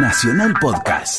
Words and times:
Nacional 0.00 0.54
Podcast. 0.60 1.18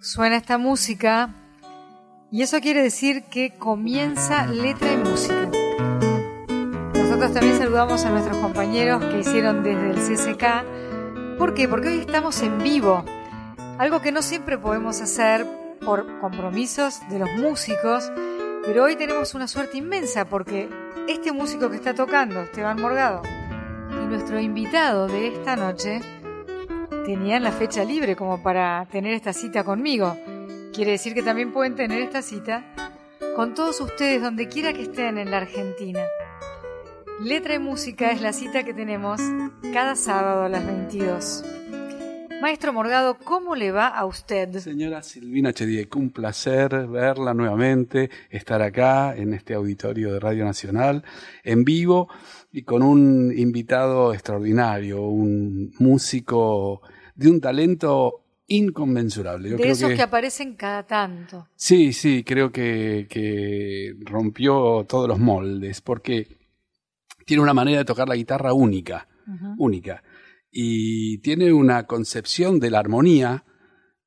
Suena 0.00 0.36
esta 0.36 0.56
música 0.56 1.34
y 2.30 2.40
eso 2.40 2.60
quiere 2.60 2.82
decir 2.82 3.24
que 3.24 3.58
comienza 3.58 4.46
letra 4.46 4.90
y 4.90 4.96
música. 4.96 5.50
Nosotros 6.94 7.34
también 7.34 7.58
saludamos 7.58 8.06
a 8.06 8.10
nuestros 8.10 8.38
compañeros 8.38 9.04
que 9.04 9.20
hicieron 9.20 9.62
desde 9.62 9.90
el 9.90 9.96
CSK. 9.96 11.36
¿Por 11.38 11.52
qué? 11.52 11.68
Porque 11.68 11.88
hoy 11.88 11.98
estamos 11.98 12.40
en 12.40 12.62
vivo. 12.62 13.04
Algo 13.78 14.00
que 14.00 14.12
no 14.12 14.22
siempre 14.22 14.56
podemos 14.56 14.98
hacer 15.02 15.46
por 15.84 16.20
compromisos 16.20 17.00
de 17.10 17.18
los 17.18 17.30
músicos, 17.32 18.10
pero 18.64 18.84
hoy 18.84 18.96
tenemos 18.96 19.34
una 19.34 19.46
suerte 19.46 19.76
inmensa 19.76 20.24
porque 20.24 20.70
este 21.06 21.32
músico 21.32 21.68
que 21.68 21.76
está 21.76 21.92
tocando, 21.92 22.40
Esteban 22.40 22.80
Morgado, 22.80 23.20
nuestro 24.12 24.38
invitado 24.38 25.08
de 25.08 25.28
esta 25.28 25.56
noche 25.56 26.00
tenían 27.06 27.42
la 27.42 27.50
fecha 27.50 27.82
libre 27.82 28.14
como 28.14 28.42
para 28.42 28.86
tener 28.92 29.14
esta 29.14 29.32
cita 29.32 29.64
conmigo. 29.64 30.18
Quiere 30.74 30.90
decir 30.90 31.14
que 31.14 31.22
también 31.22 31.50
pueden 31.50 31.76
tener 31.76 32.02
esta 32.02 32.20
cita 32.20 32.62
con 33.34 33.54
todos 33.54 33.80
ustedes 33.80 34.20
donde 34.20 34.48
quiera 34.48 34.74
que 34.74 34.82
estén 34.82 35.16
en 35.16 35.30
la 35.30 35.38
Argentina. 35.38 36.02
Letra 37.22 37.54
y 37.54 37.58
música 37.58 38.10
es 38.10 38.20
la 38.20 38.34
cita 38.34 38.64
que 38.64 38.74
tenemos 38.74 39.18
cada 39.72 39.96
sábado 39.96 40.42
a 40.42 40.50
las 40.50 40.66
22. 40.66 41.44
Maestro 42.42 42.72
Morgado, 42.72 43.16
¿cómo 43.18 43.54
le 43.54 43.70
va 43.70 43.86
a 43.86 44.04
usted? 44.04 44.58
Señora 44.58 45.02
Silvina 45.02 45.54
Chediek, 45.54 45.94
un 45.96 46.10
placer 46.10 46.88
verla 46.88 47.32
nuevamente, 47.32 48.10
estar 48.30 48.60
acá 48.60 49.14
en 49.16 49.32
este 49.32 49.54
auditorio 49.54 50.12
de 50.12 50.20
Radio 50.20 50.44
Nacional, 50.44 51.04
en 51.44 51.64
vivo 51.64 52.08
y 52.52 52.62
con 52.62 52.82
un 52.82 53.32
invitado 53.36 54.12
extraordinario, 54.12 55.02
un 55.02 55.72
músico 55.78 56.82
de 57.14 57.30
un 57.30 57.40
talento 57.40 58.24
inconmensurable. 58.46 59.56
de 59.56 59.70
esos 59.70 59.92
que... 59.92 60.02
aparecen 60.02 60.54
cada 60.54 60.86
tanto. 60.86 61.48
Sí, 61.56 61.92
sí, 61.92 62.22
creo 62.22 62.52
que, 62.52 63.06
que 63.08 63.94
rompió 64.00 64.84
todos 64.86 65.08
los 65.08 65.18
moldes, 65.18 65.80
porque 65.80 66.28
tiene 67.24 67.42
una 67.42 67.54
manera 67.54 67.78
de 67.78 67.84
tocar 67.84 68.08
la 68.08 68.16
guitarra 68.16 68.52
única, 68.52 69.08
única 69.56 70.02
y 70.50 71.18
tiene 71.18 71.52
una 71.52 71.86
concepción 71.86 72.60
de 72.60 72.70
la 72.70 72.80
armonía 72.80 73.44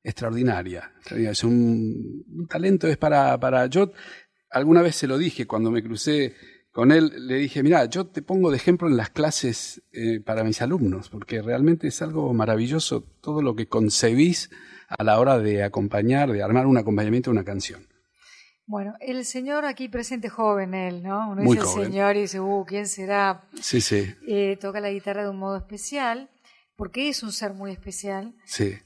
extraordinaria. 0.04 0.92
Es 1.10 1.42
un, 1.42 2.46
talento, 2.48 2.86
es 2.86 2.96
para, 2.96 3.38
para... 3.40 3.66
Yo 3.66 3.92
alguna 4.50 4.80
vez 4.80 4.94
se 4.94 5.08
lo 5.08 5.18
dije 5.18 5.46
cuando 5.46 5.72
me 5.72 5.82
crucé 5.82 6.36
con 6.76 6.92
él, 6.92 7.10
le 7.26 7.36
dije, 7.36 7.62
mira, 7.62 7.86
yo 7.86 8.06
te 8.06 8.20
pongo 8.20 8.50
de 8.50 8.58
ejemplo 8.58 8.86
en 8.86 8.98
las 8.98 9.08
clases 9.08 9.80
eh, 9.94 10.20
para 10.20 10.44
mis 10.44 10.60
alumnos, 10.60 11.08
porque 11.08 11.40
realmente 11.40 11.88
es 11.88 12.02
algo 12.02 12.34
maravilloso 12.34 13.02
todo 13.22 13.40
lo 13.40 13.56
que 13.56 13.66
concebís 13.66 14.50
a 14.86 15.02
la 15.02 15.18
hora 15.18 15.38
de 15.38 15.64
acompañar, 15.64 16.30
de 16.30 16.42
armar 16.42 16.66
un 16.66 16.76
acompañamiento 16.76 17.30
de 17.30 17.36
una 17.36 17.44
canción. 17.46 17.86
Bueno, 18.66 18.92
el 19.00 19.24
señor 19.24 19.64
aquí 19.64 19.88
presente 19.88 20.28
joven, 20.28 20.74
él, 20.74 21.02
¿no? 21.02 21.30
Uno 21.30 21.50
dice 21.50 21.60
el 21.62 21.86
señor 21.86 22.14
y 22.16 22.20
dice, 22.20 22.40
uh, 22.40 22.66
¿quién 22.66 22.86
será? 22.86 23.44
Sí, 23.58 23.80
sí. 23.80 24.14
Eh, 24.28 24.58
toca 24.60 24.78
la 24.78 24.90
guitarra 24.90 25.22
de 25.22 25.30
un 25.30 25.38
modo 25.38 25.56
especial 25.56 26.28
porque 26.76 27.08
es 27.08 27.22
un 27.22 27.32
ser 27.32 27.54
muy 27.54 27.72
especial, 27.72 28.34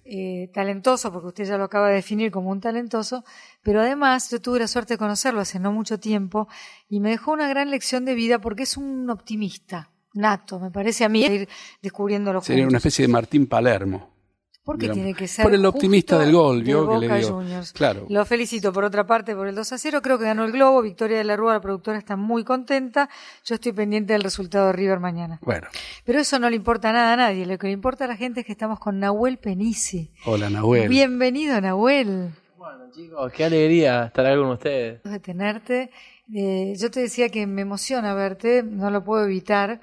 eh, 0.05 0.49
talentoso, 0.55 1.13
porque 1.13 1.29
usted 1.29 1.45
ya 1.45 1.59
lo 1.59 1.65
acaba 1.65 1.89
de 1.89 1.97
definir 1.97 2.31
como 2.31 2.51
un 2.51 2.61
talentoso, 2.61 3.25
pero 3.63 3.81
además 3.81 4.31
yo 4.31 4.41
tuve 4.41 4.61
la 4.61 4.69
suerte 4.69 4.95
de 4.95 4.99
conocerlo 4.99 5.41
hace 5.41 5.59
no 5.59 5.73
mucho 5.73 5.99
tiempo 5.99 6.49
y 6.89 7.01
me 7.01 7.11
dejó 7.11 7.33
una 7.33 7.49
gran 7.49 7.71
lección 7.71 8.05
de 8.05 8.15
vida 8.15 8.41
porque 8.41 8.63
es 8.63 8.77
un 8.77 9.11
optimista 9.11 9.91
nato, 10.15 10.59
me 10.59 10.71
parece 10.71 11.05
a 11.05 11.09
mí, 11.09 11.25
ir 11.25 11.49
descubriendo 11.83 12.41
Sería 12.43 12.67
una 12.67 12.79
especie 12.79 13.07
de 13.07 13.13
Martín 13.13 13.47
Palermo. 13.47 14.20
¿Por 14.65 14.79
qué 14.79 14.91
tiene 14.91 15.15
que 15.15 15.27
ser? 15.27 15.43
Por 15.43 15.55
el 15.55 15.65
optimista 15.65 16.19
del 16.19 16.33
gol, 16.33 16.63
¿vio? 16.63 16.89
que 16.89 17.07
le 17.07 17.19
dio. 17.19 17.43
Claro. 17.73 18.07
Lo 18.09 18.25
felicito 18.27 18.73
por 18.73 18.85
otra 18.85 19.07
parte 19.07 19.35
por 19.35 19.49
el 19.49 19.55
2 19.55 19.73
a 19.73 19.79
0. 19.79 20.03
Creo 20.03 20.19
que 20.19 20.25
ganó 20.25 20.45
el 20.45 20.53
Globo. 20.53 20.83
Victoria 20.83 21.19
de 21.19 21.25
la 21.25 21.35
Rúa, 21.37 21.55
la 21.55 21.61
productora 21.61 21.99
está 21.99 22.17
muy 22.17 22.45
contenta. 22.45 23.09
Yo 23.45 23.55
estoy 23.55 23.73
pendiente 23.73 24.13
del 24.13 24.23
resultado 24.23 24.67
de 24.67 24.73
River 24.75 25.01
mañana. 25.01 25.39
Bueno. 25.43 25.67
Pero 26.05 26.21
eso 26.21 26.39
no 26.39 26.51
le 26.51 26.57
importa 26.57 26.93
nada 26.93 27.15
a 27.15 27.17
nadie. 27.17 27.47
Lo 27.47 27.57
que 27.59 27.69
le 27.69 27.73
importa 27.73 28.05
a 28.05 28.09
la 28.09 28.17
gente 28.17 28.41
es 28.41 28.47
que 28.47 28.53
estamos 28.53 28.79
con 28.79 29.01
Nahuel 29.01 29.39
Penici. 29.39 30.13
Hola, 30.27 30.51
Nahuel. 30.51 30.89
Bienvenido, 30.89 31.59
Nahuel. 31.61 32.31
Bueno, 32.57 32.85
chicos, 32.95 33.33
qué 33.33 33.45
alegría 33.47 34.05
estar 34.05 34.37
con 34.37 34.51
ustedes. 34.51 35.03
De 35.03 35.21
tenerte. 35.21 35.91
Eh, 36.33 36.75
yo 36.79 36.91
te 36.91 37.01
decía 37.01 37.29
que 37.29 37.47
me 37.47 37.63
emociona 37.63 38.15
verte, 38.15 38.63
no 38.63 38.91
lo 38.91 39.03
puedo 39.03 39.25
evitar, 39.25 39.81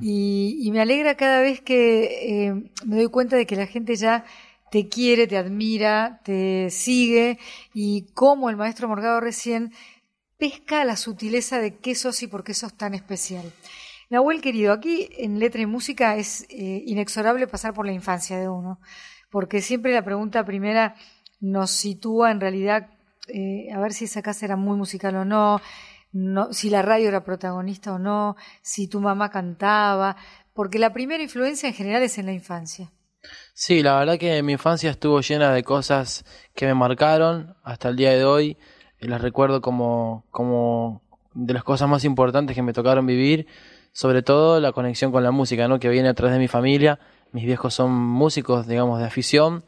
y, 0.00 0.68
me 0.72 0.80
alegra 0.80 1.16
cada 1.16 1.40
vez 1.40 1.60
que 1.60 2.46
eh, 2.48 2.70
me 2.84 2.96
doy 2.96 3.06
cuenta 3.08 3.36
de 3.36 3.46
que 3.46 3.54
la 3.54 3.66
gente 3.66 3.94
ya 3.94 4.24
te 4.72 4.88
quiere, 4.88 5.28
te 5.28 5.36
admira, 5.36 6.20
te 6.24 6.68
sigue, 6.70 7.38
y 7.72 8.06
como 8.14 8.50
el 8.50 8.56
maestro 8.56 8.88
Morgado 8.88 9.20
recién 9.20 9.72
pesca 10.36 10.84
la 10.84 10.96
sutileza 10.96 11.60
de 11.60 11.76
qué 11.76 11.94
sos 11.94 12.22
y 12.24 12.26
por 12.26 12.42
qué 12.42 12.54
sos 12.54 12.76
tan 12.76 12.94
especial. 12.94 13.52
Nahuel 14.10 14.40
querido, 14.40 14.72
aquí 14.72 15.08
en 15.16 15.38
Letra 15.38 15.62
y 15.62 15.66
Música 15.66 16.16
es 16.16 16.44
eh, 16.50 16.82
inexorable 16.86 17.46
pasar 17.46 17.72
por 17.72 17.86
la 17.86 17.92
infancia 17.92 18.38
de 18.38 18.48
uno, 18.48 18.80
porque 19.30 19.62
siempre 19.62 19.92
la 19.92 20.04
pregunta 20.04 20.44
primera 20.44 20.96
nos 21.40 21.70
sitúa 21.70 22.32
en 22.32 22.40
realidad 22.40 22.90
eh, 23.28 23.72
a 23.72 23.80
ver 23.80 23.92
si 23.92 24.04
esa 24.04 24.22
casa 24.22 24.46
era 24.46 24.56
muy 24.56 24.76
musical 24.76 25.16
o 25.16 25.24
no, 25.24 25.60
no, 26.12 26.52
si 26.52 26.70
la 26.70 26.82
radio 26.82 27.08
era 27.08 27.24
protagonista 27.24 27.92
o 27.94 27.98
no, 27.98 28.36
si 28.62 28.88
tu 28.88 29.00
mamá 29.00 29.30
cantaba, 29.30 30.16
porque 30.52 30.78
la 30.78 30.92
primera 30.92 31.22
influencia 31.22 31.68
en 31.68 31.74
general 31.74 32.02
es 32.02 32.18
en 32.18 32.26
la 32.26 32.32
infancia. 32.32 32.92
Sí, 33.54 33.82
la 33.82 33.98
verdad 33.98 34.18
que 34.18 34.42
mi 34.42 34.52
infancia 34.52 34.90
estuvo 34.90 35.20
llena 35.20 35.52
de 35.52 35.64
cosas 35.64 36.24
que 36.54 36.66
me 36.66 36.74
marcaron 36.74 37.56
hasta 37.62 37.88
el 37.88 37.96
día 37.96 38.10
de 38.10 38.24
hoy. 38.24 38.58
Y 39.00 39.08
las 39.08 39.20
recuerdo 39.20 39.60
como, 39.60 40.24
como 40.30 41.02
de 41.34 41.54
las 41.54 41.64
cosas 41.64 41.88
más 41.88 42.04
importantes 42.04 42.54
que 42.54 42.62
me 42.62 42.72
tocaron 42.72 43.06
vivir, 43.06 43.46
sobre 43.92 44.22
todo 44.22 44.60
la 44.60 44.72
conexión 44.72 45.12
con 45.12 45.22
la 45.22 45.30
música, 45.30 45.68
¿no? 45.68 45.78
que 45.78 45.88
viene 45.88 46.08
a 46.08 46.14
través 46.14 46.34
de 46.34 46.38
mi 46.38 46.48
familia. 46.48 46.98
Mis 47.32 47.44
viejos 47.44 47.74
son 47.74 47.92
músicos, 47.92 48.66
digamos, 48.66 49.00
de 49.00 49.06
afición 49.06 49.64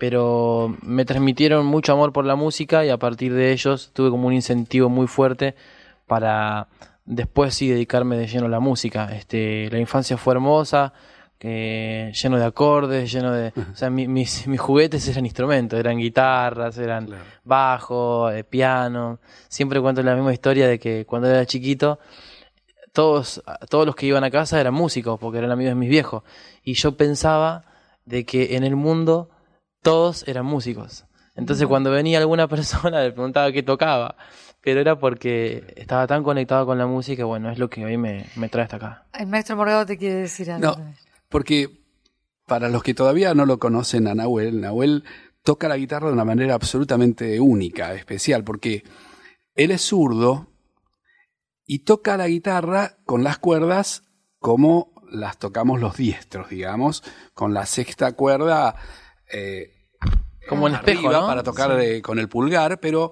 pero 0.00 0.74
me 0.80 1.04
transmitieron 1.04 1.66
mucho 1.66 1.92
amor 1.92 2.10
por 2.10 2.24
la 2.24 2.34
música 2.34 2.86
y 2.86 2.88
a 2.88 2.96
partir 2.96 3.34
de 3.34 3.52
ellos 3.52 3.90
tuve 3.92 4.08
como 4.08 4.28
un 4.28 4.32
incentivo 4.32 4.88
muy 4.88 5.06
fuerte 5.06 5.54
para 6.06 6.68
después 7.04 7.54
sí 7.54 7.68
dedicarme 7.68 8.16
de 8.16 8.26
lleno 8.26 8.46
a 8.46 8.48
la 8.48 8.60
música. 8.60 9.14
Este, 9.14 9.68
la 9.70 9.78
infancia 9.78 10.16
fue 10.16 10.32
hermosa, 10.32 10.94
lleno 11.38 12.38
de 12.38 12.44
acordes, 12.46 13.12
lleno 13.12 13.30
de... 13.30 13.52
O 13.72 13.76
sea, 13.76 13.90
mis, 13.90 14.08
mis, 14.08 14.58
juguetes 14.58 15.06
eran 15.06 15.26
instrumentos, 15.26 15.78
eran 15.78 15.98
guitarras, 15.98 16.78
eran 16.78 17.06
bajo, 17.44 18.30
eh, 18.30 18.42
piano. 18.42 19.18
Siempre 19.48 19.82
cuento 19.82 20.02
la 20.02 20.14
misma 20.14 20.32
historia 20.32 20.66
de 20.66 20.78
que 20.78 21.04
cuando 21.04 21.28
era 21.28 21.44
chiquito, 21.44 21.98
todos, 22.94 23.42
todos 23.68 23.84
los 23.84 23.94
que 23.94 24.06
iban 24.06 24.24
a 24.24 24.30
casa 24.30 24.58
eran 24.58 24.72
músicos, 24.72 25.20
porque 25.20 25.36
eran 25.36 25.50
amigos 25.50 25.72
de 25.72 25.74
mis 25.74 25.90
viejos. 25.90 26.22
Y 26.64 26.72
yo 26.72 26.96
pensaba 26.96 27.64
de 28.06 28.24
que 28.24 28.56
en 28.56 28.64
el 28.64 28.76
mundo 28.76 29.28
todos 29.82 30.26
eran 30.28 30.46
músicos. 30.46 31.04
Entonces 31.36 31.66
cuando 31.66 31.90
venía 31.90 32.18
alguna 32.18 32.48
persona 32.48 33.02
le 33.02 33.12
preguntaba 33.12 33.52
qué 33.52 33.62
tocaba, 33.62 34.16
pero 34.60 34.80
era 34.80 34.98
porque 34.98 35.72
estaba 35.76 36.06
tan 36.06 36.22
conectado 36.22 36.66
con 36.66 36.78
la 36.78 36.86
música, 36.86 37.24
bueno, 37.24 37.50
es 37.50 37.58
lo 37.58 37.70
que 37.70 37.84
hoy 37.84 37.96
me, 37.96 38.24
trae 38.50 38.64
hasta 38.64 38.76
acá. 38.76 39.06
El 39.12 39.26
maestro 39.26 39.56
Morgado 39.56 39.86
te 39.86 39.96
quiere 39.96 40.16
decir 40.16 40.50
algo. 40.50 40.76
No, 40.76 40.94
porque 41.28 41.80
para 42.46 42.68
los 42.68 42.82
que 42.82 42.94
todavía 42.94 43.34
no 43.34 43.46
lo 43.46 43.58
conocen 43.58 44.06
a 44.06 44.14
Nahuel, 44.14 44.60
Nahuel 44.60 45.04
toca 45.42 45.68
la 45.68 45.76
guitarra 45.76 46.08
de 46.08 46.14
una 46.14 46.24
manera 46.24 46.54
absolutamente 46.54 47.40
única, 47.40 47.94
especial, 47.94 48.44
porque 48.44 48.84
él 49.54 49.70
es 49.70 49.82
zurdo 49.82 50.48
y 51.66 51.80
toca 51.80 52.16
la 52.16 52.28
guitarra 52.28 52.96
con 53.04 53.24
las 53.24 53.38
cuerdas 53.38 54.02
como 54.38 54.92
las 55.10 55.38
tocamos 55.38 55.80
los 55.80 55.96
diestros, 55.96 56.50
digamos, 56.50 57.02
con 57.34 57.54
la 57.54 57.66
sexta 57.66 58.12
cuerda 58.12 58.76
eh, 59.32 59.72
como 60.48 60.68
en 60.68 60.74
espejo, 60.74 61.10
para 61.10 61.42
tocar 61.42 61.78
eh, 61.80 62.02
con 62.02 62.18
el 62.18 62.28
pulgar, 62.28 62.80
pero 62.80 63.10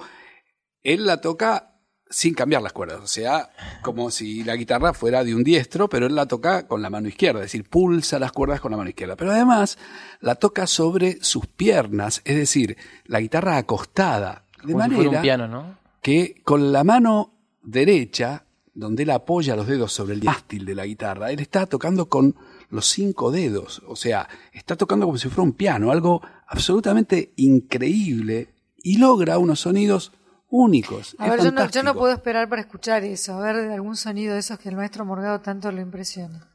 él 0.83 1.07
la 1.07 1.21
toca 1.21 1.75
sin 2.11 2.35
cambiar 2.35 2.63
las 2.63 2.73
cuerdas, 2.73 3.01
o 3.03 3.07
sea, 3.07 3.51
como 3.83 4.11
si 4.11 4.43
la 4.43 4.57
guitarra 4.57 4.95
fuera 4.95 5.25
de 5.25 5.35
un 5.35 5.45
diestro, 5.45 5.89
pero 5.89 6.07
él 6.07 6.15
la 6.15 6.27
toca 6.27 6.67
con 6.67 6.81
la 6.81 6.89
mano 6.89 7.09
izquierda, 7.09 7.41
es 7.41 7.53
decir, 7.53 7.69
pulsa 7.69 8.19
las 8.19 8.33
cuerdas 8.33 8.61
con 8.61 8.71
la 8.71 8.79
mano 8.79 8.89
izquierda, 8.89 9.15
pero 9.15 9.33
además 9.33 9.79
la 10.21 10.37
toca 10.37 10.67
sobre 10.67 11.23
sus 11.23 11.47
piernas, 11.47 12.23
es 12.25 12.37
decir, 12.37 12.79
la 13.05 13.21
guitarra 13.21 13.59
acostada, 13.59 14.47
de 14.65 14.75
manera 14.75 15.11
un 15.11 15.21
piano, 15.21 15.49
¿no? 15.49 15.79
que 16.01 16.41
con 16.45 16.73
la 16.73 16.83
mano 16.85 17.35
derecha, 17.63 18.45
donde 18.73 19.03
él 19.03 19.11
apoya 19.11 19.57
los 19.57 19.67
dedos 19.67 19.93
sobre 19.93 20.15
el 20.15 20.23
mástil 20.23 20.65
de 20.65 20.75
la 20.75 20.87
guitarra, 20.87 21.31
él 21.31 21.41
está 21.41 21.67
tocando 21.67 22.09
con 22.09 22.35
los 22.71 22.87
cinco 22.87 23.31
dedos. 23.31 23.83
O 23.87 23.97
sea, 23.97 24.29
está 24.53 24.77
tocando 24.77 25.07
como 25.07 25.19
si 25.19 25.29
fuera 25.29 25.43
un 25.43 25.53
piano, 25.53 25.91
algo 25.91 26.23
absolutamente 26.47 27.33
increíble 27.37 28.55
y 28.83 28.99
logra 28.99 29.39
unos 29.39 29.61
sonidos 29.61 30.13
únicos. 30.51 31.17
A 31.19 31.29
ver, 31.31 31.41
yo 31.71 31.83
no, 31.83 31.95
puedo 31.95 32.13
esperar 32.13 32.49
para 32.49 32.63
escuchar 32.63 33.05
eso, 33.05 33.35
a 33.35 33.41
ver 33.41 33.71
algún 33.71 33.97
sonido 33.97 34.35
de 34.35 34.41
esos 34.41 34.59
que 34.59 34.69
el 34.69 34.77
maestro 34.77 35.05
Morgado 35.05 35.41
tanto 35.41 35.71
lo 35.73 35.81
impresiona. 35.81 36.49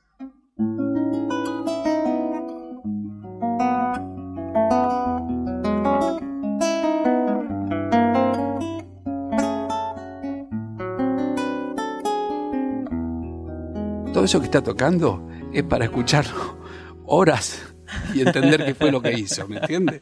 Todo 14.13 14.25
eso 14.25 14.39
que 14.39 14.45
está 14.45 14.61
tocando 14.61 15.27
es 15.53 15.63
para 15.63 15.85
escucharlo 15.85 16.57
horas 17.05 17.73
y 18.13 18.21
entender 18.21 18.65
qué 18.65 18.73
fue 18.73 18.91
lo 18.91 19.01
que 19.01 19.11
hizo, 19.13 19.47
¿me 19.47 19.57
entiendes? 19.57 20.01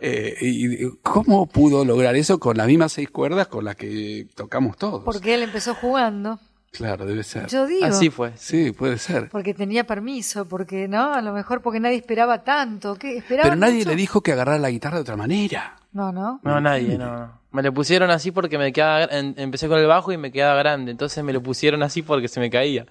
Eh, 0.00 0.36
y 0.40 0.90
cómo 1.02 1.46
pudo 1.46 1.84
lograr 1.84 2.14
eso 2.16 2.38
con 2.38 2.56
las 2.56 2.66
mismas 2.66 2.92
seis 2.92 3.10
cuerdas 3.10 3.48
con 3.48 3.64
las 3.64 3.76
que 3.76 4.26
tocamos 4.34 4.76
todos. 4.76 5.02
Porque 5.04 5.34
él 5.34 5.42
empezó 5.42 5.74
jugando. 5.74 6.38
Claro, 6.72 7.06
debe 7.06 7.22
ser. 7.22 7.46
Yo 7.46 7.66
digo. 7.66 7.86
Así 7.86 8.10
fue. 8.10 8.32
Sí, 8.36 8.70
puede 8.72 8.98
ser. 8.98 9.30
Porque 9.30 9.54
tenía 9.54 9.84
permiso, 9.86 10.46
porque 10.46 10.88
no, 10.88 11.14
a 11.14 11.22
lo 11.22 11.32
mejor 11.32 11.62
porque 11.62 11.80
nadie 11.80 11.96
esperaba 11.96 12.44
tanto. 12.44 12.96
¿Qué? 12.96 13.16
¿Esperaban 13.18 13.50
Pero 13.50 13.56
nadie 13.60 13.78
mucho? 13.78 13.90
le 13.90 13.96
dijo 13.96 14.20
que 14.20 14.32
agarrara 14.32 14.58
la 14.58 14.70
guitarra 14.70 14.96
de 14.96 15.02
otra 15.02 15.16
manera. 15.16 15.76
No, 15.92 16.12
no. 16.12 16.40
No, 16.42 16.60
nadie, 16.60 16.98
no. 16.98 17.40
Me 17.52 17.62
lo 17.62 17.72
pusieron 17.72 18.10
así 18.10 18.30
porque 18.30 18.58
me 18.58 18.70
quedaba, 18.72 19.04
empecé 19.10 19.66
con 19.68 19.78
el 19.78 19.86
bajo 19.86 20.12
y 20.12 20.18
me 20.18 20.30
quedaba 20.30 20.58
grande, 20.58 20.90
entonces 20.90 21.24
me 21.24 21.32
lo 21.32 21.42
pusieron 21.42 21.82
así 21.82 22.02
porque 22.02 22.28
se 22.28 22.38
me 22.38 22.50
caía. 22.50 22.84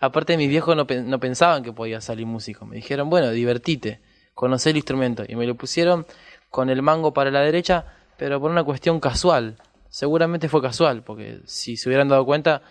Aparte 0.00 0.36
mis 0.36 0.48
viejos 0.48 0.76
no, 0.76 0.86
no 1.04 1.18
pensaban 1.20 1.62
que 1.62 1.72
podía 1.72 2.00
salir 2.00 2.26
músico, 2.26 2.66
me 2.66 2.76
dijeron, 2.76 3.08
bueno, 3.10 3.30
divertite, 3.30 4.00
conocé 4.34 4.70
el 4.70 4.76
instrumento, 4.76 5.24
y 5.26 5.36
me 5.36 5.46
lo 5.46 5.54
pusieron 5.54 6.06
con 6.50 6.68
el 6.70 6.82
mango 6.82 7.12
para 7.14 7.30
la 7.30 7.40
derecha, 7.40 7.84
pero 8.16 8.40
por 8.40 8.50
una 8.50 8.64
cuestión 8.64 9.00
casual, 9.00 9.56
seguramente 9.88 10.48
fue 10.48 10.60
casual, 10.62 11.02
porque 11.02 11.40
si 11.46 11.76
se 11.76 11.88
hubieran 11.88 12.08
dado 12.08 12.24
cuenta 12.24 12.62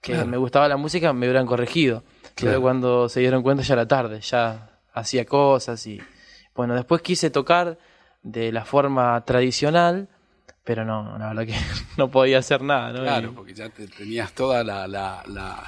que 0.00 0.24
me 0.24 0.36
gustaba 0.38 0.66
la 0.68 0.76
música, 0.76 1.12
me 1.12 1.26
hubieran 1.26 1.46
corregido, 1.46 2.02
Claro. 2.34 2.52
pero 2.52 2.60
cuando 2.62 3.08
se 3.08 3.20
dieron 3.20 3.42
cuenta 3.42 3.62
ya 3.62 3.74
era 3.74 3.86
tarde, 3.86 4.20
ya 4.20 4.70
hacía 4.94 5.24
cosas 5.26 5.86
y... 5.86 6.00
Bueno, 6.54 6.74
después 6.74 7.00
quise 7.02 7.30
tocar 7.30 7.78
de 8.22 8.50
la 8.52 8.64
forma 8.64 9.22
tradicional, 9.24 10.08
pero 10.64 10.84
no, 10.84 11.16
la 11.18 11.28
verdad 11.28 11.46
que 11.46 11.54
no 11.96 12.10
podía 12.10 12.38
hacer 12.38 12.62
nada, 12.62 12.92
¿no? 12.92 13.00
Claro, 13.02 13.32
porque 13.34 13.54
ya 13.54 13.68
te- 13.70 13.86
tenías 13.86 14.32
toda 14.32 14.64
la, 14.64 14.86
la, 14.88 15.22
la, 15.26 15.62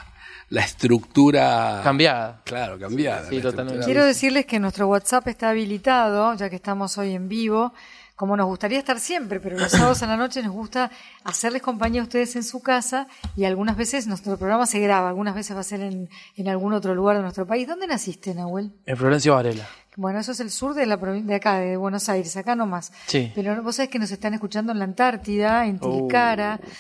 la 0.53 0.61
estructura. 0.61 1.81
cambiada. 1.83 2.43
Claro, 2.45 2.79
cambiada. 2.79 3.27
Sí, 3.29 3.41
totalmente. 3.41 3.87
Quiero 3.87 4.05
decirles 4.05 4.45
que 4.45 4.61
nuestro 4.61 4.87
WhatsApp 4.87 5.27
está 5.29 5.49
habilitado, 5.49 6.35
ya 6.35 6.51
que 6.51 6.57
estamos 6.57 6.99
hoy 6.99 7.15
en 7.15 7.27
vivo. 7.27 7.73
Como 8.15 8.37
nos 8.37 8.47
gustaría 8.47 8.79
estar 8.79 9.01
siempre, 9.01 9.41
pero 9.41 9.59
los 9.59 9.73
sábados 9.73 10.03
a 10.03 10.07
la 10.07 10.17
noche 10.17 10.43
nos 10.43 10.53
gusta 10.53 10.91
hacerles 11.25 11.63
compañía 11.63 12.03
a 12.03 12.05
ustedes 12.05 12.37
en 12.37 12.45
su 12.45 12.63
casa 12.63 13.09
y 13.37 13.45
algunas 13.45 13.77
veces 13.77 14.07
nuestro 14.07 14.37
programa 14.37 14.67
se 14.67 14.79
graba, 14.81 15.09
algunas 15.09 15.35
veces 15.35 15.57
va 15.57 15.61
a 15.61 15.65
ser 15.65 15.81
en, 15.81 16.09
en 16.37 16.49
algún 16.49 16.73
otro 16.73 16.95
lugar 16.95 17.17
de 17.17 17.23
nuestro 17.23 17.47
país. 17.47 17.67
¿Dónde 17.67 17.87
naciste, 17.87 18.35
Nahuel? 18.35 18.73
En 18.87 18.97
Florencio 18.97 19.35
Varela. 19.35 19.67
Bueno, 19.97 20.21
eso 20.21 20.33
es 20.33 20.41
el 20.41 20.51
sur 20.51 20.73
de 20.75 20.87
la 20.87 20.97
de 20.97 21.35
acá, 21.35 21.59
de 21.59 21.77
Buenos 21.77 22.09
Aires, 22.09 22.35
acá 22.39 22.55
nomás. 22.57 22.93
Sí. 23.07 23.31
Pero 23.35 23.63
vos 23.63 23.77
sabés 23.77 23.91
que 23.91 23.99
nos 23.99 24.11
están 24.11 24.33
escuchando 24.33 24.73
en 24.73 24.79
la 24.79 24.85
Antártida, 24.85 25.67
en 25.67 25.79
Oh, 25.83 26.09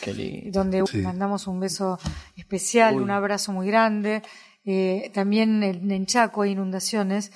qué 0.00 0.14
lindo. 0.14 0.50
donde 0.58 0.82
Sí. 0.86 0.98
mandamos 0.98 1.46
un 1.46 1.60
beso 1.60 1.98
especial, 2.36 2.96
Uy. 2.96 3.02
un 3.02 3.10
abrazo 3.10 3.52
muy 3.52 3.66
grande. 3.66 4.22
Eh, 4.64 5.10
también 5.12 5.62
en, 5.64 5.90
en 5.90 6.06
Chaco 6.06 6.42
hay 6.42 6.52
inundaciones. 6.52 7.32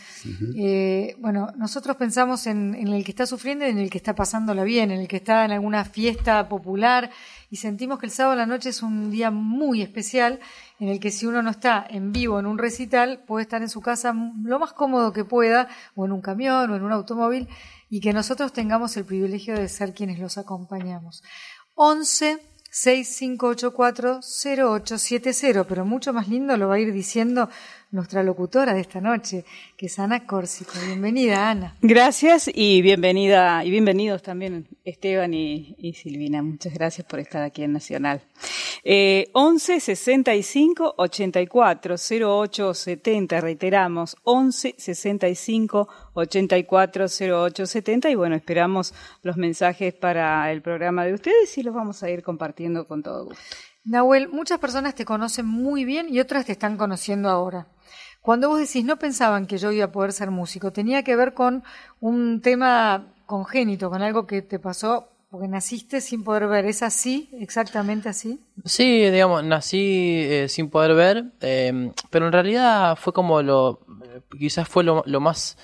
Eh, 0.57 1.17
bueno, 1.19 1.53
nosotros 1.57 1.97
pensamos 1.97 2.47
en, 2.47 2.75
en 2.75 2.89
el 2.89 3.05
que 3.05 3.11
está 3.11 3.27
sufriendo 3.27 3.67
y 3.67 3.71
en 3.71 3.79
el 3.79 3.91
que 3.91 3.99
está 3.99 4.15
pasándola 4.15 4.63
bien, 4.63 4.93
en 4.93 5.01
el 5.01 5.09
que 5.09 5.17
está 5.17 5.45
en 5.45 5.51
alguna 5.51 5.85
fiesta 5.85 6.49
popular 6.49 7.11
y 7.51 7.57
sentimos 7.57 7.99
que 7.99 8.07
el 8.07 8.13
sábado 8.13 8.35
a 8.35 8.37
la 8.37 8.47
noche 8.47 8.71
es 8.71 8.83
un 8.83 9.11
día 9.11 9.31
muy 9.31 9.83
especial 9.83 10.41
en 10.79 10.89
el 10.89 11.01
que 11.01 11.11
si 11.11 11.27
uno 11.27 11.43
no 11.43 11.51
está 11.51 11.87
en 11.89 12.13
vivo 12.13 12.39
en 12.39 12.47
un 12.47 12.59
recital 12.59 13.23
puede 13.27 13.43
estar 13.43 13.63
en 13.63 13.69
su 13.69 13.81
casa 13.81 14.15
lo 14.43 14.59
más 14.59 14.73
cómodo 14.73 15.13
que 15.13 15.25
pueda 15.25 15.69
o 15.95 16.05
en 16.05 16.13
un 16.13 16.21
camión 16.21 16.71
o 16.71 16.77
en 16.77 16.83
un 16.83 16.93
automóvil 16.93 17.49
y 17.89 18.01
que 18.01 18.13
nosotros 18.13 18.53
tengamos 18.53 18.97
el 18.97 19.05
privilegio 19.05 19.55
de 19.55 19.69
ser 19.69 19.95
quienes 19.95 20.19
los 20.19 20.39
acompañamos. 20.39 21.23
11 21.75 22.41
6584 22.79 24.21
0870, 24.21 25.65
pero 25.65 25.87
mucho 25.87 26.13
más 26.13 26.29
lindo 26.29 26.59
lo 26.59 26.69
va 26.69 26.75
a 26.75 26.79
ir 26.79 26.93
diciendo 26.93 27.49
nuestra 27.97 28.23
locutora 28.23 28.75
de 28.75 28.81
esta 28.81 29.01
noche, 29.01 29.45
que 29.77 29.87
es 29.87 29.99
Ana 29.99 30.27
Córsico. 30.27 30.73
Bienvenida, 30.87 31.51
Ana. 31.51 31.75
Gracias 31.83 32.49
y 32.55 32.83
bienvenida 32.83 33.65
y 33.65 33.71
bienvenidos 33.71 34.23
también 34.23 34.69
Esteban 34.85 35.35
y, 35.35 35.75
y 35.79 35.95
Silvina. 35.95 36.43
Muchas 36.43 36.75
gracias 36.75 37.07
por 37.07 37.19
estar 37.19 37.43
aquí 37.43 37.65
en 37.65 37.73
Nacional. 37.73 38.23
Eh, 38.85 39.31
11 39.33 39.81
65 39.81 40.95
84 40.97 41.97
08 42.21 42.75
70, 42.75 43.41
reiteramos, 43.41 44.17
11 44.23 44.75
65 44.79 45.89
84 46.15 47.07
08 47.21 47.67
70 47.67 48.11
y 48.11 48.15
bueno, 48.15 48.37
esperamos 48.37 48.95
los 49.23 49.37
mensajes 49.37 49.95
para 49.95 50.53
el 50.53 50.63
programa 50.63 51.05
de 51.05 51.15
ustedes 51.15 51.57
y 51.59 51.63
los 51.63 51.75
vamos 51.75 52.03
a 52.03 52.11
ir 52.11 52.23
compartiendo 52.23 52.87
con 52.87 53.03
todo 53.03 53.25
gusto. 53.25 53.43
Nahuel, 53.87 54.29
muchas 54.29 54.59
personas 54.59 54.95
te 54.95 55.05
conocen 55.05 55.47
muy 55.47 55.85
bien 55.85 56.09
y 56.11 56.21
otras 56.21 56.45
te 56.45 56.53
están 56.53 56.77
conociendo 56.77 57.29
ahora. 57.29 57.69
Cuando 58.21 58.49
vos 58.49 58.59
decís 58.59 58.85
no 58.85 58.99
pensaban 58.99 59.47
que 59.47 59.59
yo 59.59 59.71
iba 59.71 59.85
a 59.85 59.93
poder 59.93 60.13
ser 60.13 60.33
músico, 60.33 60.73
tenía 60.73 61.05
que 61.05 61.15
ver 61.15 61.33
con 61.33 61.63
un 62.01 62.41
tema 62.41 63.07
congénito, 63.27 63.89
con 63.89 64.03
algo 64.03 64.27
que 64.27 64.43
te 64.43 64.59
pasó 64.59 65.09
porque 65.31 65.49
naciste 65.49 66.01
sin 66.01 66.25
poder 66.25 66.49
ver. 66.49 66.67
¿Es 66.67 66.83
así? 66.83 67.29
¿Exactamente 67.39 68.09
así? 68.09 68.41
Sí, 68.65 69.09
digamos, 69.11 69.45
nací 69.45 70.25
eh, 70.25 70.47
sin 70.49 70.71
poder 70.71 70.95
ver, 70.95 71.33
eh, 71.41 71.93
pero 72.11 72.27
en 72.27 72.33
realidad 72.33 72.97
fue 72.97 73.13
como 73.13 73.43
lo, 73.43 73.81
quizás 74.39 74.69
fue 74.69 74.83
lo, 74.83 75.03
lo 75.07 75.21
más, 75.21 75.59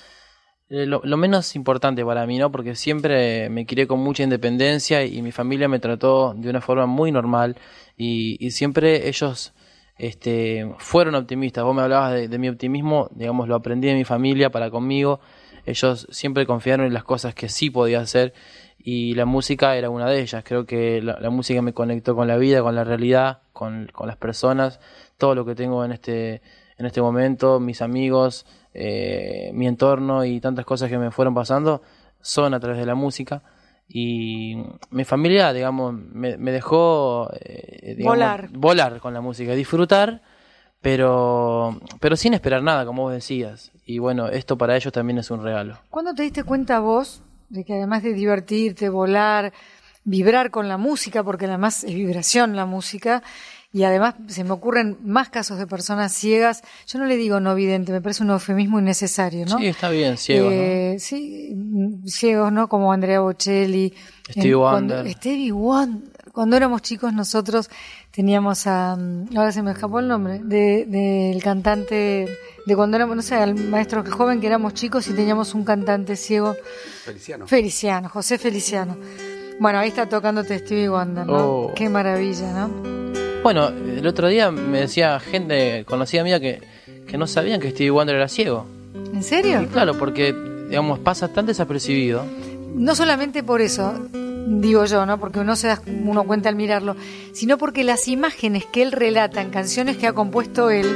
eh, 0.74 0.86
lo, 0.86 1.02
menos 1.18 1.54
importante 1.54 2.02
para 2.02 2.26
mí, 2.26 2.38
¿no? 2.38 2.50
Porque 2.50 2.74
siempre 2.74 3.50
me 3.50 3.66
crié 3.66 3.86
con 3.86 4.00
mucha 4.00 4.22
independencia 4.22 5.04
y 5.04 5.20
mi 5.20 5.30
familia 5.30 5.68
me 5.68 5.78
trató 5.78 6.32
de 6.34 6.48
una 6.48 6.62
forma 6.62 6.86
muy 6.86 7.12
normal 7.12 7.58
y, 7.98 8.50
siempre 8.52 9.06
ellos 9.06 9.52
este, 9.98 10.72
fueron 10.78 11.14
optimistas. 11.14 11.62
Vos 11.64 11.74
me 11.76 11.82
hablabas 11.82 12.30
de, 12.30 12.38
mi 12.38 12.48
optimismo, 12.48 13.10
digamos, 13.14 13.48
lo 13.48 13.54
aprendí 13.54 13.88
de 13.88 13.94
mi 13.94 14.04
familia 14.04 14.48
para 14.48 14.70
conmigo. 14.70 15.20
Ellos 15.66 16.08
siempre 16.10 16.46
confiaron 16.46 16.86
en 16.86 16.94
las 16.94 17.04
cosas 17.04 17.34
que 17.34 17.50
sí 17.50 17.68
podía 17.68 18.00
hacer 18.00 18.32
y 18.78 19.14
la 19.14 19.26
música 19.26 19.76
era 19.76 19.90
una 19.90 20.08
de 20.08 20.22
ellas. 20.22 20.42
Creo 20.42 20.64
que 20.64 21.02
la, 21.02 21.20
la 21.20 21.28
música 21.28 21.60
me 21.60 21.74
conectó 21.74 22.16
con 22.16 22.28
la 22.28 22.38
vida, 22.38 22.62
con 22.62 22.74
la 22.74 22.84
realidad, 22.84 23.42
con, 23.52 23.90
con 23.92 24.06
las 24.06 24.16
personas, 24.16 24.80
todo 25.18 25.34
lo 25.34 25.44
que 25.44 25.54
tengo 25.54 25.84
en 25.84 25.92
este, 25.92 26.40
en 26.82 26.86
este 26.86 27.00
momento, 27.00 27.60
mis 27.60 27.80
amigos, 27.80 28.44
eh, 28.74 29.52
mi 29.54 29.68
entorno 29.68 30.24
y 30.24 30.40
tantas 30.40 30.64
cosas 30.64 30.90
que 30.90 30.98
me 30.98 31.12
fueron 31.12 31.32
pasando 31.32 31.80
son 32.20 32.54
a 32.54 32.60
través 32.60 32.78
de 32.78 32.86
la 32.86 32.96
música. 32.96 33.42
Y 33.88 34.56
mi 34.90 35.04
familia, 35.04 35.52
digamos, 35.52 35.94
me, 35.94 36.36
me 36.38 36.50
dejó 36.50 37.30
eh, 37.40 37.94
digamos, 37.96 38.16
Volar. 38.16 38.48
volar 38.50 39.00
con 39.00 39.14
la 39.14 39.20
música, 39.20 39.52
disfrutar, 39.52 40.22
pero, 40.80 41.78
pero 42.00 42.16
sin 42.16 42.34
esperar 42.34 42.64
nada, 42.64 42.84
como 42.84 43.02
vos 43.02 43.12
decías. 43.12 43.70
Y 43.86 43.98
bueno, 43.98 44.28
esto 44.28 44.58
para 44.58 44.74
ellos 44.74 44.92
también 44.92 45.18
es 45.18 45.30
un 45.30 45.42
regalo. 45.44 45.78
¿Cuándo 45.88 46.14
te 46.14 46.24
diste 46.24 46.42
cuenta 46.42 46.80
vos 46.80 47.22
de 47.48 47.64
que 47.64 47.74
además 47.74 48.02
de 48.02 48.12
divertirte, 48.12 48.88
volar, 48.88 49.52
vibrar 50.02 50.50
con 50.50 50.68
la 50.68 50.78
música, 50.78 51.22
porque 51.22 51.44
además 51.46 51.84
es 51.84 51.94
vibración 51.94 52.56
la 52.56 52.66
música, 52.66 53.22
y 53.72 53.84
además 53.84 54.14
se 54.28 54.44
me 54.44 54.50
ocurren 54.50 54.98
más 55.02 55.30
casos 55.30 55.58
de 55.58 55.66
personas 55.66 56.12
ciegas, 56.12 56.62
yo 56.86 56.98
no 56.98 57.06
le 57.06 57.16
digo 57.16 57.40
no 57.40 57.54
vidente, 57.54 57.90
me 57.92 58.00
parece 58.02 58.22
un 58.22 58.30
eufemismo 58.30 58.78
innecesario, 58.78 59.46
¿no? 59.46 59.58
Sí, 59.58 59.66
está 59.66 59.88
bien, 59.90 60.16
ciego, 60.18 60.46
¿no? 60.50 60.52
Eh, 60.54 60.96
Sí, 60.98 61.52
mm, 61.54 62.06
ciegos, 62.06 62.52
¿no? 62.52 62.68
Como 62.68 62.92
Andrea 62.92 63.20
Bocelli. 63.20 63.94
Stevie 64.30 64.50
En- 64.52 64.58
cuando- 64.58 64.94
Wonder. 64.96 65.12
Stevie 65.14 65.52
Wonder. 65.52 66.12
Cuando 66.32 66.56
éramos 66.56 66.80
chicos 66.82 67.12
nosotros 67.12 67.68
teníamos 68.10 68.66
a, 68.66 68.96
mm, 68.96 69.36
ahora 69.36 69.52
se 69.52 69.62
me 69.62 69.72
escapó 69.72 70.00
el 70.00 70.08
nombre, 70.08 70.40
de- 70.42 70.86
del 70.86 71.42
cantante, 71.42 72.26
de 72.66 72.76
cuando 72.76 72.96
éramos, 72.96 73.16
no 73.16 73.22
sé, 73.22 73.34
al 73.34 73.54
maestro 73.54 74.02
joven 74.10 74.40
que 74.40 74.46
éramos 74.46 74.72
chicos 74.74 75.06
y 75.08 75.12
teníamos 75.14 75.54
un 75.54 75.64
cantante 75.64 76.16
ciego, 76.16 76.54
Feliciano. 77.04 77.46
Feliciano, 77.46 78.08
José 78.08 78.38
Feliciano. 78.38 78.96
Bueno, 79.60 79.78
ahí 79.78 79.88
está 79.88 80.08
tocándote 80.08 80.58
Stevie 80.58 80.88
Wonder, 80.88 81.26
¿no? 81.26 81.34
Oh. 81.36 81.72
Qué 81.74 81.88
maravilla, 81.90 82.52
¿no? 82.52 83.01
Bueno, 83.42 83.68
el 83.68 84.06
otro 84.06 84.28
día 84.28 84.50
me 84.50 84.80
decía 84.80 85.18
gente 85.18 85.84
conocida 85.84 86.22
mía 86.22 86.38
que, 86.38 86.62
que 87.08 87.18
no 87.18 87.26
sabían 87.26 87.60
que 87.60 87.70
Stevie 87.70 87.90
Wonder 87.90 88.16
era 88.16 88.28
ciego. 88.28 88.66
¿En 89.12 89.20
Y 89.20 89.22
serio? 89.22 89.66
claro, 89.72 89.98
porque, 89.98 90.32
digamos, 90.68 90.98
pasa 91.00 91.28
tan 91.28 91.46
desapercibido. 91.46 92.24
No 92.74 92.94
solamente 92.94 93.42
por 93.42 93.60
eso, 93.60 93.94
digo 94.46 94.84
yo, 94.84 95.04
¿no? 95.06 95.18
Porque 95.18 95.40
uno 95.40 95.56
se 95.56 95.66
da 95.68 95.82
uno 96.04 96.22
cuenta 96.24 96.48
al 96.48 96.54
mirarlo, 96.56 96.94
sino 97.32 97.58
porque 97.58 97.82
las 97.84 98.06
imágenes 98.08 98.64
que 98.66 98.82
él 98.82 98.92
relata 98.92 99.40
en 99.42 99.50
canciones 99.50 99.96
que 99.96 100.06
ha 100.06 100.12
compuesto 100.12 100.70
él, 100.70 100.86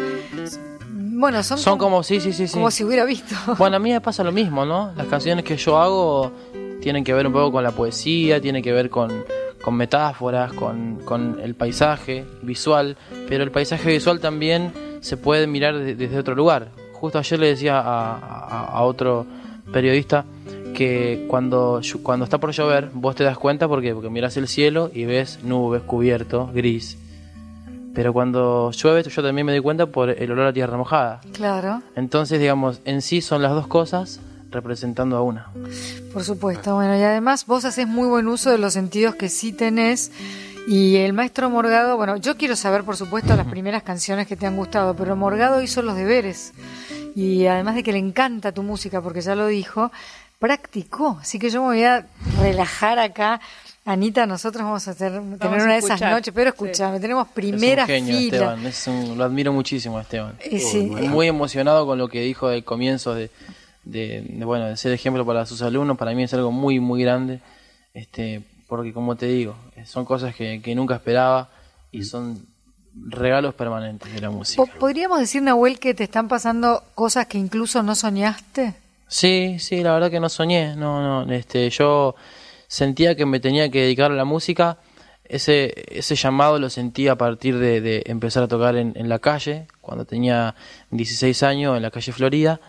bueno, 1.19 1.43
son, 1.43 1.59
Son 1.59 1.79
como, 1.79 2.03
sí, 2.03 2.21
sí, 2.21 2.33
sí. 2.33 2.47
como 2.53 2.71
si 2.71 2.85
hubiera 2.85 3.05
visto. 3.05 3.35
Bueno, 3.59 3.77
a 3.77 3.79
mí 3.81 3.91
me 3.91 4.01
pasa 4.01 4.23
lo 4.23 4.31
mismo, 4.33 4.65
¿no? 4.65 4.93
Las 4.97 5.07
canciones 5.09 5.45
que 5.45 5.57
yo 5.57 5.79
hago 5.79 6.31
tienen 6.81 7.03
que 7.03 7.13
ver 7.13 7.27
un 7.27 7.33
poco 7.33 7.51
con 7.53 7.65
la 7.65 7.73
poesía, 7.73 8.41
tienen 8.41 8.63
que 8.63 8.73
ver 8.73 8.89
con, 8.89 9.25
con 9.67 9.75
metáforas, 9.75 10.53
con, 10.53 11.01
con 11.05 11.41
el 11.43 11.57
paisaje 11.57 12.25
visual, 12.43 12.97
pero 13.29 13.43
el 13.43 13.51
paisaje 13.51 13.91
visual 13.91 14.21
también 14.21 14.73
se 15.01 15.17
puede 15.17 15.49
mirar 15.49 15.77
de- 15.77 15.97
desde 15.97 16.17
otro 16.21 16.37
lugar. 16.37 16.69
Justo 16.93 17.19
ayer 17.19 17.41
le 17.41 17.49
decía 17.49 17.81
a, 17.81 18.15
a- 18.17 18.65
a 18.67 18.83
otro 18.85 19.27
periodista 19.73 20.25
que 20.73 21.25
cuando, 21.27 21.81
cuando 22.05 22.25
está 22.27 22.39
por 22.39 22.53
llover, 22.53 22.91
vos 22.95 23.17
te 23.17 23.25
das 23.25 23.37
cuenta 23.39 23.67
¿por 23.67 23.83
qué? 23.83 23.93
porque 23.93 24.09
miras 24.09 24.37
el 24.37 24.47
cielo 24.47 24.89
y 24.95 25.05
ves 25.05 25.41
nubes, 25.43 25.83
cubierto, 25.83 26.49
gris. 26.55 26.97
Pero 27.93 28.13
cuando 28.13 28.71
llueve, 28.71 29.03
yo 29.03 29.21
también 29.23 29.47
me 29.47 29.53
doy 29.53 29.63
cuenta 29.63 29.87
por 29.87 30.11
el 30.11 30.31
olor 30.31 30.47
a 30.47 30.53
tierra 30.53 30.77
mojada. 30.77 31.21
Claro. 31.33 31.83
Entonces, 31.97 32.39
digamos, 32.39 32.81
en 32.85 33.03
sí 33.03 33.21
son 33.21 33.43
las 33.43 33.51
dos 33.51 33.67
cosas 33.67 34.21
representando 34.57 35.17
a 35.17 35.23
una. 35.23 35.49
Por 36.13 36.25
supuesto, 36.25 36.75
bueno, 36.75 36.99
y 36.99 37.03
además 37.03 37.47
vos 37.47 37.65
haces 37.65 37.87
muy 37.87 38.09
buen 38.09 38.27
uso 38.27 38.51
de 38.51 38.59
los 38.59 38.73
sentidos 38.73 39.15
que 39.15 39.29
sí 39.29 39.53
tenés. 39.53 40.11
Y 40.69 40.97
el 40.97 41.13
maestro 41.13 41.49
Morgado, 41.49 41.97
bueno, 41.97 42.17
yo 42.17 42.37
quiero 42.37 42.57
saber, 42.57 42.83
por 42.83 42.97
supuesto, 42.97 43.37
las 43.37 43.47
primeras 43.55 43.85
canciones 43.85 44.27
que 44.27 44.35
te 44.37 44.47
han 44.47 44.57
gustado, 44.57 44.97
pero 44.97 45.15
Morgado 45.15 45.63
hizo 45.63 45.81
los 45.83 45.95
deberes. 45.95 46.53
Y 47.15 47.47
además 47.47 47.77
de 47.77 47.83
que 47.85 47.93
le 47.93 47.99
encanta 47.99 48.51
tu 48.53 48.63
música, 48.65 49.01
porque 49.01 49.21
ya 49.21 49.35
lo 49.37 49.47
dijo, 49.47 49.93
practicó. 50.39 51.19
Así 51.21 51.39
que 51.39 51.51
yo 51.51 51.61
me 51.63 51.69
voy 51.69 51.85
a 51.85 52.07
relajar 52.41 52.99
acá. 52.99 53.41
Anita, 53.85 54.27
nosotros 54.27 54.65
vamos 54.65 54.89
a 54.89 54.95
tener, 54.97 55.13
tener 55.39 55.63
una 55.63 55.73
de 55.75 55.79
esas 55.79 56.01
noches, 56.01 56.35
pero 56.35 56.51
escúchame, 56.51 56.99
tenemos 56.99 57.29
primera 57.29 57.85
es 57.85 57.89
un 57.89 57.95
genio, 57.95 58.19
fila. 58.19 58.37
Esteban, 58.37 58.67
es 58.67 58.87
un- 58.89 59.17
lo 59.17 59.23
admiro 59.23 59.53
muchísimo 59.53 59.97
a 59.99 60.03
Esteban. 60.03 60.35
Eh, 60.41 60.59
sí. 60.59 60.81
Muy 60.87 61.29
emocionado 61.29 61.87
con 61.87 61.97
lo 61.97 62.09
que 62.09 62.21
dijo 62.23 62.49
del 62.49 62.65
comienzo 62.65 63.15
de, 63.15 63.31
de, 63.87 64.21
de, 64.29 64.45
bueno, 64.45 64.67
de 64.67 64.77
ser 64.77 64.93
ejemplo 64.93 65.25
para 65.25 65.47
sus 65.47 65.63
alumnos. 65.63 65.97
Para 65.97 66.13
mí 66.13 66.23
es 66.23 66.35
algo 66.35 66.53
muy, 66.53 66.79
muy 66.81 67.03
grande. 67.03 67.41
Este, 67.95 68.43
porque 68.69 68.93
como 68.93 69.17
te 69.17 69.27
digo, 69.27 69.57
son 69.87 70.05
cosas 70.05 70.35
que, 70.35 70.61
que 70.61 70.75
nunca 70.75 70.97
esperaba 70.97 71.49
y 71.91 72.03
son 72.05 72.45
regalos 73.09 73.55
permanentes 73.55 74.13
de 74.13 74.21
la 74.21 74.31
música. 74.31 74.63
Po- 74.65 74.79
¿Podríamos 74.79 75.21
decir, 75.21 75.41
Nahuel, 75.43 75.79
que 75.79 75.95
te 75.95 76.05
están 76.05 76.29
pasando 76.29 76.83
cosas 76.95 77.27
que 77.27 77.39
incluso 77.39 77.83
no 77.83 77.95
soñaste? 77.95 78.75
Sí, 79.09 79.57
sí, 79.61 79.83
la 79.83 79.93
verdad 79.95 80.11
que 80.11 80.19
no 80.21 80.29
soñé, 80.29 80.75
no, 80.75 81.25
no, 81.25 81.33
este, 81.33 81.71
yo 81.71 82.17
sentía 82.67 83.15
que 83.15 83.25
me 83.25 83.39
tenía 83.39 83.71
que 83.71 83.83
dedicar 83.83 84.11
a 84.11 84.15
la 84.17 84.25
música, 84.25 84.79
ese, 85.29 85.73
ese 85.97 86.17
llamado 86.17 86.59
lo 86.59 86.69
sentí 86.71 87.07
a 87.07 87.15
partir 87.17 87.57
de, 87.59 87.81
de 87.81 88.03
empezar 88.07 88.43
a 88.43 88.49
tocar 88.49 88.75
en, 88.77 88.95
en 88.97 89.09
la 89.09 89.21
calle, 89.21 89.69
cuando 89.81 90.05
tenía 90.07 90.57
16 90.91 91.43
años, 91.45 91.77
en 91.77 91.83
la 91.83 91.91
calle 91.93 92.11
Florida, 92.13 92.61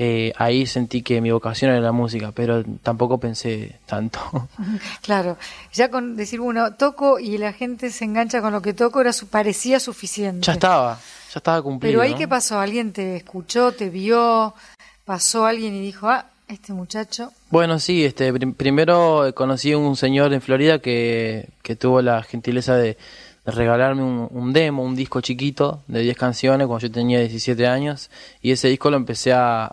eh, 0.00 0.32
ahí 0.36 0.64
sentí 0.66 1.02
que 1.02 1.20
mi 1.20 1.30
vocación 1.32 1.72
era 1.72 1.80
la 1.80 1.90
música, 1.92 2.30
pero 2.32 2.62
tampoco 2.82 3.18
pensé 3.18 3.78
tanto. 3.86 4.20
Claro, 5.02 5.36
ya 5.72 5.90
con 5.90 6.16
decir, 6.16 6.40
bueno, 6.40 6.74
toco 6.74 7.18
y 7.18 7.36
la 7.38 7.52
gente 7.52 7.90
se 7.90 8.04
engancha 8.04 8.40
con 8.40 8.52
lo 8.52 8.62
que 8.62 8.74
toco, 8.74 9.00
era 9.00 9.12
su, 9.12 9.26
parecía 9.26 9.80
suficiente. 9.80 10.46
ya 10.46 10.52
estaba, 10.52 10.94
ya 11.32 11.38
estaba 11.38 11.62
cumplido. 11.62 11.90
Pero 11.92 12.02
ahí, 12.02 12.12
¿no? 12.12 12.18
¿qué 12.18 12.28
pasó? 12.28 12.60
¿Alguien 12.60 12.92
te 12.92 13.16
escuchó, 13.16 13.72
te 13.72 13.90
vio? 13.90 14.54
¿Pasó 15.04 15.46
alguien 15.46 15.74
y 15.74 15.80
dijo, 15.80 16.08
ah, 16.08 16.26
este 16.48 16.72
muchacho? 16.72 17.32
Bueno, 17.50 17.78
sí, 17.78 18.04
este, 18.04 18.32
prim- 18.32 18.52
primero 18.54 19.32
conocí 19.34 19.72
a 19.72 19.78
un 19.78 19.96
señor 19.96 20.32
en 20.34 20.40
Florida 20.42 20.78
que, 20.80 21.48
que 21.62 21.76
tuvo 21.76 22.02
la 22.02 22.22
gentileza 22.22 22.76
de 22.76 22.98
regalarme 23.50 24.02
un, 24.02 24.52
demo, 24.52 24.82
un 24.82 24.94
disco 24.94 25.20
chiquito 25.20 25.82
de 25.86 26.00
10 26.02 26.16
canciones 26.16 26.66
cuando 26.66 26.86
yo 26.86 26.92
tenía 26.92 27.20
17 27.20 27.66
años. 27.66 28.10
Y 28.42 28.52
ese 28.52 28.68
disco 28.68 28.90
lo 28.90 28.96
empecé 28.96 29.32
a, 29.32 29.70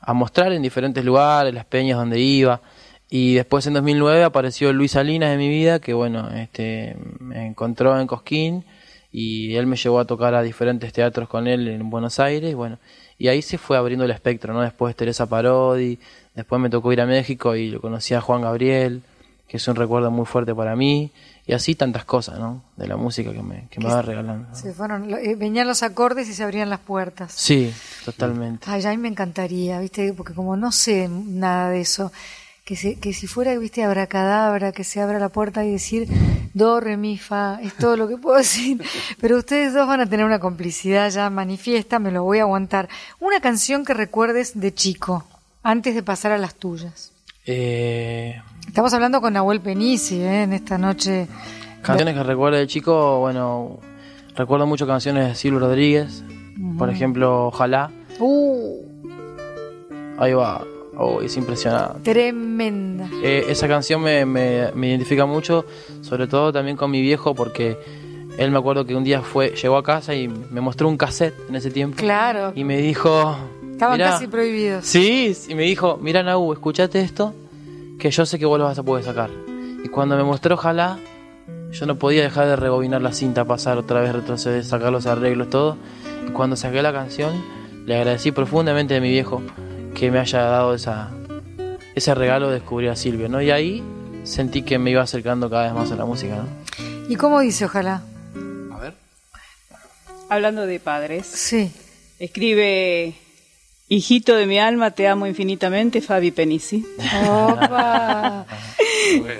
a, 0.00 0.14
mostrar 0.14 0.52
en 0.52 0.62
diferentes 0.62 1.04
lugares, 1.04 1.54
las 1.54 1.64
peñas 1.64 1.98
donde 1.98 2.20
iba. 2.20 2.60
Y 3.08 3.34
después 3.34 3.66
en 3.66 3.74
2009 3.74 4.24
apareció 4.24 4.72
Luis 4.72 4.92
Salinas 4.92 5.30
en 5.30 5.38
mi 5.38 5.48
vida 5.48 5.80
que 5.80 5.92
bueno, 5.92 6.30
este, 6.30 6.96
me 7.20 7.46
encontró 7.46 8.00
en 8.00 8.06
Cosquín 8.06 8.64
y 9.12 9.54
él 9.56 9.66
me 9.66 9.76
llevó 9.76 10.00
a 10.00 10.06
tocar 10.06 10.34
a 10.34 10.42
diferentes 10.42 10.92
teatros 10.92 11.28
con 11.28 11.46
él 11.46 11.68
en 11.68 11.90
Buenos 11.90 12.18
Aires 12.18 12.50
y 12.50 12.54
bueno, 12.54 12.78
y 13.18 13.28
ahí 13.28 13.42
se 13.42 13.58
fue 13.58 13.76
abriendo 13.76 14.06
el 14.06 14.10
espectro, 14.10 14.54
¿no? 14.54 14.62
Después 14.62 14.96
Teresa 14.96 15.28
Parodi, 15.28 15.98
después 16.34 16.60
me 16.60 16.70
tocó 16.70 16.92
ir 16.92 17.02
a 17.02 17.06
México 17.06 17.54
y 17.54 17.72
conocí 17.72 18.14
a 18.14 18.22
Juan 18.22 18.40
Gabriel, 18.40 19.02
que 19.46 19.58
es 19.58 19.68
un 19.68 19.76
recuerdo 19.76 20.10
muy 20.10 20.24
fuerte 20.24 20.54
para 20.54 20.74
mí, 20.74 21.10
y 21.46 21.52
así 21.54 21.74
tantas 21.74 22.04
cosas, 22.04 22.38
¿no? 22.38 22.62
De 22.76 22.86
la 22.86 22.96
música 22.96 23.32
que 23.32 23.42
me, 23.42 23.68
que 23.68 23.80
me 23.80 23.86
va 23.86 24.02
regalando. 24.02 24.48
¿no? 24.48 24.54
Se 24.54 24.72
fueron, 24.72 25.12
eh, 25.12 25.34
venían 25.34 25.66
los 25.66 25.82
acordes 25.82 26.28
y 26.28 26.34
se 26.34 26.44
abrían 26.44 26.70
las 26.70 26.80
puertas. 26.80 27.32
Sí, 27.32 27.72
totalmente. 28.04 28.66
Ay, 28.70 28.84
a 28.84 28.90
mí 28.90 28.96
me 28.96 29.08
encantaría, 29.08 29.80
¿viste? 29.80 30.12
Porque 30.12 30.34
como 30.34 30.56
no 30.56 30.70
sé 30.70 31.08
nada 31.08 31.70
de 31.70 31.80
eso, 31.80 32.12
que, 32.64 32.76
se, 32.76 32.94
que 33.00 33.12
si 33.12 33.26
fuera, 33.26 33.56
¿viste? 33.58 33.82
Abracadabra, 33.82 34.70
que 34.70 34.84
se 34.84 35.00
abra 35.00 35.18
la 35.18 35.30
puerta 35.30 35.64
y 35.64 35.72
decir 35.72 36.08
do, 36.54 36.80
re, 36.80 36.96
mi, 36.96 37.18
fa, 37.18 37.58
es 37.62 37.74
todo 37.74 37.96
lo 37.96 38.06
que 38.06 38.16
puedo 38.16 38.36
decir. 38.38 38.82
Pero 39.20 39.38
ustedes 39.38 39.74
dos 39.74 39.88
van 39.88 40.00
a 40.00 40.08
tener 40.08 40.24
una 40.24 40.38
complicidad 40.38 41.10
ya 41.10 41.28
manifiesta, 41.30 41.98
me 41.98 42.12
lo 42.12 42.22
voy 42.22 42.38
a 42.38 42.42
aguantar. 42.42 42.88
Una 43.18 43.40
canción 43.40 43.84
que 43.84 43.94
recuerdes 43.94 44.58
de 44.60 44.72
chico, 44.72 45.24
antes 45.62 45.94
de 45.94 46.02
pasar 46.02 46.32
a 46.32 46.38
las 46.38 46.54
tuyas. 46.54 47.10
Eh, 47.46 48.40
Estamos 48.66 48.92
hablando 48.94 49.20
con 49.20 49.32
Nahuel 49.34 49.60
Penici, 49.60 50.16
¿eh? 50.20 50.42
En 50.44 50.52
esta 50.52 50.78
noche. 50.78 51.28
canciones 51.82 52.14
que 52.14 52.22
recuerdo 52.22 52.58
de 52.58 52.66
chico, 52.66 53.18
bueno, 53.20 53.78
recuerdo 54.36 54.66
mucho 54.66 54.86
canciones 54.86 55.28
de 55.28 55.34
Silvio 55.34 55.60
Rodríguez, 55.60 56.24
por 56.78 56.88
ejemplo, 56.90 57.46
Ojalá, 57.48 57.90
Uh, 58.18 58.82
ahí 60.18 60.32
va, 60.34 60.62
oh, 60.96 61.20
es 61.22 61.36
impresionante. 61.36 62.00
tremenda. 62.12 63.08
Eh, 63.22 63.46
esa 63.48 63.66
canción 63.68 64.00
me, 64.02 64.24
me- 64.26 64.70
me 64.74 64.88
identifica 64.88 65.26
mucho, 65.26 65.64
sobre 66.02 66.26
todo 66.26 66.52
también 66.52 66.76
con 66.76 66.90
mi 66.90 67.00
viejo, 67.00 67.34
porque 67.34 67.76
él 68.38 68.50
me 68.50 68.58
acuerdo 68.58 68.84
que 68.86 68.94
un 68.94 69.02
día 69.04 69.22
fue, 69.22 69.54
llegó 69.56 69.76
a 69.76 69.82
casa 69.82 70.14
y 70.14 70.28
me 70.28 70.60
mostró 70.60 70.88
un 70.88 70.96
cassette 70.96 71.34
en 71.48 71.56
ese 71.56 71.70
tiempo. 71.70 71.96
Claro, 71.96 72.52
Y 72.54 72.64
me 72.64 72.78
dijo. 72.78 73.36
estaban 73.72 73.96
"Mirá". 73.98 74.10
casi 74.12 74.26
prohibidos. 74.28 74.84
Sí, 74.86 75.34
y 75.48 75.54
me 75.54 75.62
dijo, 75.64 75.98
mira 76.00 76.22
Nau, 76.22 76.52
escuchate 76.52 77.00
esto, 77.00 77.34
que 78.02 78.10
yo 78.10 78.26
sé 78.26 78.36
que 78.36 78.46
vos 78.46 78.58
lo 78.58 78.64
vas 78.64 78.76
a 78.76 78.82
poder 78.82 79.04
sacar. 79.04 79.30
Y 79.84 79.88
cuando 79.88 80.16
me 80.16 80.24
mostró 80.24 80.56
Ojalá, 80.56 80.98
yo 81.70 81.86
no 81.86 81.96
podía 82.00 82.22
dejar 82.24 82.48
de 82.48 82.56
rebobinar 82.56 83.00
la 83.00 83.12
cinta, 83.12 83.44
pasar 83.44 83.78
otra 83.78 84.00
vez, 84.00 84.12
retroceder, 84.12 84.64
sacar 84.64 84.90
los 84.90 85.06
arreglos, 85.06 85.48
todo. 85.50 85.76
Y 86.26 86.32
cuando 86.32 86.56
saqué 86.56 86.82
la 86.82 86.92
canción, 86.92 87.32
le 87.86 87.94
agradecí 87.96 88.32
profundamente 88.32 88.96
a 88.96 89.00
mi 89.00 89.08
viejo 89.08 89.40
que 89.94 90.10
me 90.10 90.18
haya 90.18 90.40
dado 90.42 90.74
esa, 90.74 91.10
ese 91.94 92.12
regalo 92.16 92.48
de 92.48 92.54
descubrir 92.54 92.90
a 92.90 92.96
Silvio, 92.96 93.28
¿no? 93.28 93.40
Y 93.40 93.52
ahí 93.52 93.84
sentí 94.24 94.62
que 94.62 94.78
me 94.80 94.90
iba 94.90 95.02
acercando 95.02 95.48
cada 95.48 95.64
vez 95.66 95.72
más 95.74 95.92
a 95.92 95.96
la 95.96 96.04
música, 96.04 96.34
¿no? 96.36 96.48
¿Y 97.08 97.14
cómo 97.14 97.38
dice 97.40 97.66
ojalá? 97.66 98.02
A 98.72 98.78
ver. 98.78 98.94
Hablando 100.28 100.66
de 100.66 100.80
padres, 100.80 101.26
Sí. 101.26 101.72
escribe 102.18 103.14
Hijito 103.94 104.34
de 104.36 104.46
mi 104.46 104.58
alma, 104.58 104.90
te 104.92 105.06
amo 105.06 105.26
infinitamente, 105.26 106.00
Fabi 106.00 106.30
Penici. 106.30 106.82
Opa. 107.28 108.46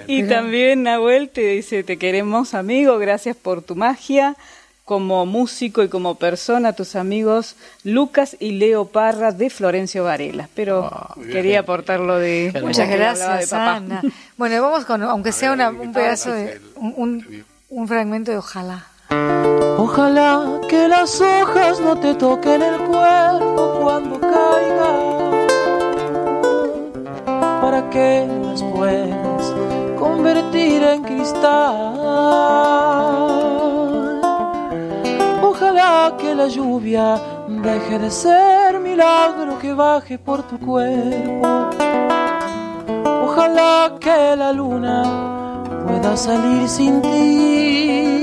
Y 0.06 0.24
también 0.24 0.82
Nahuel 0.82 1.30
te 1.30 1.40
dice, 1.40 1.82
te 1.84 1.96
queremos 1.96 2.52
amigo, 2.52 2.98
gracias 2.98 3.34
por 3.34 3.62
tu 3.62 3.76
magia. 3.76 4.36
Como 4.84 5.24
músico 5.26 5.82
y 5.84 5.88
como 5.88 6.16
persona, 6.16 6.72
tus 6.74 6.96
amigos 6.96 7.54
Lucas 7.84 8.36
y 8.40 8.50
Leo 8.50 8.84
Parra 8.86 9.30
de 9.32 9.48
Florencio 9.48 10.04
Varela. 10.04 10.48
Pero 10.54 10.90
quería 11.30 11.60
aportarlo 11.60 12.18
de... 12.18 12.52
Muchas 12.60 12.88
de 12.88 12.96
gracias. 12.96 13.52
Ana. 13.54 14.02
Bueno, 14.36 14.60
vamos 14.60 14.84
con, 14.84 15.02
aunque 15.04 15.30
sea 15.32 15.52
una- 15.52 15.70
un 15.70 15.92
pedazo 15.94 16.32
de, 16.32 16.52
el- 16.54 16.60
un, 16.76 16.94
un- 16.96 17.44
un 17.70 17.88
fragmento 17.88 18.32
de 18.32 18.36
ojalá. 18.38 18.86
Ojalá 19.84 20.60
que 20.68 20.86
las 20.86 21.20
hojas 21.20 21.80
no 21.80 21.96
te 21.96 22.14
toquen 22.14 22.62
el 22.62 22.78
cuerpo 22.82 23.80
cuando 23.82 24.20
caigan, 24.20 25.48
para 27.60 27.90
que 27.90 28.28
las 28.44 28.62
puedas 28.62 29.52
convertir 29.98 30.84
en 30.84 31.02
cristal. 31.02 31.98
Ojalá 35.42 36.14
que 36.16 36.32
la 36.32 36.46
lluvia 36.46 37.20
deje 37.48 37.98
de 37.98 38.10
ser 38.12 38.78
milagro 38.78 39.58
que 39.58 39.74
baje 39.74 40.16
por 40.16 40.44
tu 40.44 40.60
cuerpo. 40.60 41.70
Ojalá 43.24 43.96
que 43.98 44.36
la 44.36 44.52
luna 44.52 45.02
pueda 45.88 46.16
salir 46.16 46.68
sin 46.68 47.02
ti. 47.02 48.22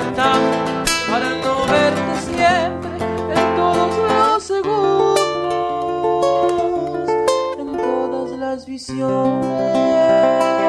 para 0.15 1.29
no 1.43 1.65
verte 1.67 2.15
siempre 2.21 2.91
en 3.33 3.55
todos 3.55 3.91
los 4.11 4.43
segundos 4.43 5.19
en 7.59 7.77
todas 7.77 8.31
las 8.37 8.65
visiones. 8.65 10.60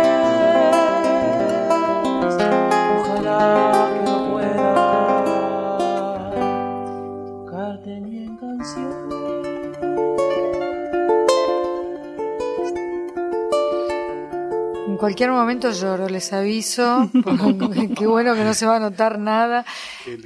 Cualquier 15.13 15.31
momento 15.31 15.71
lloro, 15.71 16.09
les 16.09 16.33
aviso. 16.33 17.11
Qué 17.99 18.07
bueno 18.07 18.35
que 18.35 18.45
no 18.45 18.55
se 18.55 18.65
va 18.65 18.77
a 18.77 18.81
notar 18.81 19.19
nada. 19.19 19.67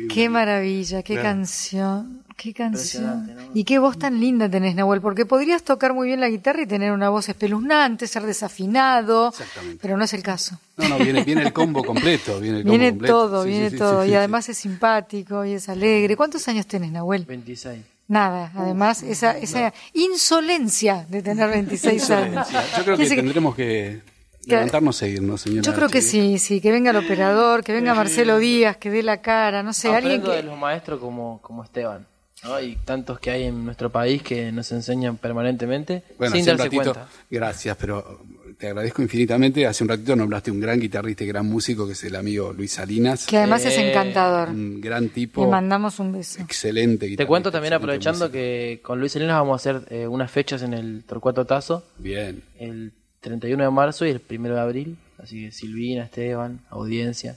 Qué, 0.09 0.29
maravilla, 0.29 1.03
qué 1.03 1.17
canción. 1.17 2.23
Qué 2.37 2.55
canción. 2.55 3.35
Y 3.53 3.65
qué 3.65 3.81
voz 3.81 3.99
tan 3.99 4.21
linda 4.21 4.49
tenés, 4.49 4.77
Nahuel, 4.77 5.01
porque 5.01 5.27
podrías 5.27 5.65
tocar 5.65 5.93
muy 5.93 6.07
bien 6.07 6.21
la 6.21 6.29
guitarra 6.29 6.63
y 6.63 6.67
tener 6.67 6.93
una 6.93 7.09
voz 7.09 7.29
espeluznante, 7.29 8.07
ser 8.07 8.23
desafinado, 8.25 9.33
pero 9.81 9.97
no 9.97 10.05
es 10.05 10.13
el 10.13 10.23
caso. 10.23 10.61
No, 10.77 10.91
no, 10.91 10.99
viene, 10.99 11.25
viene 11.25 11.43
el 11.43 11.53
combo 11.53 11.83
completo. 11.83 12.39
Viene, 12.39 12.63
viene 12.63 12.93
todo, 12.93 13.43
viene 13.43 13.73
todo. 13.73 14.05
y 14.05 14.15
además 14.15 14.49
es 14.51 14.59
simpático 14.59 15.45
y 15.45 15.55
es 15.55 15.69
alegre. 15.69 16.15
¿Cuántos 16.15 16.47
años 16.47 16.67
tenés, 16.67 16.93
Nahuel? 16.93 17.25
26. 17.25 17.81
Nada, 18.09 18.53
además 18.55 19.03
esa, 19.03 19.37
esa 19.37 19.73
insolencia 19.95 21.05
de 21.09 21.23
tener 21.23 21.51
26 21.51 22.11
años. 22.11 22.47
Yo 22.77 22.85
creo 22.85 22.97
que 22.97 23.09
tendremos 23.09 23.57
que 23.57 24.16
levantarnos 24.47 25.03
e 25.03 25.09
irnos, 25.11 25.41
señora. 25.41 25.63
Yo 25.63 25.75
creo 25.75 25.89
que 25.89 26.03
sí, 26.03 26.39
sí, 26.39 26.61
que 26.61 26.71
venga 26.71 26.91
el 26.91 26.97
operador, 26.97 27.63
que 27.65 27.73
venga 27.73 27.95
Marcelo 27.95 28.39
Díaz, 28.39 28.77
que 28.77 28.91
dé 28.91 29.03
la 29.03 29.21
cara, 29.21 29.63
no 29.63 29.73
sé, 29.73 29.95
alguien 29.95 30.23
que... 30.23 30.31
de 30.31 30.43
los 30.43 30.59
maestros 30.59 31.01
como, 31.01 31.41
como 31.43 31.65
Esteban. 31.65 32.07
¿no? 32.45 32.61
Y 32.61 32.77
tantos 32.77 33.19
que 33.19 33.31
hay 33.31 33.45
en 33.45 33.65
nuestro 33.65 33.91
país 33.91 34.23
que 34.23 34.53
nos 34.53 34.71
enseñan 34.73 35.17
permanentemente 35.17 36.03
sin 36.33 36.45
darse 36.45 36.71
cuenta. 36.71 37.09
Gracias, 37.31 37.77
pero 37.77 38.21
te 38.59 38.69
agradezco 38.69 39.03
infinitamente. 39.03 39.67
Hace 39.67 39.85
un 39.85 39.89
ratito 39.89 40.17
nombraste 40.17 40.51
un 40.51 40.61
gran 40.61 40.81
guitarrista 40.81 41.25
y 41.25 41.27
gran 41.27 41.47
músico 41.47 41.87
que 41.87 41.93
es 41.93 42.05
el 42.05 42.17
amigo 42.17 42.53
Luis 42.53 42.73
Salinas. 42.73 43.27
Que 43.27 43.39
además 43.39 43.65
es 43.65 43.77
eh, 43.77 43.91
encantador. 43.91 44.51
Un 44.51 44.81
gran 44.81 45.09
tipo. 45.09 45.45
Le 45.45 45.51
mandamos 45.51 45.99
un 45.99 46.13
beso. 46.13 46.41
Excelente 46.41 47.07
guitarrista. 47.07 47.25
Te 47.25 47.27
cuento 47.27 47.51
también 47.51 47.75
aprovechando 47.75 48.31
que 48.31 48.81
con 48.83 49.01
Luis 49.01 49.13
Salinas 49.13 49.37
vamos 49.37 49.55
a 49.55 49.71
hacer 49.71 49.93
eh, 49.93 50.07
unas 50.07 50.31
fechas 50.31 50.63
en 50.63 50.75
el 50.75 51.05
Torcuato 51.05 51.45
Tazo. 51.45 51.85
Bien. 51.99 52.43
El 52.59 52.93
31 53.27 53.65
de 53.65 53.71
marzo 53.71 54.07
y 54.07 54.11
el 54.11 54.23
1 54.29 54.55
de 54.55 54.61
abril. 54.61 54.99
Así 55.19 55.45
que 55.45 55.53
Silvina, 55.53 56.05
Esteban, 56.05 56.61
audiencia. 56.71 57.37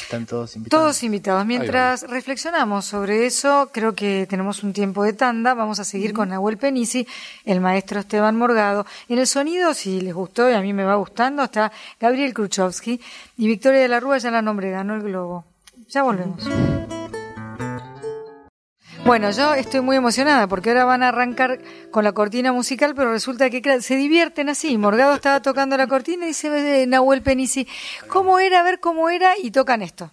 Están 0.00 0.24
todos 0.24 0.56
invitados. 0.56 0.82
Todos 0.82 1.02
invitados. 1.02 1.44
Mientras 1.44 2.08
reflexionamos 2.08 2.86
sobre 2.86 3.26
eso, 3.26 3.70
creo 3.72 3.94
que 3.94 4.26
tenemos 4.30 4.62
un 4.62 4.72
tiempo 4.72 5.02
de 5.04 5.12
tanda. 5.12 5.52
Vamos 5.52 5.78
a 5.80 5.84
seguir 5.84 6.14
con 6.14 6.28
Nahuel 6.30 6.56
Penisi, 6.56 7.06
el 7.44 7.60
maestro 7.60 8.00
Esteban 8.00 8.36
Morgado. 8.36 8.86
En 9.08 9.18
el 9.18 9.26
sonido, 9.26 9.74
si 9.74 10.00
les 10.00 10.14
gustó 10.14 10.48
y 10.48 10.54
a 10.54 10.60
mí 10.62 10.72
me 10.72 10.84
va 10.84 10.94
gustando, 10.94 11.42
está 11.42 11.70
Gabriel 11.98 12.32
Kruchowski 12.32 13.00
y 13.36 13.46
Victoria 13.46 13.80
de 13.80 13.88
la 13.88 14.00
Rúa, 14.00 14.18
ya 14.18 14.30
la 14.30 14.42
nombre 14.42 14.70
ganó 14.70 14.94
el 14.94 15.02
globo. 15.02 15.44
Ya 15.88 16.02
volvemos. 16.04 16.48
Bueno, 19.04 19.30
yo 19.30 19.54
estoy 19.54 19.80
muy 19.80 19.96
emocionada 19.96 20.46
porque 20.46 20.70
ahora 20.70 20.84
van 20.84 21.02
a 21.02 21.08
arrancar 21.08 21.58
con 21.90 22.04
la 22.04 22.12
cortina 22.12 22.52
musical, 22.52 22.94
pero 22.94 23.10
resulta 23.10 23.50
que 23.50 23.80
se 23.80 23.96
divierten 23.96 24.48
así. 24.48 24.76
Morgado 24.78 25.14
estaba 25.14 25.40
tocando 25.40 25.76
la 25.76 25.86
cortina 25.86 26.24
y 26.24 26.28
dice 26.28 26.86
Nahuel 26.86 27.22
Penisi, 27.22 27.66
¿cómo 28.08 28.38
era? 28.38 28.60
A 28.60 28.62
ver 28.62 28.78
cómo 28.78 29.08
era 29.08 29.32
y 29.42 29.50
tocan 29.50 29.82
esto. 29.82 30.12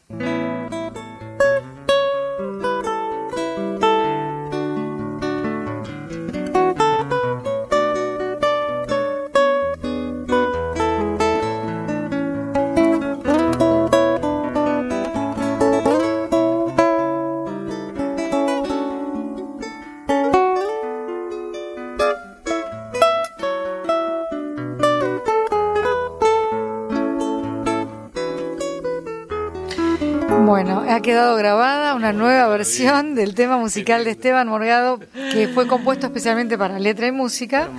Grabada 31.37 31.95
una 31.95 32.11
nueva 32.11 32.47
versión 32.47 33.15
del 33.15 33.35
tema 33.35 33.57
musical 33.57 34.03
de 34.03 34.11
Esteban 34.11 34.47
Morgado 34.47 34.99
que 35.31 35.47
fue 35.47 35.67
compuesto 35.67 36.07
especialmente 36.07 36.57
para 36.57 36.79
letra 36.79 37.07
y 37.07 37.11
música, 37.11 37.69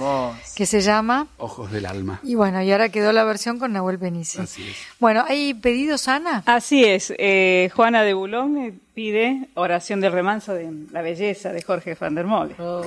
que 0.57 0.67
se 0.67 0.81
llama 0.81 1.27
Ojos 1.37 1.71
del 1.71 1.87
Alma. 1.87 2.21
Y 2.23 2.35
bueno, 2.35 2.63
y 2.63 2.73
ahora 2.73 2.89
quedó 2.89 3.13
la 3.13 3.25
versión 3.25 3.59
con 3.59 3.73
Nahuel 3.73 3.99
Benicio. 3.99 4.43
Así 4.43 4.69
es. 4.69 4.77
Bueno, 4.99 5.25
¿hay 5.29 5.55
pedidos, 5.55 6.09
Ana? 6.09 6.43
Así 6.47 6.85
es. 6.85 7.13
Eh, 7.19 7.71
Juana 7.75 8.03
de 8.03 8.15
Bulón 8.15 8.59
eh, 8.59 8.75
pide 8.99 9.49
oración 9.55 10.01
del 10.01 10.11
remanso 10.11 10.55
de 10.55 10.69
la 10.91 11.03
belleza 11.03 11.53
de 11.53 11.63
Jorge 11.63 11.95
van 11.95 12.17
der 12.17 12.27
Mole. 12.27 12.57
Oh, 12.59 12.83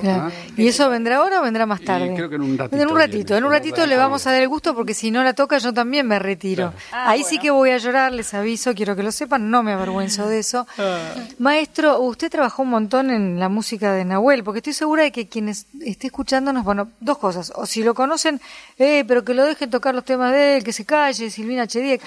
¿Y 0.58 0.68
eso 0.68 0.90
vendrá 0.90 1.16
ahora 1.16 1.40
o 1.40 1.42
vendrá 1.42 1.64
más 1.64 1.80
tarde? 1.80 2.12
creo 2.14 2.28
que 2.28 2.34
en 2.34 2.42
un 2.42 2.58
ratito. 2.58 2.76
En 2.82 2.90
un 2.90 2.96
ratito, 2.98 3.34
en 3.34 3.44
un 3.44 3.50
ratito 3.50 3.86
le 3.86 3.96
vamos 3.96 4.26
a 4.26 4.32
dar 4.32 4.42
el 4.42 4.48
gusto 4.48 4.74
porque 4.74 4.92
si 4.92 5.10
no 5.10 5.24
la 5.24 5.32
toca 5.32 5.56
yo 5.56 5.72
también 5.72 6.06
me 6.06 6.18
retiro. 6.18 6.74
Ah, 6.92 7.08
Ahí 7.08 7.24
sí 7.24 7.38
que 7.38 7.50
voy 7.50 7.70
a 7.70 7.78
llorar, 7.78 8.12
les 8.12 8.34
aviso, 8.34 8.74
quiero 8.74 8.94
que 8.94 9.02
lo 9.02 9.10
sepan, 9.10 9.50
no 9.50 9.62
me 9.62 9.72
avergüenzo 9.72 10.28
de 10.28 10.40
eso. 10.40 10.66
Ah. 10.76 11.14
Maestro, 11.38 11.98
usted 12.00 12.30
trabajó 12.30 12.60
un 12.60 12.68
montón 12.68 13.10
en 13.10 13.40
la 13.40 13.48
música 13.48 13.94
de 13.94 14.04
Nahuel, 14.04 14.44
porque 14.44 14.58
estoy 14.58 14.74
segura 14.74 15.04
de 15.04 15.12
que 15.12 15.28
quienes 15.28 15.64
esté 15.80 16.08
escuchándonos, 16.08 16.62
bueno, 16.62 16.90
dos 17.00 17.16
cosas, 17.16 17.50
o 17.56 17.64
si 17.64 17.82
lo 17.82 17.94
conocen, 17.94 18.38
eh, 18.78 19.06
pero 19.08 19.24
que 19.24 19.32
lo 19.32 19.46
dejen 19.46 19.70
tocar 19.70 19.94
los 19.94 20.04
temas 20.04 20.30
de 20.32 20.58
él, 20.58 20.62
que 20.62 20.74
se 20.74 20.84
calle, 20.84 21.30
Silvina 21.30 21.66
Chediek. 21.66 22.02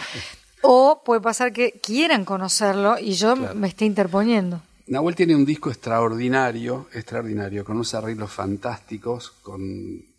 O 0.68 1.02
puede 1.04 1.22
pasar 1.22 1.54
que 1.54 1.80
quieran 1.82 2.26
conocerlo 2.26 2.98
y 3.00 3.14
yo 3.14 3.36
me 3.36 3.68
esté 3.68 3.86
interponiendo. 3.86 4.62
Nahuel 4.88 5.16
tiene 5.16 5.36
un 5.36 5.46
disco 5.46 5.70
extraordinario, 5.70 6.88
extraordinario, 6.94 7.64
con 7.66 7.76
unos 7.76 7.94
arreglos 7.94 8.32
fantásticos, 8.32 9.32
con 9.42 9.62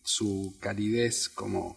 su 0.02 0.54
calidez 0.60 1.28
como, 1.28 1.76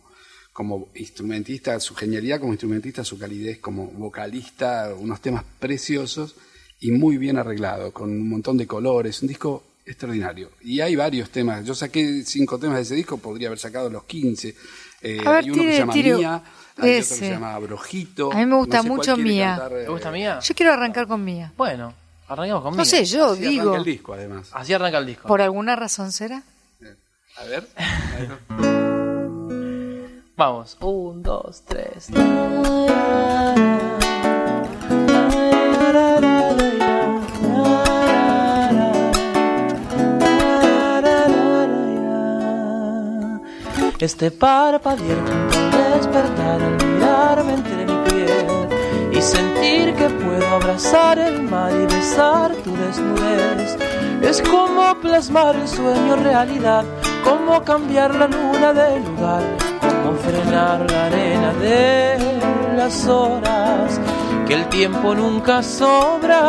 como 0.53 0.89
instrumentista, 0.95 1.79
su 1.79 1.95
genialidad 1.95 2.39
como 2.39 2.53
instrumentista, 2.53 3.03
su 3.03 3.17
calidez 3.17 3.59
como 3.59 3.87
vocalista, 3.87 4.93
unos 4.97 5.21
temas 5.21 5.43
preciosos 5.59 6.35
y 6.79 6.91
muy 6.91 7.17
bien 7.17 7.37
arreglado, 7.37 7.91
con 7.91 8.09
un 8.09 8.29
montón 8.29 8.57
de 8.57 8.67
colores, 8.67 9.21
un 9.21 9.27
disco 9.27 9.63
extraordinario. 9.89 10.51
Y 10.61 10.79
hay 10.79 10.95
varios 10.95 11.29
temas, 11.29 11.65
yo 11.65 11.73
saqué 11.73 12.23
cinco 12.23 12.59
temas 12.59 12.77
de 12.77 12.83
ese 12.83 12.95
disco, 12.95 13.17
podría 13.17 13.47
haber 13.47 13.59
sacado 13.59 13.89
los 13.89 14.03
quince. 14.03 14.55
Eh, 15.01 15.21
hay 15.25 15.49
uno 15.49 15.63
que 15.63 15.71
se 15.71 15.77
llama 15.79 15.93
Mía, 15.93 16.43
hay 16.77 16.77
otro 16.77 16.83
que 16.83 17.03
se 17.03 17.29
llama 17.31 17.59
Brojito. 17.59 18.31
A 18.31 18.37
mí 18.37 18.45
me 18.45 18.55
gusta 18.55 18.83
mucho 18.83 19.17
Mía. 19.17 19.61
¿Te 19.69 19.87
gusta 19.87 20.11
Mía? 20.11 20.39
Yo 20.39 20.55
quiero 20.55 20.73
arrancar 20.73 21.07
con 21.07 21.23
Mía. 21.23 21.51
Bueno, 21.57 21.93
arranquemos 22.27 22.61
con 22.61 22.73
Mía. 22.73 22.77
No 22.77 22.85
sé, 22.85 23.05
yo 23.05 23.31
Así 23.31 23.41
digo. 23.41 23.63
Arranca 23.63 23.79
el 23.79 23.85
disco, 23.85 24.13
además. 24.13 24.49
Así 24.53 24.73
arranca 24.73 24.99
el 24.99 25.05
disco. 25.07 25.27
¿Por 25.27 25.41
alguna 25.41 25.75
razón 25.75 26.11
será? 26.11 26.43
A 27.37 27.43
ver. 27.45 27.67
Vamos, 30.35 30.77
un, 30.79 31.21
dos, 31.21 31.63
tres. 31.65 32.07
Este 43.99 44.31
parpadear 44.31 45.17
al 45.17 45.71
despertar 45.99 46.61
al 46.61 46.77
mirarme 46.87 47.53
entre 47.55 47.85
mi 47.85 48.09
piel 48.09 48.47
y 49.11 49.21
sentir 49.21 49.93
que 49.93 50.09
puedo 50.09 50.47
abrazar 50.55 51.19
el 51.19 51.43
mar 51.43 51.73
y 51.73 51.85
besar 51.93 52.55
tu 52.63 52.73
desnudez. 52.77 53.77
Es 54.21 54.41
como 54.41 54.95
plasmar 55.01 55.53
el 55.57 55.67
sueño 55.67 56.15
realidad, 56.15 56.85
como 57.25 57.61
cambiar 57.65 58.15
la 58.15 58.27
luna 58.27 58.71
de 58.71 59.01
lugar, 59.01 59.43
como 59.81 60.17
frenar 60.19 60.89
la 60.89 61.05
arena 61.07 61.53
de 61.55 62.17
las 62.77 63.05
horas, 63.05 63.99
que 64.47 64.53
el 64.53 64.65
tiempo 64.69 65.13
nunca 65.13 65.61
sobra. 65.61 66.39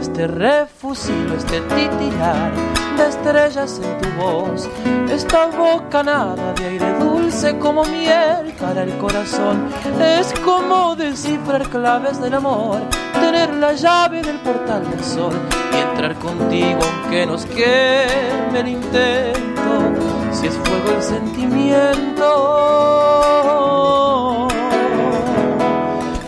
Este 0.00 0.28
refusil, 0.28 1.32
este 1.36 1.60
titilar 1.62 2.79
estrellas 3.08 3.80
en 3.82 3.98
tu 3.98 4.08
voz, 4.20 4.68
esta 5.10 5.46
bocanada 5.46 6.52
de 6.54 6.66
aire 6.66 6.92
dulce 6.98 7.58
como 7.58 7.84
miel 7.84 8.52
para 8.60 8.82
el 8.82 8.96
corazón, 8.98 9.68
es 10.00 10.32
como 10.40 10.94
descifrar 10.96 11.68
claves 11.68 12.20
del 12.20 12.34
amor, 12.34 12.80
tener 13.12 13.54
la 13.54 13.72
llave 13.72 14.22
del 14.22 14.38
portal 14.40 14.88
del 14.90 15.02
sol 15.02 15.32
y 15.72 15.76
entrar 15.76 16.14
contigo 16.16 16.80
aunque 16.82 17.26
nos 17.26 17.46
queme 17.46 18.60
el 18.60 18.68
intento, 18.68 19.92
si 20.32 20.46
es 20.46 20.54
fuego 20.56 20.92
el 20.96 21.02
sentimiento. 21.02 22.48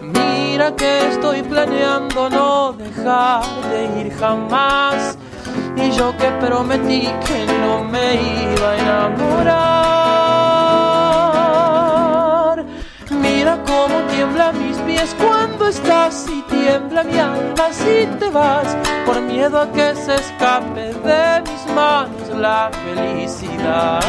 Mira 0.02 0.74
que 0.76 1.08
estoy 1.08 1.42
planeando 1.42 2.30
no 2.30 2.72
dejar 2.72 3.44
de 3.70 4.00
ir 4.00 4.12
jamás 4.14 5.18
y 5.76 5.90
yo 5.90 6.16
que 6.16 6.30
prometí 6.44 7.08
que 7.26 7.46
no 7.60 7.84
me 7.84 8.14
iba 8.14 8.70
a 8.70 8.76
enamorar. 8.78 9.76
Mira 13.10 13.58
cómo 13.66 13.82
cómo 13.82 14.00
tiembla 14.12 14.52
mis 14.52 14.76
pies 14.78 15.14
cuando 15.18 15.66
estás 15.68 16.26
y 16.28 16.42
tiembla 16.42 17.02
mi 17.04 17.18
alma 17.18 17.72
si 17.72 18.06
te 18.18 18.30
vas. 18.30 18.76
Por 19.04 19.20
miedo 19.20 19.60
a 19.60 19.72
que 19.72 19.94
se 19.96 20.14
escape 20.14 20.94
de 21.08 21.42
mis 21.42 21.66
manos 21.74 22.28
la 22.36 22.70
felicidad 22.84 24.00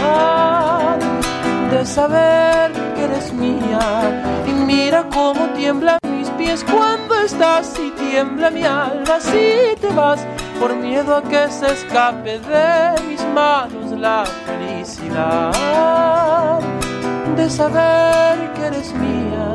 de 1.72 1.86
saber 1.86 2.72
que 2.96 3.04
eres 3.06 3.34
mía. 3.34 4.24
Y 4.48 4.52
mira 4.52 5.06
cómo 5.12 5.48
tiembla 5.56 5.98
mis 6.08 6.30
pies 6.32 6.64
cuando 6.64 7.16
estás 7.22 7.74
y 7.80 7.90
tiembla 7.92 8.52
mi 8.52 8.64
alma 8.64 9.20
si 9.20 9.76
te 9.82 9.88
vas 9.88 10.26
por 10.60 10.76
miedo 10.76 11.16
a 11.16 11.22
que 11.22 11.50
se 11.50 11.72
escape 11.72 12.40
de 12.40 13.02
mis 13.08 13.24
manos 13.34 13.92
la 13.92 14.26
felicidad 14.46 15.52
de 17.36 17.50
saber 17.50 18.54
que 18.54 18.66
eres 18.66 18.94
mía. 18.94 19.54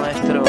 Maestro. 0.00 0.44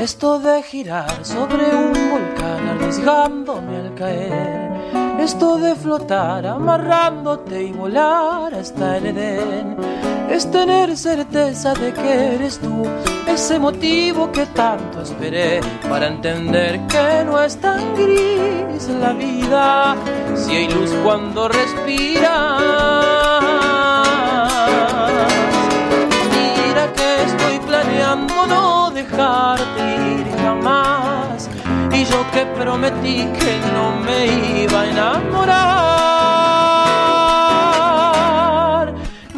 Esto 0.00 0.38
de 0.38 0.62
girar 0.62 1.24
sobre 1.24 1.64
un 1.74 2.10
volcán 2.10 2.68
arriesgándome 2.68 3.76
al 3.76 3.94
caer. 3.94 4.67
Esto 5.28 5.58
de 5.58 5.74
flotar 5.74 6.46
amarrándote 6.46 7.62
y 7.64 7.72
volar 7.72 8.54
hasta 8.54 8.96
el 8.96 9.08
Edén. 9.08 9.76
Es 10.30 10.50
tener 10.50 10.96
certeza 10.96 11.74
de 11.74 11.92
que 11.92 12.34
eres 12.36 12.58
tú 12.58 12.86
ese 13.26 13.58
motivo 13.58 14.32
que 14.32 14.46
tanto 14.46 15.02
esperé 15.02 15.60
para 15.86 16.06
entender 16.06 16.80
que 16.86 17.24
no 17.26 17.38
es 17.42 17.58
tan 17.58 17.94
gris 17.94 18.88
la 18.88 19.12
vida 19.12 19.96
si 20.34 20.56
hay 20.56 20.68
luz 20.70 20.90
cuando 21.04 21.46
respiras. 21.48 22.62
Mira 26.32 26.90
que 26.94 27.22
estoy 27.24 27.58
planeando 27.66 28.46
no 28.46 28.90
dejarte 28.92 29.82
ir 30.20 30.26
jamás 30.40 31.50
y 31.92 32.04
yo 32.04 32.24
que 32.32 32.46
prometí 32.98 33.26
que 33.38 33.60
no 33.72 33.92
me 34.00 34.26
iba 34.62 34.80
a 34.80 34.86
enamorar. 34.86 35.54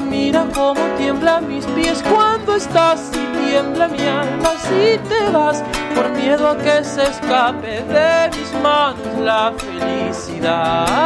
Mira 0.08 0.46
cómo 0.54 0.80
tiemblan 0.96 1.48
mis 1.48 1.66
pies 1.66 2.02
cuando 2.02 2.56
estás 2.56 3.10
y 3.14 3.26
tiembla 3.38 3.88
mi 3.88 4.00
alma 4.00 4.50
si 4.68 4.98
te 5.08 5.30
vas 5.30 5.62
por 5.94 6.08
miedo 6.10 6.50
a 6.50 6.56
que 6.56 6.84
se 6.84 7.02
escape 7.02 7.82
de 7.82 8.30
mis 8.36 8.52
manos 8.62 9.18
la 9.20 9.52
felicidad 9.56 10.98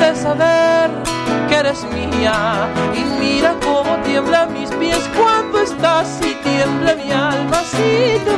de 0.00 0.16
saber 0.16 0.90
que 1.48 1.54
eres 1.56 1.84
mía 1.84 2.68
y 2.94 3.04
mira 3.20 3.54
cómo 3.64 3.96
tiembla 4.04 4.46
mis 4.46 4.70
pies 4.70 5.08
cuando 5.16 5.60
estás 5.60 6.20
y 6.20 6.34
tiembla 6.48 6.94
mi 6.94 7.12
alma 7.12 7.62
si 7.64 8.18
te 8.24 8.33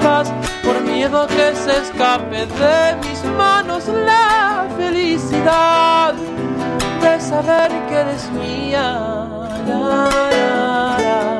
miedo 1.09 1.27
que 1.29 1.55
se 1.55 1.79
escape 1.83 2.47
de 2.47 2.97
mis 3.07 3.25
manos 3.37 3.87
la 3.89 4.67
felicidad 4.77 6.15
de 6.15 7.21
saber 7.21 7.71
que 7.89 7.95
eres 7.95 8.31
mía. 8.31 8.99
La, 9.67 9.79
la, 9.79 10.99
la. 10.99 11.37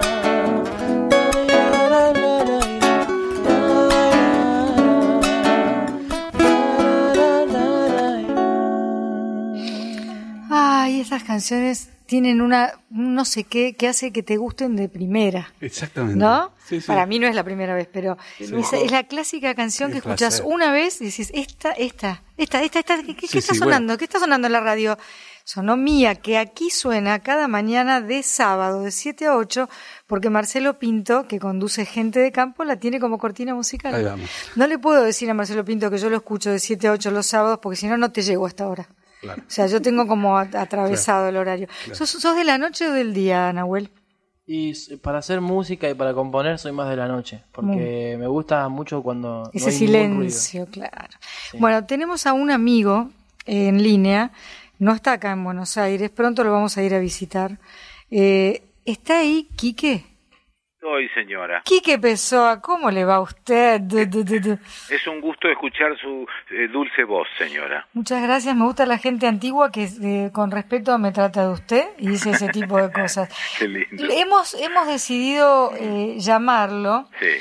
Esas 11.07 11.23
canciones 11.23 11.89
tienen 12.07 12.41
una, 12.41 12.73
un 12.91 13.15
no 13.15 13.25
sé 13.25 13.45
qué, 13.45 13.75
que 13.75 13.89
hace 13.89 14.13
que 14.13 14.23
te 14.23 14.37
gusten 14.37 14.77
de 14.77 14.89
primera. 14.89 15.53
Exactamente. 15.61 16.19
¿No? 16.19 16.53
Sí, 16.67 16.81
sí. 16.81 16.87
Para 16.87 17.07
mí 17.07 17.19
no 17.19 17.27
es 17.27 17.35
la 17.35 17.45
primera 17.45 17.75
vez, 17.75 17.89
pero 17.93 18.17
es, 18.39 18.51
es 18.51 18.91
la 18.91 19.05
clásica 19.05 19.55
canción 19.55 19.91
que 19.91 19.99
escuchas 19.99 20.43
una 20.45 20.71
vez 20.71 21.01
y 21.01 21.07
dices, 21.07 21.31
esta, 21.35 21.73
esta, 21.73 22.23
esta, 22.37 22.63
esta, 22.63 22.79
esta, 22.81 23.03
¿qué, 23.03 23.27
está 23.27 23.55
sonando? 23.55 23.93
bueno. 23.93 23.99
¿Qué 23.99 24.05
está 24.05 24.19
sonando 24.19 24.47
en 24.47 24.53
la 24.53 24.61
radio? 24.61 24.97
Sonó 25.45 25.77
mía, 25.77 26.17
que 26.17 26.39
aquí 26.39 26.71
suena 26.71 27.21
cada 27.21 27.47
mañana 27.47 28.01
de 28.01 28.25
sábado, 28.25 28.83
de 28.83 28.91
7 28.91 29.27
a 29.27 29.37
8, 29.37 29.69
porque 30.09 30.29
Marcelo 30.29 30.79
Pinto, 30.81 31.29
que 31.29 31.39
conduce 31.39 31.87
Gente 31.87 32.19
de 32.19 32.33
Campo, 32.33 32.65
la 32.65 32.81
tiene 32.81 32.99
como 32.99 33.19
cortina 33.19 33.55
musical. 33.55 33.95
Ahí 33.95 34.03
vamos. 34.03 34.29
No 34.57 34.67
le 34.67 34.79
puedo 34.79 35.05
decir 35.05 35.31
a 35.31 35.35
Marcelo 35.35 35.65
Pinto 35.65 35.89
que 35.89 35.99
yo 35.99 36.11
lo 36.11 36.17
escucho 36.17 36.51
de 36.51 36.59
7 36.59 36.89
a 36.89 36.93
8 36.93 37.11
los 37.13 37.27
sábados, 37.27 37.61
porque 37.63 37.77
si 37.77 37.87
no, 37.87 37.97
no 37.97 38.11
te 38.11 38.23
llego 38.23 38.45
hasta 38.45 38.65
ahora. 38.65 38.89
Claro. 39.21 39.43
O 39.47 39.51
sea, 39.51 39.67
yo 39.67 39.81
tengo 39.83 40.07
como 40.07 40.37
at- 40.39 40.55
atravesado 40.55 41.29
el 41.29 41.37
horario. 41.37 41.69
¿Sos, 41.93 42.11
¿Sos 42.11 42.37
de 42.37 42.45
la 42.45 42.59
noche 42.59 42.89
o 42.89 42.93
del 42.93 43.13
día, 43.15 43.53
Nahuel? 43.53 43.91
Y 44.47 44.75
para 44.99 45.19
hacer 45.19 45.41
música 45.41 45.89
y 45.91 45.95
para 45.95 46.15
componer 46.15 46.59
soy 46.59 46.71
más 46.71 46.89
de 46.89 46.95
la 46.97 47.09
noche, 47.09 47.43
porque 47.51 48.17
me 48.19 48.29
gusta 48.29 48.69
mucho 48.69 49.03
cuando 49.03 49.43
no 49.45 49.51
Ese 49.53 49.71
hay 49.71 49.81
ningún 49.91 50.19
ruido. 50.19 50.31
silencio, 50.31 50.67
claro. 50.71 51.09
Bueno, 51.59 51.85
tenemos 51.85 52.27
a 52.27 52.33
un 52.33 52.53
amigo 52.53 53.11
en 53.45 53.83
línea, 53.83 54.31
no 54.79 54.93
está 54.93 55.15
acá 55.15 55.33
en 55.33 55.43
Buenos 55.43 55.77
Aires, 55.79 56.11
pronto 56.11 56.45
lo 56.45 56.53
vamos 56.53 56.77
a 56.77 56.83
ir 56.85 56.95
a 56.95 57.01
visitar. 57.01 57.59
Eh, 58.11 58.63
¿Está 58.85 59.19
ahí 59.19 59.49
Quique? 59.57 60.05
Soy 60.89 61.09
señora. 61.09 61.63
Quique 61.65 61.99
Pessoa, 61.99 62.61
¿cómo 62.61 62.93
le 62.93 63.05
va 63.05 63.17
a 63.17 63.21
usted? 63.21 63.81
Es 64.89 65.05
un 65.09 65.21
gusto 65.21 65.49
escuchar 65.49 65.99
su 66.01 66.25
eh, 66.49 66.69
dulce 66.69 67.03
voz, 67.03 67.27
señora. 67.37 67.89
Muchas 67.93 68.23
gracias, 68.23 68.55
me 68.55 68.65
gusta 68.65 68.87
la 68.87 68.97
gente 68.97 69.27
antigua 69.27 69.73
que 69.73 69.89
eh, 70.01 70.31
con 70.33 70.53
respeto 70.53 70.97
me 70.97 71.11
trata 71.11 71.49
de 71.49 71.53
usted 71.55 71.85
y 71.99 72.07
dice 72.11 72.31
ese 72.31 72.51
tipo 72.51 72.77
de 72.81 72.93
cosas. 72.93 73.29
Qué 73.59 73.67
lindo. 73.67 74.05
Hemos, 74.13 74.55
hemos 74.55 74.87
decidido 74.87 75.73
eh, 75.75 76.15
llamarlo 76.19 77.09
Sí. 77.19 77.33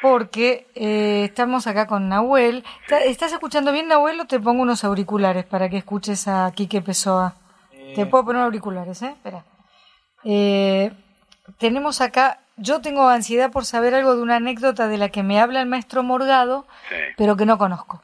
porque 0.00 0.68
eh, 0.76 1.22
estamos 1.24 1.66
acá 1.66 1.88
con 1.88 2.08
Nahuel. 2.08 2.62
¿Está- 2.82 3.02
¿Estás 3.02 3.32
escuchando 3.32 3.72
bien, 3.72 3.88
Nahuel, 3.88 4.20
o 4.20 4.26
te 4.26 4.38
pongo 4.38 4.62
unos 4.62 4.84
auriculares 4.84 5.44
para 5.44 5.68
que 5.68 5.78
escuches 5.78 6.28
a 6.28 6.48
Quique 6.54 6.80
Pessoa? 6.80 7.34
Te 7.96 8.06
puedo 8.06 8.24
poner 8.26 8.42
auriculares, 8.42 9.02
¿eh? 9.02 9.08
Espera. 9.16 9.44
Eh, 10.22 10.92
tenemos 11.58 12.00
acá, 12.00 12.38
yo 12.56 12.80
tengo 12.80 13.08
ansiedad 13.08 13.50
por 13.52 13.64
saber 13.64 13.94
algo 13.94 14.16
de 14.16 14.22
una 14.22 14.36
anécdota 14.36 14.88
de 14.88 14.98
la 14.98 15.08
que 15.08 15.22
me 15.22 15.40
habla 15.40 15.60
el 15.60 15.68
maestro 15.68 16.02
Morgado, 16.02 16.66
sí. 16.88 16.96
pero 17.16 17.36
que 17.36 17.46
no 17.46 17.58
conozco. 17.58 18.02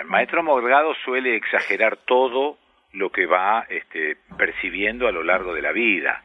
El 0.00 0.06
maestro 0.06 0.42
Morgado 0.42 0.94
suele 1.04 1.36
exagerar 1.36 1.96
todo 1.96 2.58
lo 2.92 3.10
que 3.10 3.26
va 3.26 3.66
este, 3.68 4.16
percibiendo 4.36 5.06
a 5.06 5.12
lo 5.12 5.22
largo 5.22 5.54
de 5.54 5.62
la 5.62 5.72
vida. 5.72 6.22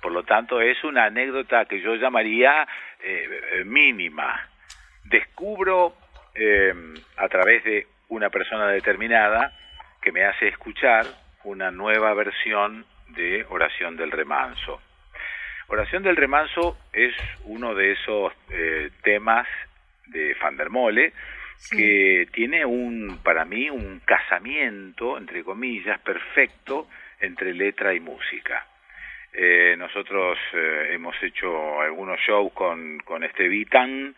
Por 0.00 0.12
lo 0.12 0.22
tanto, 0.24 0.60
es 0.60 0.82
una 0.84 1.04
anécdota 1.04 1.66
que 1.66 1.80
yo 1.80 1.94
llamaría 1.96 2.66
eh, 3.02 3.40
eh, 3.52 3.64
mínima. 3.64 4.48
Descubro 5.04 5.94
eh, 6.34 6.72
a 7.16 7.28
través 7.28 7.64
de 7.64 7.86
una 8.08 8.30
persona 8.30 8.68
determinada 8.68 9.52
que 10.00 10.12
me 10.12 10.24
hace 10.24 10.48
escuchar 10.48 11.04
una 11.44 11.70
nueva 11.70 12.14
versión 12.14 12.86
de 13.08 13.44
Oración 13.50 13.96
del 13.96 14.10
Remanso. 14.10 14.80
Oración 15.70 16.02
del 16.02 16.16
Remanso 16.16 16.78
es 16.94 17.14
uno 17.44 17.74
de 17.74 17.92
esos 17.92 18.32
eh, 18.50 18.90
temas 19.02 19.46
de 20.06 20.34
Van 20.40 20.56
der 20.56 20.70
Mole 20.70 21.12
que 21.70 22.26
tiene 22.32 22.64
un, 22.64 23.18
para 23.22 23.44
mí, 23.44 23.68
un 23.68 24.00
casamiento, 24.00 25.18
entre 25.18 25.44
comillas, 25.44 26.00
perfecto 26.00 26.88
entre 27.20 27.52
letra 27.52 27.92
y 27.92 28.00
música. 28.00 28.64
Eh, 29.34 29.74
nosotros 29.76 30.38
eh, 30.54 30.92
hemos 30.92 31.14
hecho 31.22 31.82
algunos 31.82 32.18
shows 32.20 32.50
con, 32.54 33.00
con 33.00 33.22
este 33.22 33.46
Vitan 33.46 34.14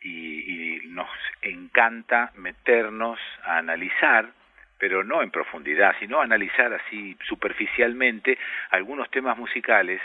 y, 0.00 0.78
y 0.78 0.88
nos 0.88 1.10
encanta 1.42 2.32
meternos 2.36 3.18
a 3.42 3.58
analizar, 3.58 4.30
pero 4.78 5.04
no 5.04 5.22
en 5.22 5.30
profundidad, 5.30 5.94
sino 6.00 6.22
analizar 6.22 6.72
así 6.72 7.14
superficialmente 7.28 8.38
algunos 8.70 9.10
temas 9.10 9.36
musicales 9.36 10.00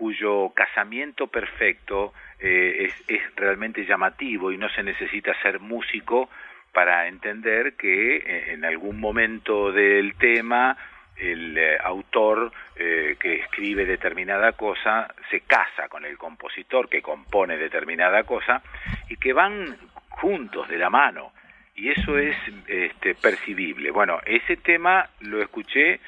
cuyo 0.00 0.48
casamiento 0.54 1.26
perfecto 1.26 2.14
eh, 2.38 2.86
es, 2.86 3.04
es 3.06 3.20
realmente 3.36 3.84
llamativo 3.84 4.50
y 4.50 4.56
no 4.56 4.70
se 4.70 4.82
necesita 4.82 5.34
ser 5.42 5.60
músico 5.60 6.30
para 6.72 7.06
entender 7.06 7.74
que 7.74 8.16
eh, 8.16 8.52
en 8.54 8.64
algún 8.64 8.98
momento 8.98 9.70
del 9.70 10.14
tema 10.14 10.74
el 11.18 11.58
eh, 11.58 11.76
autor 11.84 12.50
que 12.74 13.34
escribe 13.34 13.84
determinada 13.84 14.52
cosa 14.52 15.06
se 15.30 15.40
casa 15.40 15.86
con 15.90 16.06
el 16.06 16.16
compositor 16.16 16.88
que 16.88 17.02
compone 17.02 17.58
determinada 17.58 18.22
cosa 18.22 18.62
y 19.10 19.18
que 19.18 19.34
van 19.34 19.76
juntos 20.08 20.66
de 20.66 20.78
la 20.78 20.88
mano 20.88 21.32
y 21.74 21.90
eso 21.90 22.16
es 22.16 22.34
este, 22.68 23.14
percibible. 23.16 23.90
Bueno, 23.90 24.18
ese 24.24 24.56
tema 24.56 25.10
lo 25.20 25.42
escuché 25.42 26.00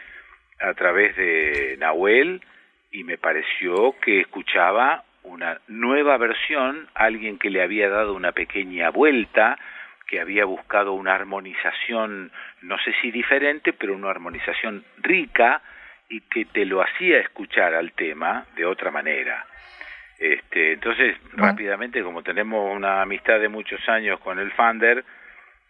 a 0.60 0.72
través 0.72 1.14
de 1.14 1.76
Nahuel 1.78 2.40
y 2.92 3.04
me 3.04 3.18
pareció 3.18 3.96
que 4.00 4.20
escuchaba 4.20 5.04
una 5.24 5.60
nueva 5.66 6.18
versión, 6.18 6.88
alguien 6.94 7.38
que 7.38 7.50
le 7.50 7.62
había 7.62 7.88
dado 7.88 8.14
una 8.14 8.32
pequeña 8.32 8.90
vuelta, 8.90 9.58
que 10.06 10.20
había 10.20 10.44
buscado 10.44 10.92
una 10.92 11.14
armonización, 11.14 12.30
no 12.60 12.78
sé 12.78 12.92
si 13.00 13.10
diferente, 13.10 13.72
pero 13.72 13.94
una 13.94 14.10
armonización 14.10 14.84
rica 14.98 15.62
y 16.10 16.20
que 16.20 16.44
te 16.44 16.66
lo 16.66 16.82
hacía 16.82 17.18
escuchar 17.18 17.74
al 17.74 17.92
tema 17.92 18.44
de 18.56 18.66
otra 18.66 18.90
manera. 18.90 19.46
Este, 20.18 20.74
entonces, 20.74 21.16
rápidamente, 21.32 22.02
como 22.02 22.22
tenemos 22.22 22.76
una 22.76 23.00
amistad 23.00 23.40
de 23.40 23.48
muchos 23.48 23.88
años 23.88 24.20
con 24.20 24.38
el 24.38 24.52
Fander, 24.52 25.02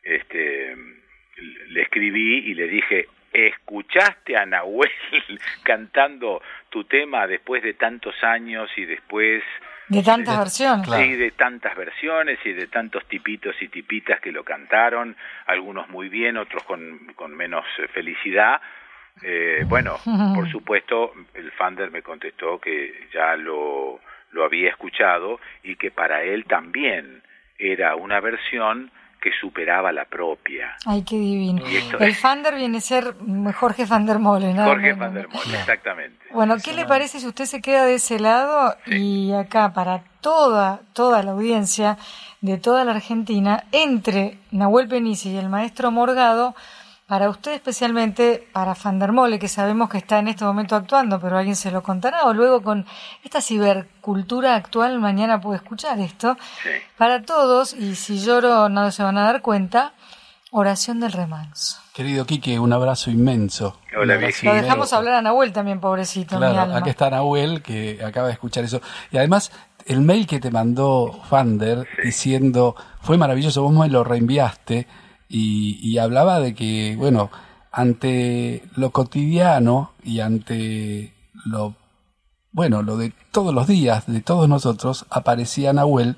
este, 0.03 0.77
le 1.69 1.83
escribí 1.83 2.39
y 2.51 2.55
le 2.55 2.67
dije, 2.67 3.07
¿escuchaste 3.33 4.37
a 4.37 4.47
Nahuel 4.47 4.91
cantando 5.63 6.43
tu 6.71 6.85
tema 6.85 7.27
después 7.27 7.63
de 7.63 7.75
tantos 7.75 8.15
años 8.23 8.71
y 8.77 8.85
después 8.85 9.43
de 9.89 10.03
tantas 10.03 10.39
versiones. 10.39 10.87
Sí, 10.87 11.17
de 11.17 11.31
tantas 11.33 11.77
versiones 11.77 12.39
y 12.45 12.53
de 12.53 12.67
tantos 12.67 13.05
tipitos 13.07 13.61
y 13.61 13.69
tipitas 13.69 14.21
que 14.21 14.33
lo 14.33 14.43
cantaron, 14.43 15.17
algunos 15.47 15.89
muy 15.91 16.09
bien, 16.09 16.37
otros 16.37 16.63
con, 16.65 17.13
con 17.15 17.37
menos 17.37 17.65
eh, 17.79 17.89
felicidad. 17.89 18.61
Eh, 19.23 19.65
bueno, 19.67 19.99
por 20.35 20.51
supuesto, 20.51 21.13
el 21.35 21.51
Fander 21.53 21.91
me 21.91 22.03
contestó 22.03 22.59
que 22.59 23.09
ya 23.13 23.37
lo, 23.37 24.01
lo 24.31 24.45
había 24.45 24.71
escuchado 24.71 25.41
y 25.63 25.77
que 25.77 25.91
para 25.91 26.23
él 26.23 26.45
también 26.47 27.23
era 27.59 27.95
una 27.95 28.21
versión 28.21 28.91
que 29.23 29.31
superaba 29.41 29.93
la 29.93 30.05
propia. 30.05 30.77
Ay, 30.85 31.03
qué 31.03 31.17
divino. 31.17 31.63
El 32.01 32.15
Fander 32.15 32.57
viene 32.57 32.79
a 32.79 32.81
ser 32.81 33.15
Jorge 33.55 33.87
Van 33.87 34.05
der 34.05 34.19
Molen. 34.19 34.57
Jorge 34.57 34.95
Van 34.95 35.15
der 35.15 35.29
exactamente. 35.55 36.27
Bueno, 36.33 36.57
¿qué 36.63 36.73
le 36.73 36.85
parece 36.85 37.21
si 37.21 37.27
usted 37.27 37.45
se 37.45 37.63
queda 37.63 37.87
de 37.87 37.95
ese 37.95 38.19
lado 38.19 38.75
y 38.87 39.33
acá 39.33 39.73
para 39.73 40.03
toda, 40.21 40.81
toda 40.93 41.23
la 41.23 41.31
audiencia 41.31 41.99
de 42.41 42.59
toda 42.59 42.85
la 42.85 42.93
Argentina, 42.93 43.65
entre 43.71 44.39
Nahuel 44.51 44.89
Penice 44.89 45.29
y 45.29 45.37
el 45.37 45.49
maestro 45.49 45.93
Morgado, 45.93 46.57
para 47.13 47.29
usted 47.29 47.53
especialmente, 47.53 48.49
para 48.55 48.75
Fandermole, 48.75 49.39
que 49.39 49.47
sabemos 49.47 49.91
que 49.91 49.99
está 49.99 50.19
en 50.19 50.29
este 50.29 50.47
momento 50.47 50.77
actuando, 50.77 51.21
pero 51.21 51.37
alguien 51.37 51.57
se 51.57 51.71
lo 51.71 51.83
contará, 51.83 52.25
o 52.25 52.33
luego 52.33 52.63
con 52.63 52.87
esta 53.23 53.43
cibercultura 53.43 54.57
actual, 54.57 54.99
mañana 54.99 55.39
puede 55.39 55.57
escuchar 55.57 56.01
esto. 56.01 56.39
Para 56.97 57.21
todos, 57.21 57.75
y 57.75 57.97
si 57.97 58.19
lloro 58.19 58.71
no 58.71 58.91
se 58.91 59.03
van 59.03 59.19
a 59.19 59.25
dar 59.25 59.43
cuenta, 59.43 59.93
oración 60.53 61.01
del 61.01 61.13
remanso. 61.13 61.83
Querido 61.93 62.25
Quique, 62.25 62.59
un 62.59 62.73
abrazo 62.73 63.11
inmenso. 63.11 63.79
Hola, 63.95 64.15
Lo 64.15 64.55
dejamos 64.55 64.95
hablar 64.95 65.17
a 65.17 65.21
Nahuel 65.21 65.53
también, 65.53 65.81
pobrecito. 65.81 66.39
Claro, 66.39 66.75
aquí 66.75 66.89
está 66.89 67.11
Nahuel, 67.11 67.61
que 67.61 68.03
acaba 68.03 68.29
de 68.29 68.33
escuchar 68.33 68.65
eso. 68.65 68.81
Y 69.11 69.19
además, 69.19 69.53
el 69.85 70.01
mail 70.01 70.27
que 70.27 70.41
te 70.41 70.51
mandó 70.51 71.13
Fander 71.29 71.87
diciendo, 72.03 72.75
fue 73.03 73.19
maravilloso, 73.19 73.63
vos 73.63 73.75
me 73.75 73.91
lo 73.91 74.03
reenviaste, 74.03 74.87
y, 75.35 75.99
hablaba 75.99 76.41
de 76.41 76.55
que, 76.55 76.95
bueno, 76.97 77.31
ante 77.71 78.63
lo 78.77 78.91
cotidiano 78.91 79.93
y 80.05 80.21
ante 80.21 81.15
lo, 81.47 81.75
bueno, 82.51 82.83
lo 82.83 82.99
de 82.99 83.13
todos 83.31 83.55
los 83.55 83.67
días, 83.67 84.07
de 84.07 84.21
todos 84.21 84.49
nosotros, 84.49 85.07
aparecía 85.09 85.73
Nahuel 85.73 86.17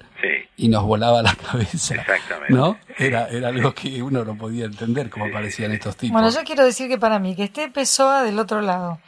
y 0.56 0.68
nos 0.68 0.84
volaba 0.84 1.22
la 1.22 1.34
cabeza. 1.34 1.94
Exactamente. 1.94 2.52
¿No? 2.52 2.76
Era, 2.98 3.28
era 3.28 3.48
algo 3.48 3.72
que 3.72 4.02
uno 4.02 4.24
no 4.24 4.36
podía 4.36 4.64
entender 4.64 5.10
cómo 5.10 5.26
aparecían 5.26 5.70
estos 5.72 5.96
tipos. 5.96 6.12
Bueno, 6.12 6.30
yo 6.30 6.42
quiero 6.44 6.64
decir 6.64 6.88
que 6.88 6.98
para 6.98 7.20
mí, 7.20 7.36
que 7.36 7.44
esté 7.44 7.68
Pessoa 7.68 8.24
del 8.24 8.38
otro 8.38 8.60
lado. 8.60 8.98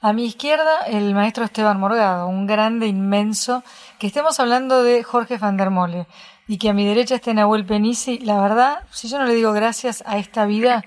A 0.00 0.12
mi 0.12 0.26
izquierda, 0.26 0.82
el 0.86 1.12
maestro 1.12 1.44
Esteban 1.44 1.80
Morgado, 1.80 2.28
un 2.28 2.46
grande, 2.46 2.86
inmenso, 2.86 3.64
que 3.98 4.06
estemos 4.06 4.38
hablando 4.38 4.84
de 4.84 5.02
Jorge 5.02 5.38
van 5.38 5.56
der 5.56 5.70
Mole 5.70 6.06
y 6.48 6.56
que 6.56 6.70
a 6.70 6.72
mi 6.72 6.86
derecha 6.86 7.14
esté 7.14 7.34
Nahuel 7.34 7.66
Penisi, 7.66 8.18
la 8.20 8.40
verdad, 8.40 8.78
si 8.90 9.08
yo 9.08 9.18
no 9.18 9.26
le 9.26 9.34
digo 9.34 9.52
gracias 9.52 10.02
a 10.06 10.16
esta 10.16 10.46
vida, 10.46 10.82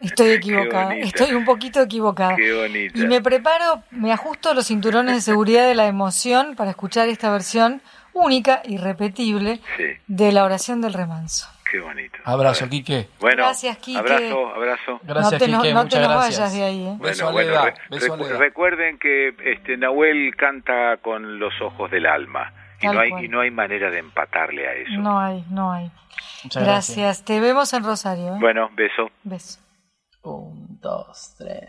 estoy 0.00 0.30
equivocada. 0.30 0.94
Estoy 0.94 1.34
un 1.34 1.44
poquito 1.44 1.82
equivocada. 1.82 2.36
y 2.40 3.06
me 3.06 3.20
preparo, 3.20 3.82
me 3.90 4.12
ajusto 4.12 4.54
los 4.54 4.68
cinturones 4.68 5.16
de 5.16 5.20
seguridad 5.20 5.66
de 5.66 5.74
la 5.74 5.86
emoción 5.86 6.54
para 6.54 6.70
escuchar 6.70 7.08
esta 7.08 7.30
versión 7.32 7.82
única, 8.12 8.62
irrepetible, 8.64 9.60
de 10.06 10.32
la 10.32 10.44
oración 10.44 10.80
del 10.80 10.92
remanso. 10.94 11.48
Qué 11.68 11.80
bonito. 11.80 12.18
Abrazo, 12.24 12.68
Quique. 12.68 13.08
Bueno, 13.18 13.44
gracias, 13.44 13.78
Quique. 13.78 13.98
Abrazo, 13.98 14.54
abrazo. 14.54 15.00
Gracias, 15.02 15.32
no 15.32 15.38
te, 15.38 15.44
Quique. 15.46 15.74
no, 15.74 15.88
te 15.88 16.00
nos 16.00 16.14
vayas 16.14 16.52
de 16.52 16.62
ahí. 16.62 16.86
¿eh? 16.86 16.94
Bueno, 16.98 17.32
bueno, 17.32 18.38
recuerden 18.38 18.98
que 18.98 19.34
este 19.46 19.78
Nahuel 19.78 20.36
canta 20.36 20.98
con 20.98 21.38
los 21.38 21.58
ojos 21.62 21.90
del 21.90 22.04
alma. 22.04 22.52
Y 22.82 22.86
no, 22.86 23.00
hay, 23.00 23.24
y 23.24 23.28
no 23.28 23.40
hay 23.40 23.50
manera 23.50 23.90
de 23.90 23.98
empatarle 23.98 24.66
a 24.66 24.74
eso. 24.74 25.00
No 25.00 25.18
hay, 25.18 25.44
no 25.50 25.72
hay. 25.72 25.90
gracias. 26.54 27.24
Te 27.24 27.40
vemos 27.40 27.72
en 27.72 27.84
Rosario. 27.84 28.34
¿eh? 28.34 28.38
Bueno, 28.40 28.68
beso. 28.74 29.10
Beso. 29.22 29.60
Un, 30.22 30.78
dos, 30.80 31.34
tres. 31.38 31.68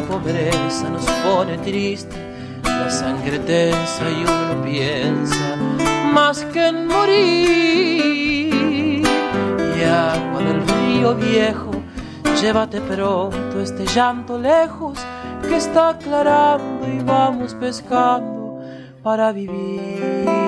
la 0.00 0.06
pobreza 0.06 0.88
nos 0.90 1.04
pone 1.24 1.58
triste. 1.58 2.16
La 2.62 2.88
sangre 2.88 3.38
tensa 3.40 4.04
y 4.08 4.22
uno 4.22 4.62
piensa 4.62 5.56
más 6.12 6.44
que 6.52 6.68
en 6.68 6.86
morir 6.86 7.38
agua 9.84 10.40
del 10.42 10.60
río 10.68 11.14
viejo, 11.14 11.70
llévate 12.40 12.80
pronto 12.80 13.60
este 13.60 13.86
llanto 13.86 14.38
lejos 14.38 14.98
que 15.48 15.56
está 15.56 15.90
aclarando 15.90 16.86
y 16.86 16.98
vamos 17.02 17.54
pescando 17.54 18.60
para 19.02 19.32
vivir. 19.32 20.47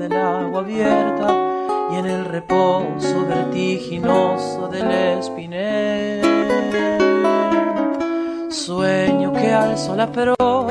Del 0.00 0.16
agua 0.16 0.60
abierta 0.60 1.28
y 1.92 1.96
en 1.96 2.06
el 2.06 2.24
reposo 2.24 3.26
vertiginoso 3.28 4.66
del 4.68 4.90
espinel. 5.18 6.22
Sueño 8.50 9.30
que 9.34 9.52
alzo 9.52 9.94
la 9.94 10.10
proa 10.10 10.68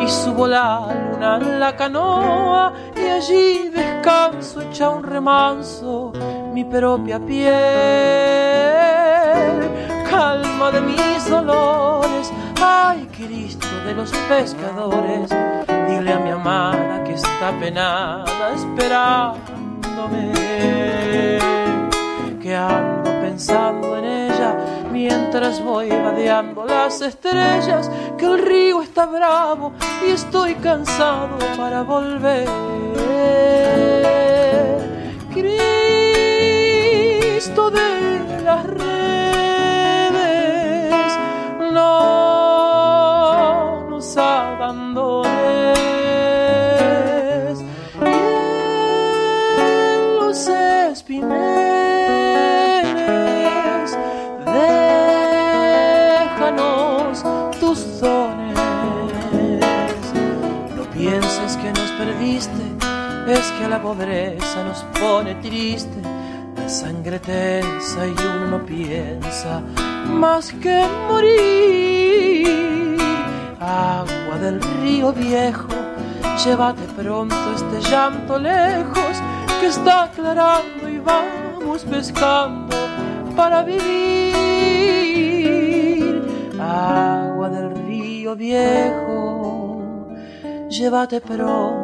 y 0.00 0.08
subo 0.08 0.46
la 0.46 0.88
luna 1.10 1.36
en 1.36 1.60
la 1.60 1.76
canoa 1.76 2.72
y 2.96 3.06
allí 3.06 3.68
descanso 3.68 4.62
echa 4.62 4.88
un 4.88 5.02
remanso 5.02 6.14
mi 6.54 6.64
propia 6.64 7.18
piel. 7.20 7.52
Calma 10.08 10.70
de 10.70 10.80
mis 10.80 11.28
dolores, 11.28 12.32
ay 12.62 13.06
Cristo 13.14 13.68
de 13.84 13.92
los 13.92 14.10
pescadores, 14.26 15.28
dile 15.86 16.14
a 16.14 16.18
mi 16.18 16.30
amada 16.30 17.03
está 17.14 17.52
penada 17.60 18.52
esperándome, 18.54 20.32
que 22.42 22.54
ando 22.54 23.10
pensando 23.20 23.96
en 23.96 24.04
ella 24.04 24.56
mientras 24.92 25.62
voy 25.62 25.88
vadeando 25.88 26.64
las 26.64 27.00
estrellas, 27.00 27.90
que 28.18 28.26
el 28.26 28.44
río 28.44 28.82
está 28.82 29.06
bravo 29.06 29.72
y 30.06 30.10
estoy 30.10 30.54
cansado 30.56 31.38
para 31.56 31.82
volver. 31.82 32.46
Cristo 35.32 36.50
de 37.70 38.42
las 38.44 38.66
es 63.26 63.50
que 63.52 63.68
la 63.68 63.80
pobreza 63.80 64.64
nos 64.64 64.84
pone 65.00 65.34
triste. 65.36 66.02
La 66.56 66.68
sangre 66.68 67.18
tensa 67.18 68.06
y 68.06 68.10
uno 68.10 68.46
no 68.58 68.64
piensa 68.64 69.62
más 70.06 70.52
que 70.52 70.84
morir. 71.08 72.98
Agua 73.60 74.38
del 74.40 74.60
río 74.82 75.12
viejo, 75.12 75.68
llévate 76.44 76.82
pronto 76.96 77.36
este 77.54 77.80
llanto 77.90 78.38
lejos 78.38 79.22
que 79.60 79.66
está 79.66 80.04
aclarando 80.04 80.88
y 80.88 80.98
vamos 80.98 81.82
pescando 81.84 82.76
para 83.34 83.62
vivir. 83.62 83.84
Agua 86.60 87.48
del 87.48 87.74
río 87.86 88.36
viejo, 88.36 89.82
llévate 90.68 91.20
pronto 91.20 91.83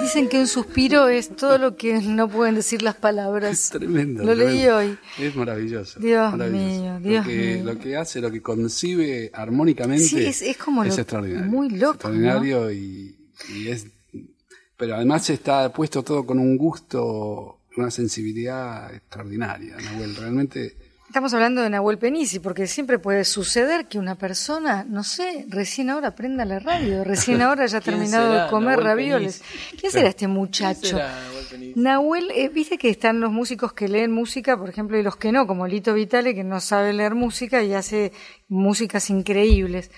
Dicen 0.00 0.28
que 0.28 0.38
un 0.38 0.46
suspiro 0.46 1.08
es 1.08 1.34
todo 1.36 1.58
lo 1.58 1.76
que 1.76 2.00
no 2.00 2.28
pueden 2.28 2.54
decir 2.54 2.82
las 2.82 2.94
palabras. 2.96 3.70
Tremendo. 3.72 4.22
Lo 4.24 4.34
leí 4.34 4.66
hoy. 4.66 4.98
Es 5.18 5.34
maravilloso. 5.36 5.98
Dios 6.00 6.32
maravilloso. 6.32 6.80
mío, 6.82 6.98
Dios 7.00 7.26
lo 7.26 7.30
que, 7.32 7.54
mío. 7.56 7.64
Lo 7.64 7.78
que 7.78 7.96
hace, 7.96 8.20
lo 8.20 8.30
que 8.30 8.42
concibe 8.42 9.30
armónicamente 9.34 10.04
Sí, 10.04 10.24
es- 10.24 10.42
es 10.42 10.56
como 10.56 10.84
lo- 10.84 10.92
extraordinario. 10.94 11.46
muy 11.50 11.66
Es 11.68 11.72
loco, 11.80 11.92
extraordinario 11.94 12.70
y, 12.72 13.16
y 13.54 13.68
es. 13.68 13.86
Pero 14.76 14.96
además 14.96 15.28
está 15.30 15.72
puesto 15.72 16.02
todo 16.02 16.26
con 16.26 16.38
un 16.38 16.56
gusto, 16.58 17.60
una 17.76 17.90
sensibilidad 17.90 18.94
extraordinaria, 18.94 19.76
Nahuel. 19.76 20.14
Realmente. 20.16 20.76
Estamos 21.08 21.32
hablando 21.32 21.62
de 21.62 21.70
Nahuel 21.70 21.98
Penisi, 21.98 22.40
porque 22.40 22.66
siempre 22.66 22.98
puede 22.98 23.24
suceder 23.24 23.86
que 23.86 23.98
una 23.98 24.16
persona, 24.16 24.84
no 24.86 25.04
sé, 25.04 25.46
recién 25.48 25.88
ahora 25.88 26.14
prenda 26.14 26.44
la 26.44 26.58
radio, 26.58 27.04
recién 27.04 27.40
ahora 27.42 27.62
haya 27.62 27.80
¿Quién 27.80 27.94
terminado 27.94 28.32
será? 28.32 28.44
de 28.44 28.50
comer 28.50 28.78
Nahuel 28.78 28.84
ravioles. 28.84 29.42
¿Quién 29.80 29.92
será 29.92 30.08
este 30.08 30.26
muchacho? 30.26 30.80
¿Quién 30.80 30.96
será 30.96 31.22
Nahuel 31.22 31.46
Penisi? 31.46 31.80
Nahuel, 31.80 32.30
eh, 32.34 32.48
viste 32.48 32.76
que 32.76 32.90
están 32.90 33.20
los 33.20 33.30
músicos 33.30 33.72
que 33.72 33.88
leen 33.88 34.10
música, 34.10 34.58
por 34.58 34.68
ejemplo, 34.68 34.98
y 34.98 35.02
los 35.02 35.16
que 35.16 35.30
no, 35.30 35.46
como 35.46 35.66
Lito 35.66 35.94
Vitale, 35.94 36.34
que 36.34 36.44
no 36.44 36.60
sabe 36.60 36.92
leer 36.92 37.14
música 37.14 37.62
y 37.62 37.72
hace 37.72 38.12
músicas 38.48 39.08
increíbles. 39.08 39.90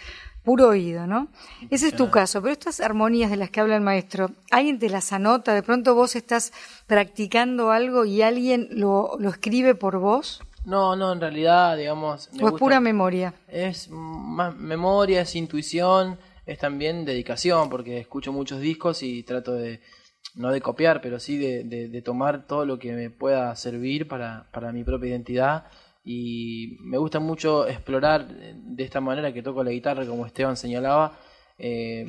Puro 0.44 0.68
oído, 0.68 1.07
¿no? 1.07 1.29
Ese 1.68 1.88
es 1.88 1.94
tu 1.94 2.11
caso, 2.11 2.40
pero 2.40 2.53
estas 2.53 2.81
armonías 2.81 3.31
de 3.31 3.37
las 3.37 3.51
que 3.51 3.61
habla 3.61 3.75
el 3.75 3.83
maestro, 3.83 4.31
¿alguien 4.51 4.79
te 4.79 4.88
las 4.88 5.12
anota? 5.12 5.53
¿De 5.53 5.62
pronto 5.62 5.94
vos 5.94 6.16
estás 6.16 6.53
practicando 6.87 7.71
algo 7.71 8.05
y 8.05 8.23
alguien 8.23 8.68
lo, 8.71 9.16
lo 9.18 9.31
escribe 9.31 9.75
por 9.75 9.99
vos? 9.99 10.42
No, 10.69 10.95
no, 10.97 11.13
en 11.13 11.21
realidad, 11.21 11.77
digamos... 11.77 12.29
me 12.33 12.43
¿O 12.43 12.47
es 12.47 12.51
gusta- 12.53 12.65
pura 12.65 12.81
memoria? 12.81 13.33
Es 13.49 13.89
más 13.91 14.55
memoria, 14.55 15.23
es 15.23 15.35
intuición, 15.35 16.19
es 16.47 16.59
también 16.59 17.05
dedicación, 17.05 17.71
porque 17.71 17.99
escucho 17.99 18.33
muchos 18.33 18.61
discos 18.61 19.03
y 19.03 19.23
trato 19.23 19.53
de, 19.55 19.81
no 20.35 20.51
de 20.53 20.61
copiar, 20.61 21.01
pero 21.01 21.19
sí 21.21 21.39
de, 21.39 21.65
de- 21.65 21.89
de 21.89 22.03
tomar 22.03 22.47
todo 22.47 22.67
lo 22.67 22.79
que 22.79 22.93
me 22.93 23.09
pueda 23.11 23.55
servir 23.57 24.07
para, 24.09 24.49
para 24.53 24.71
mi 24.73 24.85
propia 24.85 25.09
identidad. 25.11 25.65
Y 26.05 26.77
me 26.81 26.99
gusta 26.99 27.19
mucho 27.19 27.67
explorar 27.67 28.29
de 28.29 28.83
esta 28.85 29.01
manera 29.01 29.33
que 29.33 29.43
toco 29.43 29.65
la 29.65 29.71
guitarra, 29.71 30.07
como 30.07 30.27
Esteban 30.27 30.57
señalaba. 30.57 31.19
Eh, 31.59 32.07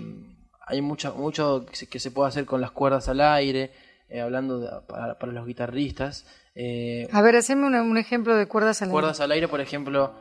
hay 0.67 0.81
mucho, 0.81 1.15
mucho 1.15 1.65
que 1.65 1.75
se, 1.75 1.87
que 1.87 1.99
se 1.99 2.11
puede 2.11 2.29
hacer 2.29 2.45
con 2.45 2.61
las 2.61 2.71
cuerdas 2.71 3.09
al 3.09 3.21
aire, 3.21 3.71
eh, 4.09 4.21
hablando 4.21 4.59
de- 4.59 4.69
para, 4.87 5.17
para 5.17 5.31
los 5.31 5.45
guitarristas. 5.47 6.25
Eh, 6.61 7.07
A 7.13 7.21
ver, 7.21 7.37
haceme 7.37 7.67
un 7.79 7.97
ejemplo 7.97 8.35
de 8.35 8.45
cuerdas 8.45 8.81
al 8.81 8.89
aire. 8.89 8.91
cuerdas 8.93 9.21
al 9.21 9.31
aire, 9.31 9.47
por 9.47 9.61
ejemplo, 9.61 10.11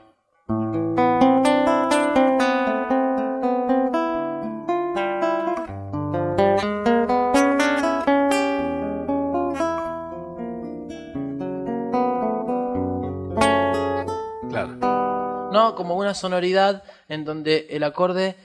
Claro. 14.48 15.48
¿no? 15.52 15.74
Como 15.74 15.96
una 15.96 16.14
sonoridad 16.14 16.82
en 17.08 17.24
donde 17.24 17.66
el 17.70 17.84
acorde 17.84 18.36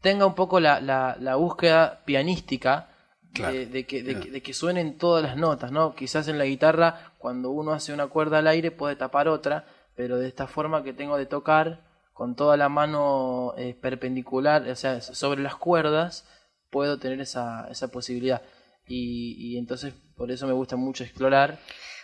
tenga 0.00 0.26
un 0.26 0.34
poco 0.34 0.60
la, 0.60 0.80
la, 0.80 1.16
la 1.20 1.36
búsqueda 1.36 2.00
pianística 2.04 2.88
Claro. 3.32 3.52
de, 3.54 3.66
de 3.66 3.84
que, 3.84 4.02
de, 4.02 4.10
Claro. 4.12 4.24
que, 4.26 4.30
de 4.32 4.42
que 4.42 4.54
suenen 4.54 4.96
todas 4.96 5.22
las 5.24 5.36
notas, 5.36 5.72
¿no? 5.72 5.94
Quizás 5.96 6.28
en 6.28 6.38
la 6.38 6.44
guitarra, 6.44 7.12
cuando 7.24 7.52
uno 7.52 7.72
hace 7.72 7.94
una 7.94 8.08
cuerda 8.08 8.40
al 8.40 8.46
aire, 8.48 8.70
puede 8.70 8.96
tapar 8.96 9.28
otra, 9.28 9.64
pero 9.96 10.18
de 10.18 10.28
esta 10.28 10.46
forma 10.46 10.82
que 10.82 10.92
tengo 10.92 11.16
de 11.16 11.24
tocar 11.24 11.80
con 12.12 12.36
toda 12.36 12.58
la 12.58 12.68
mano 12.68 13.54
eh, 13.56 13.72
perpendicular, 13.72 14.68
o 14.68 14.76
sea, 14.76 15.00
sobre 15.00 15.40
las 15.40 15.56
cuerdas, 15.56 16.26
puedo 16.68 16.98
tener 16.98 17.22
esa, 17.22 17.66
esa 17.70 17.88
posibilidad. 17.88 18.42
Y, 18.86 19.36
y 19.38 19.56
entonces 19.56 19.94
por 20.14 20.30
eso 20.30 20.46
me 20.46 20.52
gusta 20.52 20.76
mucho 20.76 21.02
explorar. 21.02 21.58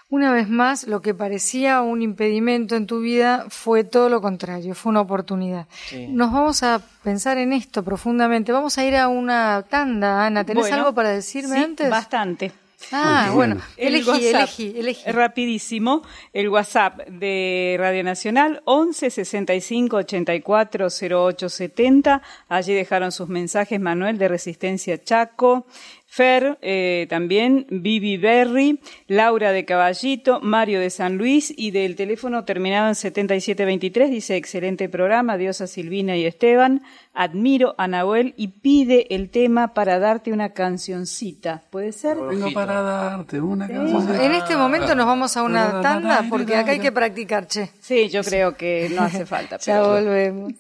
Una 0.09 0.33
vez 0.33 0.49
más, 0.49 0.87
lo 0.87 1.03
que 1.03 1.13
parecía 1.13 1.83
un 1.83 2.01
impedimento 2.01 2.75
en 2.75 2.87
tu 2.87 3.01
vida 3.01 3.45
fue 3.51 3.85
todo 3.85 4.09
lo 4.09 4.23
contrario, 4.23 4.75
fue 4.75 4.89
una 4.89 5.03
oportunidad. 5.03 5.67
Sí. 5.87 6.07
Nos 6.09 6.33
vamos 6.33 6.63
a 6.63 6.81
pensar 7.05 7.37
en 7.37 7.53
esto 7.53 7.85
profundamente. 7.85 8.53
Vamos 8.53 8.79
a 8.79 8.87
ir 8.87 8.97
a 8.97 9.09
una 9.09 9.67
tanda, 9.69 10.25
Ana. 10.25 10.45
¿Tenés 10.45 10.63
Bueno, 10.63 10.77
algo 10.79 10.95
para 10.95 11.11
decirme 11.11 11.57
sí, 11.57 11.63
antes? 11.63 11.91
Bastante. 11.91 12.53
Ah, 12.93 13.31
bueno, 13.35 13.57
bien. 13.57 13.67
El 13.77 13.95
elegí, 13.95 14.09
WhatsApp, 14.09 14.35
elegí, 14.35 14.75
elegí. 14.77 15.11
Rapidísimo. 15.11 16.03
El 16.33 16.49
WhatsApp 16.49 17.07
de 17.09 17.77
Radio 17.79 18.03
Nacional 18.03 18.63
11 18.65 19.11
65 19.11 19.97
84 19.97 20.89
08 21.11 21.49
70. 21.49 22.23
Allí 22.49 22.75
dejaron 22.75 23.13
sus 23.13 23.29
mensajes 23.29 23.81
Manuel 23.81 24.19
de 24.19 24.29
Resistencia 24.29 25.03
Chaco, 25.03 25.67
Fer, 26.13 26.59
eh, 26.61 27.07
también, 27.09 27.67
Vivi 27.71 28.17
Berry, 28.17 28.81
Laura 29.07 29.53
de 29.53 29.65
Caballito, 29.65 30.41
Mario 30.41 30.81
de 30.81 30.91
San 30.91 31.17
Luis 31.17 31.55
y 31.57 31.71
del 31.71 31.95
teléfono 31.95 32.45
terminado 32.45 32.89
en 32.89 32.97
7723 32.97 34.11
dice 34.11 34.35
excelente 34.35 34.89
programa, 34.89 35.37
Diosa 35.37 35.69
Silvina 35.69 36.17
y 36.17 36.27
Esteban, 36.27 36.83
admiro 37.15 37.77
a 37.79 37.87
Nahuel 37.87 38.35
y 38.37 38.49
pide 38.49 39.15
el 39.15 39.31
tema 39.31 39.73
para 39.73 40.01
darte 40.01 40.33
una 40.33 40.49
cancioncita. 40.49 41.63
¿Puede 41.71 41.93
ser? 41.93 42.19
Vengo 42.19 42.53
para 42.53 42.83
darte 42.83 43.41
una 43.41 43.69
cancioncita. 43.69 44.25
En 44.25 44.33
este 44.33 44.57
momento 44.57 44.97
nos 44.97 45.07
vamos 45.07 45.37
a 45.37 45.45
una 45.45 45.81
tanda 45.81 46.25
porque 46.29 46.57
acá 46.57 46.73
hay 46.73 46.81
que 46.81 46.91
practicar, 46.91 47.47
che. 47.47 47.71
Sí, 47.79 48.09
yo 48.09 48.25
creo 48.25 48.57
que 48.57 48.91
no 48.93 49.03
hace 49.03 49.27
falta. 49.27 49.59
Ya 49.65 49.83
volvemos. 49.83 50.55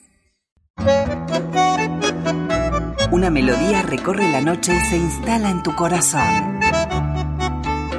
Una 3.13 3.29
melodía 3.29 3.83
recorre 3.83 4.31
la 4.31 4.41
noche 4.41 4.73
y 4.73 4.81
se 4.89 4.97
instala 4.97 5.51
en 5.51 5.65
tu 5.65 5.75
corazón. 5.75 6.61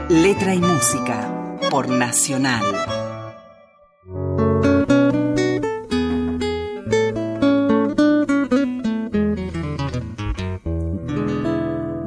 Letra 0.07 0.55
y 0.55 0.62
música 0.62 1.57
por 1.70 1.89
Nacional. 1.89 2.64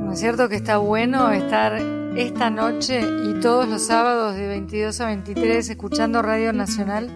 ¿No 0.00 0.12
es 0.12 0.18
cierto 0.18 0.48
que 0.48 0.56
está 0.56 0.78
bueno 0.78 1.30
estar 1.30 1.74
esta 2.16 2.48
noche 2.48 3.02
y 3.02 3.38
todos 3.40 3.68
los 3.68 3.82
sábados 3.82 4.34
de 4.34 4.48
22 4.48 4.98
a 5.02 5.06
23 5.08 5.68
escuchando 5.68 6.22
Radio 6.22 6.54
Nacional? 6.54 7.08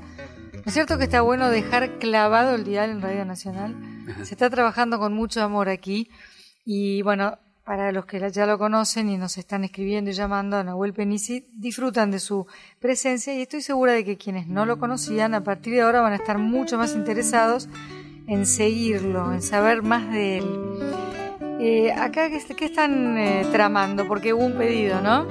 ¿No 0.52 0.62
es 0.66 0.74
cierto 0.74 0.98
que 0.98 1.04
está 1.04 1.22
bueno 1.22 1.48
dejar 1.48 1.98
clavado 1.98 2.54
el 2.56 2.64
dial 2.64 2.90
en 2.90 3.00
Radio 3.00 3.24
Nacional? 3.24 3.97
Se 4.16 4.34
está 4.34 4.50
trabajando 4.50 4.98
con 4.98 5.12
mucho 5.12 5.42
amor 5.42 5.68
aquí 5.68 6.10
y 6.64 7.02
bueno, 7.02 7.38
para 7.68 7.92
los 7.92 8.06
que 8.06 8.30
ya 8.30 8.46
lo 8.46 8.58
conocen 8.58 9.10
y 9.10 9.18
nos 9.18 9.36
están 9.36 9.62
escribiendo 9.62 10.10
y 10.10 10.14
llamando 10.14 10.56
a 10.56 10.64
Nahuel 10.64 10.94
Penici, 10.94 11.46
disfrutan 11.52 12.10
de 12.10 12.18
su 12.18 12.46
presencia 12.80 13.34
y 13.34 13.42
estoy 13.42 13.60
segura 13.60 13.92
de 13.92 14.06
que 14.06 14.16
quienes 14.16 14.46
no 14.46 14.64
lo 14.64 14.78
conocían 14.78 15.34
a 15.34 15.44
partir 15.44 15.74
de 15.74 15.82
ahora 15.82 16.00
van 16.00 16.14
a 16.14 16.16
estar 16.16 16.38
mucho 16.38 16.78
más 16.78 16.94
interesados 16.94 17.68
en 18.26 18.46
seguirlo, 18.46 19.32
en 19.34 19.42
saber 19.42 19.82
más 19.82 20.10
de 20.10 20.38
él. 20.38 20.44
Eh, 21.60 21.92
acá, 21.92 22.30
¿qué, 22.30 22.40
qué 22.54 22.64
están 22.64 23.18
eh, 23.18 23.46
tramando? 23.52 24.08
Porque 24.08 24.32
hubo 24.32 24.46
un 24.46 24.54
pedido, 24.54 25.02
¿no? 25.02 25.26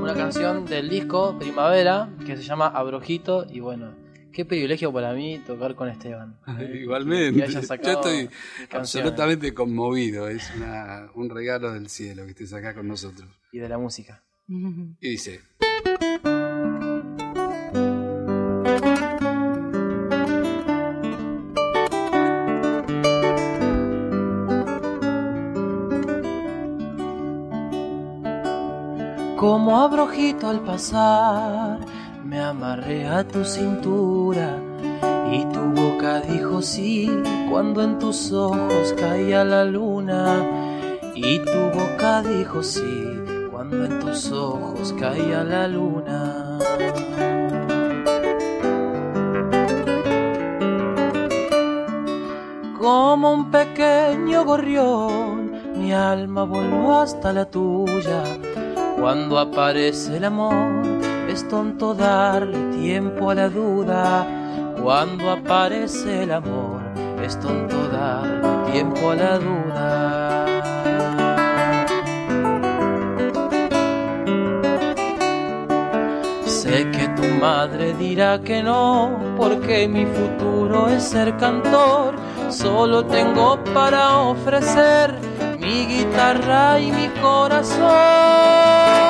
Una 0.00 0.14
canción 0.14 0.64
del 0.64 0.88
disco 0.88 1.36
Primavera 1.38 2.08
que 2.24 2.38
se 2.38 2.42
llama 2.42 2.68
Abrojito 2.68 3.44
y 3.50 3.60
bueno, 3.60 3.92
qué 4.32 4.44
privilegio 4.44 4.92
para 4.92 5.12
mí 5.14 5.40
tocar 5.46 5.74
con 5.74 5.88
Esteban. 5.88 6.36
Que 6.58 6.80
Igualmente, 6.82 7.46
yo 7.48 7.58
estoy 7.60 8.28
absolutamente 8.70 9.52
conmovido. 9.54 10.28
Es 10.28 10.50
una- 10.56 11.08
un 11.14 11.28
regalo 11.30 11.72
del 11.72 11.88
cielo 11.88 12.24
que 12.24 12.30
estés 12.30 12.52
acá 12.52 12.74
con 12.74 12.86
nosotros. 12.88 13.28
Y 13.52 13.58
de 13.58 13.68
la 13.68 13.78
música. 13.78 14.22
Y 15.00 15.10
dice: 15.10 15.40
Como 29.36 29.78
abrojito 29.80 30.48
al 30.48 30.60
pasar, 30.60 31.78
me 32.38 32.44
amarré 32.44 33.04
a 33.04 33.26
tu 33.26 33.44
cintura 33.44 34.60
y 35.32 35.44
tu 35.46 35.60
boca 35.74 36.20
dijo 36.20 36.62
sí 36.62 37.10
cuando 37.50 37.82
en 37.82 37.98
tus 37.98 38.32
ojos 38.32 38.94
caía 38.96 39.42
la 39.44 39.64
luna. 39.64 40.40
Y 41.16 41.40
tu 41.40 41.58
boca 41.76 42.22
dijo 42.22 42.62
sí 42.62 43.20
cuando 43.50 43.84
en 43.84 43.98
tus 43.98 44.30
ojos 44.30 44.94
caía 45.00 45.42
la 45.42 45.66
luna. 45.66 46.58
Como 52.78 53.32
un 53.32 53.50
pequeño 53.50 54.44
gorrión, 54.44 55.52
mi 55.76 55.92
alma 55.92 56.44
voló 56.44 57.00
hasta 57.00 57.32
la 57.32 57.46
tuya. 57.46 58.22
Cuando 59.00 59.38
aparece 59.40 60.18
el 60.18 60.24
amor, 60.24 60.77
es 61.38 61.46
tonto 61.46 61.94
darle 61.94 62.58
tiempo 62.76 63.30
a 63.30 63.34
la 63.36 63.48
duda. 63.48 64.26
Cuando 64.82 65.30
aparece 65.30 66.24
el 66.24 66.32
amor, 66.32 66.80
es 67.24 67.38
tonto 67.38 67.76
darle 67.92 68.72
tiempo 68.72 69.10
a 69.10 69.14
la 69.14 69.38
duda. 69.38 70.46
Sé 76.44 76.90
que 76.90 77.06
tu 77.16 77.22
madre 77.40 77.94
dirá 77.94 78.40
que 78.40 78.60
no, 78.60 79.16
porque 79.36 79.86
mi 79.86 80.06
futuro 80.06 80.88
es 80.88 81.04
ser 81.04 81.36
cantor. 81.36 82.16
Solo 82.48 83.04
tengo 83.04 83.62
para 83.72 84.18
ofrecer 84.22 85.14
mi 85.60 85.86
guitarra 85.86 86.80
y 86.80 86.90
mi 86.90 87.06
corazón. 87.22 89.07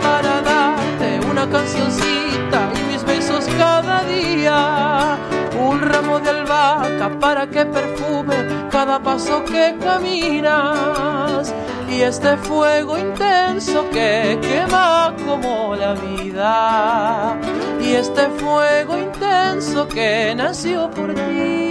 Para 0.00 0.40
darte 0.42 1.20
una 1.30 1.48
cancioncita 1.48 2.70
y 2.78 2.92
mis 2.92 3.04
besos 3.04 3.46
cada 3.58 4.04
día. 4.04 5.18
Un 5.58 5.80
ramo 5.80 6.18
de 6.20 6.30
albahaca 6.30 7.18
para 7.20 7.46
que 7.46 7.64
perfume 7.64 8.36
cada 8.70 9.02
paso 9.02 9.44
que 9.44 9.76
caminas. 9.80 11.54
Y 11.88 12.00
este 12.00 12.36
fuego 12.36 12.98
intenso 12.98 13.88
que 13.90 14.38
quema 14.42 15.14
como 15.24 15.76
la 15.76 15.94
vida. 15.94 17.36
Y 17.80 17.92
este 17.92 18.28
fuego 18.30 18.98
intenso 18.98 19.86
que 19.86 20.34
nació 20.34 20.90
por 20.90 21.14
ti. 21.14 21.63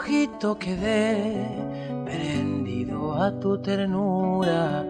Abrojito 0.00 0.56
quedé 0.58 1.46
prendido 2.06 3.22
a 3.22 3.38
tu 3.38 3.58
ternura 3.60 4.82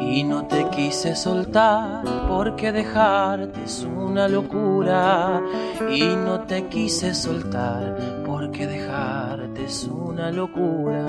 y 0.00 0.24
no 0.24 0.48
te 0.48 0.68
quise 0.70 1.14
soltar 1.14 2.02
porque 2.26 2.72
dejarte 2.72 3.62
es 3.62 3.84
una 3.84 4.26
locura 4.26 5.40
y 5.88 6.02
no 6.02 6.40
te 6.40 6.66
quise 6.66 7.14
soltar 7.14 8.24
porque 8.26 8.66
dejarte 8.66 9.64
es 9.64 9.84
una 9.84 10.32
locura. 10.32 11.06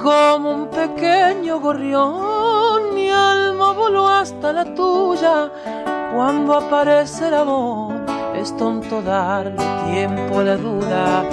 Como 0.00 0.50
un 0.52 0.68
pequeño 0.68 1.58
gorrión, 1.58 2.94
mi 2.94 3.10
alma 3.10 3.72
voló 3.72 4.06
hasta 4.06 4.52
la 4.52 4.64
tuya. 4.76 5.50
Cuando 6.14 6.54
aparece 6.54 7.26
el 7.26 7.34
amor, 7.34 7.94
es 8.36 8.56
tonto 8.56 9.02
darle 9.02 9.56
tiempo 9.90 10.38
a 10.38 10.44
la 10.44 10.56
duda. 10.56 11.24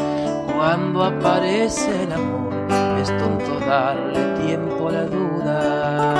Cuando 0.58 1.04
aparece 1.04 2.04
el 2.04 2.12
amor, 2.12 2.52
es 3.00 3.16
tonto 3.16 3.60
darle 3.60 4.20
tiempo 4.44 4.88
a 4.88 4.92
la 4.92 5.04
duda. 5.06 6.16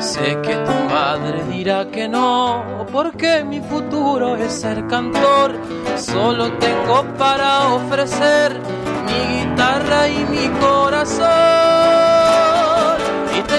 Sé 0.00 0.40
que 0.42 0.56
tu 0.56 0.92
madre 0.92 1.44
dirá 1.52 1.86
que 1.86 2.08
no, 2.08 2.64
porque 2.90 3.44
mi 3.44 3.60
futuro 3.60 4.34
es 4.34 4.52
ser 4.52 4.84
cantor. 4.88 5.54
Solo 5.96 6.50
tengo 6.54 7.04
para 7.16 7.68
ofrecer 7.68 8.58
mi 9.06 9.44
guitarra 9.44 10.08
y 10.08 10.24
mi 10.24 10.48
corazón. 10.58 11.57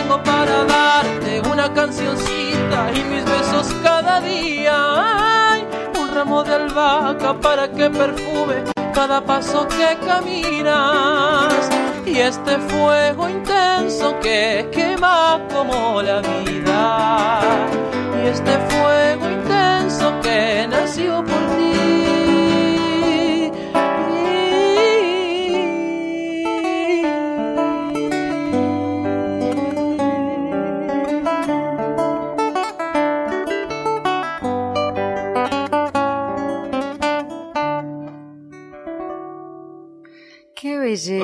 Para 0.10 0.64
darte 0.64 1.39
una 1.51 1.72
cancioncita 1.72 2.91
y 2.95 3.03
mis 3.03 3.24
besos 3.24 3.68
cada 3.84 4.20
día. 4.20 5.60
Un 5.99 6.16
ramo 6.16 6.43
de 6.43 6.55
albahaca 6.55 7.39
para 7.39 7.72
que 7.72 7.91
perfume 7.91 8.64
cada 8.91 9.24
paso 9.24 9.68
que 9.68 9.97
caminas. 10.07 11.70
Y 12.07 12.18
este 12.18 12.57
fuego 12.57 13.30
intenso 13.30 14.20
que 14.20 14.68
quema 14.72 15.41
como 15.53 16.01
la 16.01 16.22
vida. 16.22 17.41
Y 18.18 18.28
este 18.30 18.57
fuego 18.70 19.30
intenso 19.30 20.20
que 20.24 20.66
nació 20.68 21.24
por 21.24 21.55
ti. 21.55 21.99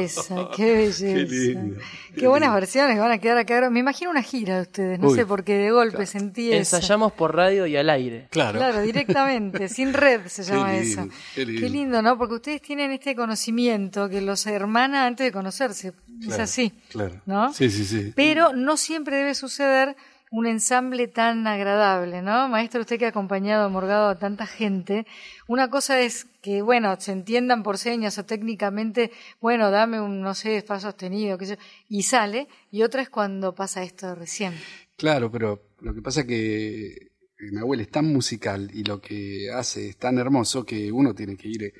Belleza, 0.07 0.49
qué 0.55 0.73
belleza. 0.75 1.05
Qué 1.05 1.23
lindo, 1.25 1.77
Qué, 2.13 2.21
qué 2.21 2.27
buenas 2.27 2.47
lindo. 2.47 2.55
versiones 2.61 2.99
van 2.99 3.11
a 3.11 3.17
quedar 3.17 3.37
acá. 3.37 3.69
Me 3.69 3.79
imagino 3.79 4.11
una 4.11 4.21
gira 4.23 4.55
de 4.55 4.61
ustedes, 4.61 4.99
no 4.99 5.09
Uy, 5.09 5.15
sé, 5.15 5.25
porque 5.25 5.53
de 5.57 5.71
golpe 5.71 6.05
sentí 6.05 6.51
eso. 6.51 6.75
Ensayamos 6.77 7.13
por 7.13 7.35
radio 7.35 7.65
y 7.65 7.75
al 7.75 7.89
aire. 7.89 8.27
Claro. 8.31 8.59
Claro, 8.59 8.81
directamente, 8.81 9.67
sin 9.69 9.93
red 9.93 10.21
se 10.27 10.43
Qué 10.43 10.49
llama 10.51 10.73
lindo, 10.73 11.01
eso. 11.01 11.09
qué 11.35 11.45
lindo. 11.69 12.01
¿no? 12.01 12.17
Porque 12.17 12.35
ustedes 12.35 12.61
tienen 12.61 12.91
este 12.91 13.15
conocimiento 13.15 14.09
que 14.09 14.21
los 14.21 14.45
hermana 14.47 15.05
antes 15.05 15.25
de 15.25 15.31
conocerse. 15.31 15.89
Es 15.89 16.27
Claro, 16.27 16.43
así. 16.43 16.71
Claro. 16.89 17.21
¿No? 17.25 17.53
Sí, 17.53 17.69
sí, 17.69 17.83
sí. 17.83 18.13
Pero 18.15 18.53
no 18.53 18.77
siempre 18.77 19.17
debe 19.17 19.35
suceder 19.35 19.95
un 20.31 20.47
ensamble 20.47 21.07
tan 21.07 21.47
agradable, 21.47 22.21
¿no? 22.21 22.49
Maestro, 22.49 22.81
usted 22.81 22.97
que 22.99 23.05
ha 23.05 23.09
acompañado 23.09 23.65
a 23.65 23.69
Morgado 23.69 24.09
a 24.09 24.19
tanta 24.19 24.45
gente, 24.45 25.05
una 25.47 25.69
cosa 25.69 26.01
es 26.01 26.25
que, 26.41 26.61
bueno, 26.61 26.95
se 26.99 27.11
entiendan 27.11 27.63
por 27.63 27.77
señas 27.77 28.17
o 28.17 28.25
técnicamente, 28.25 29.11
bueno, 29.39 29.71
dame 29.71 30.01
un, 30.01 30.21
no 30.21 30.33
sé, 30.33 30.61
fa 30.61 30.79
sostenido, 30.79 31.37
qué 31.37 31.45
sé 31.45 31.59
y 31.87 32.03
sale, 32.03 32.47
y 32.71 32.83
otra 32.83 33.01
es 33.01 33.09
cuando 33.09 33.55
pasa 33.55 33.83
esto 33.83 34.15
recién. 34.15 34.53
Claro, 34.97 35.31
pero 35.31 35.61
lo 35.81 35.93
que 35.93 36.01
pasa 36.01 36.21
es 36.21 36.27
que 36.27 37.11
Nahuel 37.51 37.81
es 37.81 37.89
tan 37.89 38.05
musical 38.11 38.69
y 38.73 38.83
lo 38.83 38.99
que 39.01 39.49
hace 39.53 39.89
es 39.89 39.97
tan 39.97 40.17
hermoso 40.17 40.65
que 40.65 40.91
uno 40.91 41.13
tiene 41.13 41.35
que 41.37 41.49
ir 41.49 41.63
eh, 41.63 41.73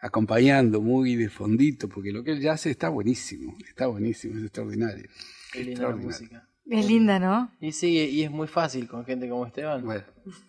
acompañando 0.00 0.80
muy 0.80 1.14
de 1.16 1.28
fondito, 1.28 1.88
porque 1.88 2.10
lo 2.12 2.22
que 2.24 2.32
él 2.32 2.40
ya 2.40 2.52
hace 2.52 2.70
está 2.70 2.88
buenísimo, 2.88 3.56
está 3.66 3.86
buenísimo, 3.86 4.36
es 4.38 4.44
extraordinario. 4.44 5.08
Qué 5.52 5.60
linda 5.64 5.82
la 5.82 5.88
Extraordinario. 5.90 6.06
música. 6.06 6.48
Es 6.66 6.86
linda, 6.86 7.18
¿no? 7.18 7.50
Y 7.60 7.72
sí, 7.72 7.98
y 7.98 8.22
es 8.22 8.30
muy 8.30 8.46
fácil 8.46 8.88
con 8.88 9.04
gente 9.04 9.28
como 9.28 9.46
Esteban. 9.46 9.84
Bueno, 9.84 10.04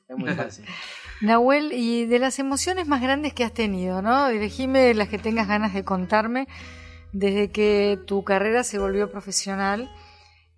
Es 0.08 0.18
muy 0.18 0.32
fácil. 0.34 0.66
Nahuel, 1.22 1.72
y 1.74 2.06
de 2.06 2.20
las 2.20 2.40
emociones 2.40 2.88
más 2.88 3.02
grandes 3.02 3.34
que 3.34 3.44
has 3.44 3.54
tenido, 3.54 4.02
¿no? 4.02 4.30
Dirigime 4.30 4.94
las 4.94 5.10
que 5.10 5.18
tengas 5.18 5.48
ganas 5.48 5.74
de 5.74 5.84
contarme 5.84 6.48
desde 7.12 7.50
que 7.50 8.00
tu 8.06 8.24
carrera 8.24 8.64
se 8.64 8.80
volvió 8.80 9.10
profesional. 9.12 9.90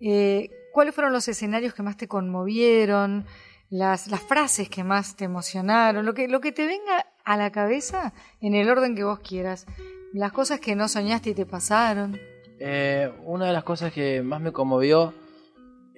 Eh, 0.00 0.50
¿Cuáles 0.72 0.94
fueron 0.94 1.12
los 1.12 1.28
escenarios 1.28 1.74
que 1.74 1.82
más 1.82 1.96
te 1.96 2.08
conmovieron? 2.08 3.26
Las, 3.70 4.08
las 4.08 4.22
frases 4.22 4.68
que 4.70 4.82
más 4.82 5.16
te 5.16 5.24
emocionaron, 5.24 6.06
lo 6.06 6.14
que, 6.14 6.26
lo 6.26 6.40
que 6.40 6.52
te 6.52 6.66
venga 6.66 7.04
a 7.24 7.36
la 7.36 7.52
cabeza 7.52 8.14
en 8.40 8.54
el 8.54 8.68
orden 8.70 8.96
que 8.96 9.04
vos 9.04 9.18
quieras. 9.20 9.66
Las 10.12 10.32
cosas 10.32 10.58
que 10.58 10.74
no 10.74 10.88
soñaste 10.88 11.30
y 11.30 11.34
te 11.34 11.44
pasaron. 11.44 12.18
Eh, 12.60 13.12
una 13.24 13.46
de 13.46 13.52
las 13.52 13.64
cosas 13.64 13.92
que 13.92 14.22
más 14.22 14.40
me 14.40 14.52
conmovió, 14.52 15.12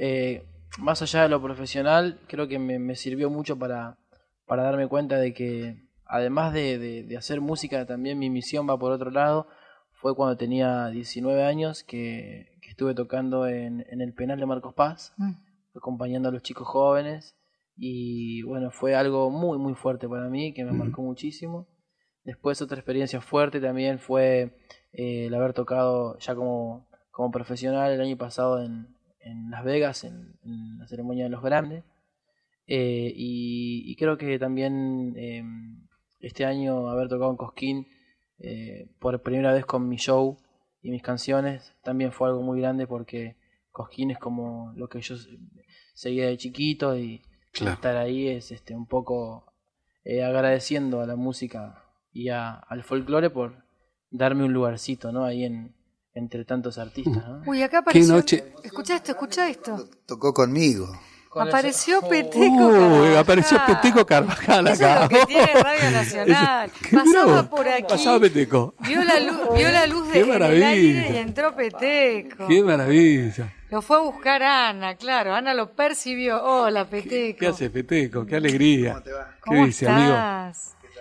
eh, 0.03 0.42
más 0.78 1.03
allá 1.03 1.22
de 1.24 1.28
lo 1.28 1.42
profesional, 1.42 2.18
creo 2.26 2.48
que 2.48 2.59
me, 2.59 2.78
me 2.78 2.94
sirvió 2.96 3.28
mucho 3.28 3.59
para, 3.59 3.98
para 4.46 4.62
darme 4.62 4.88
cuenta 4.88 5.16
de 5.18 5.34
que, 5.34 5.88
además 6.07 6.53
de, 6.55 6.78
de- 6.78 7.03
de 7.05 7.16
hacer 7.16 7.40
música, 7.40 7.84
también 7.86 8.18
mi 8.18 8.30
misión 8.30 8.66
va 8.68 8.78
por 8.78 8.92
otro 8.92 9.11
lado. 9.11 9.46
Fue 9.92 10.14
cuando 10.16 10.36
tenía 10.36 10.86
19 10.88 11.44
años 11.44 11.84
que, 11.84 12.57
que 12.62 12.70
estuve 12.70 12.94
tocando 12.94 13.46
en, 13.46 13.84
en 13.90 14.01
el 14.01 14.14
penal 14.14 14.38
de 14.40 14.46
Marcos 14.46 14.72
Paz, 14.74 15.12
Mm. 15.18 15.32
acompañando 15.76 16.28
a 16.30 16.32
los 16.32 16.42
chicos 16.42 16.66
jóvenes. 16.66 17.36
Y 17.76 18.42
bueno, 18.42 18.70
fue 18.70 18.94
algo 18.94 19.30
muy, 19.30 19.59
muy 19.59 19.74
fuerte 19.74 20.09
para 20.09 20.28
mí, 20.28 20.53
que 20.55 20.64
me 20.64 20.72
marcó 20.72 21.03
muchísimo. 21.03 21.68
Después 22.24 22.61
otra 22.62 22.76
experiencia 22.78 23.20
fuerte 23.20 23.61
también 23.61 23.98
fue 23.98 24.57
eh, 24.92 25.26
el 25.26 25.34
haber 25.34 25.53
tocado 25.53 26.18
ya 26.18 26.34
como, 26.34 26.88
como 27.11 27.30
profesional 27.30 27.92
el 27.92 28.01
año 28.01 28.16
pasado 28.16 28.62
en, 28.62 28.94
en 29.21 29.51
Las 29.51 29.64
Vegas, 29.64 30.05
en, 30.05 30.35
en 30.45 30.79
la 30.79 30.87
ceremonia 30.87 31.25
de 31.25 31.31
los 31.31 31.43
grandes. 31.43 31.85
Eh, 32.66 33.12
y, 33.16 33.91
y 33.91 33.97
creo 33.97 34.16
que 34.16 34.39
también 34.39 35.14
eh, 35.16 35.43
este 36.21 36.45
año 36.45 36.89
haber 36.89 37.09
tocado 37.09 37.31
en 37.31 37.37
Cosquín 37.37 37.87
eh, 38.39 38.89
por 39.01 39.21
primera 39.23 39.53
vez 39.53 39.66
con 39.66 39.89
mi 39.89 39.97
show 39.97 40.37
y 40.83 40.91
mis 40.91 41.03
canciones 41.03 41.75
también 41.83 42.12
fue 42.12 42.29
algo 42.29 42.43
muy 42.43 42.61
grande 42.61 42.87
porque 42.87 43.37
Cosquín 43.73 44.11
es 44.12 44.18
como 44.18 44.73
lo 44.77 44.89
que 44.89 45.01
yo 45.01 45.16
seguía 45.95 46.27
de 46.27 46.37
chiquito 46.37 46.97
y 46.97 47.23
Claro. 47.53 47.75
estar 47.75 47.97
ahí 47.97 48.29
es 48.29 48.53
este 48.53 48.77
un 48.77 48.87
poco 48.87 49.53
eh, 50.05 50.23
agradeciendo 50.23 51.01
a 51.01 51.07
la 51.07 51.16
música 51.16 51.85
y 52.12 52.29
a- 52.29 52.53
al 52.55 52.85
folclore 52.85 53.29
por 53.31 53.64
darme 54.09 54.45
un 54.45 54.53
lugarcito, 54.53 55.11
¿no? 55.11 55.25
Ahí 55.25 55.43
en 55.45 55.75
entre 56.15 56.45
tantos 56.45 56.79
artistas, 56.79 57.27
¿no? 57.27 57.43
Uy, 57.47 57.63
acá 57.63 57.79
apareció. 57.79 58.15
noche? 58.15 58.53
Escucha 58.65 58.97
esto, 58.97 59.13
escucha 59.13 59.49
esto. 59.49 59.89
Tocó 60.07 60.33
conmigo. 60.33 60.89
Con 61.29 61.47
Apareció 61.47 62.01
Peteco. 62.03 62.41
Uy, 62.49 62.73
Carvajal. 62.75 63.17
apareció 63.19 63.59
Peteco 63.65 64.05
Carvajal 64.05 64.67
Eso 64.67 64.75
es 64.75 64.83
acá. 64.83 65.03
lo 65.05 65.09
que 65.09 65.27
tiene 65.27 65.47
Radio 65.63 65.91
Nacional. 65.93 66.71
¿Qué 66.83 66.97
Pasaba 66.97 67.49
por 67.49 67.69
aquí. 67.69 67.85
Pasaba 67.89 68.19
Peteco. 68.19 68.75
Vio 68.81 69.05
la 69.05 69.21
luz, 69.21 69.39
vio 69.55 69.71
la 69.71 69.87
luz 69.87 70.09
de, 70.09 70.13
Qué 70.13 70.21
el 70.23 70.43
aire 70.43 71.11
y 71.13 71.17
entró 71.19 71.55
Peteco. 71.55 72.49
Qué 72.49 72.63
maravilla. 72.65 73.53
Lo 73.71 73.81
fue 73.81 73.99
a 73.99 74.01
buscar 74.01 74.43
Ana, 74.43 74.97
claro. 74.97 75.33
Ana 75.33 75.55
lo 75.55 75.71
percibió. 75.71 76.43
Hola, 76.43 76.85
Peteco. 76.87 77.39
¿Qué 77.39 77.47
hace 77.47 77.71
Peteco? 77.71 78.27
Qué 78.27 78.35
alegría. 78.35 78.95
¿Cómo 78.95 79.05
te 79.05 79.13
va? 79.13 79.29
¿Qué 79.37 79.41
¿Cómo 79.45 79.67
dice, 79.67 79.89
amigo? 79.89 80.15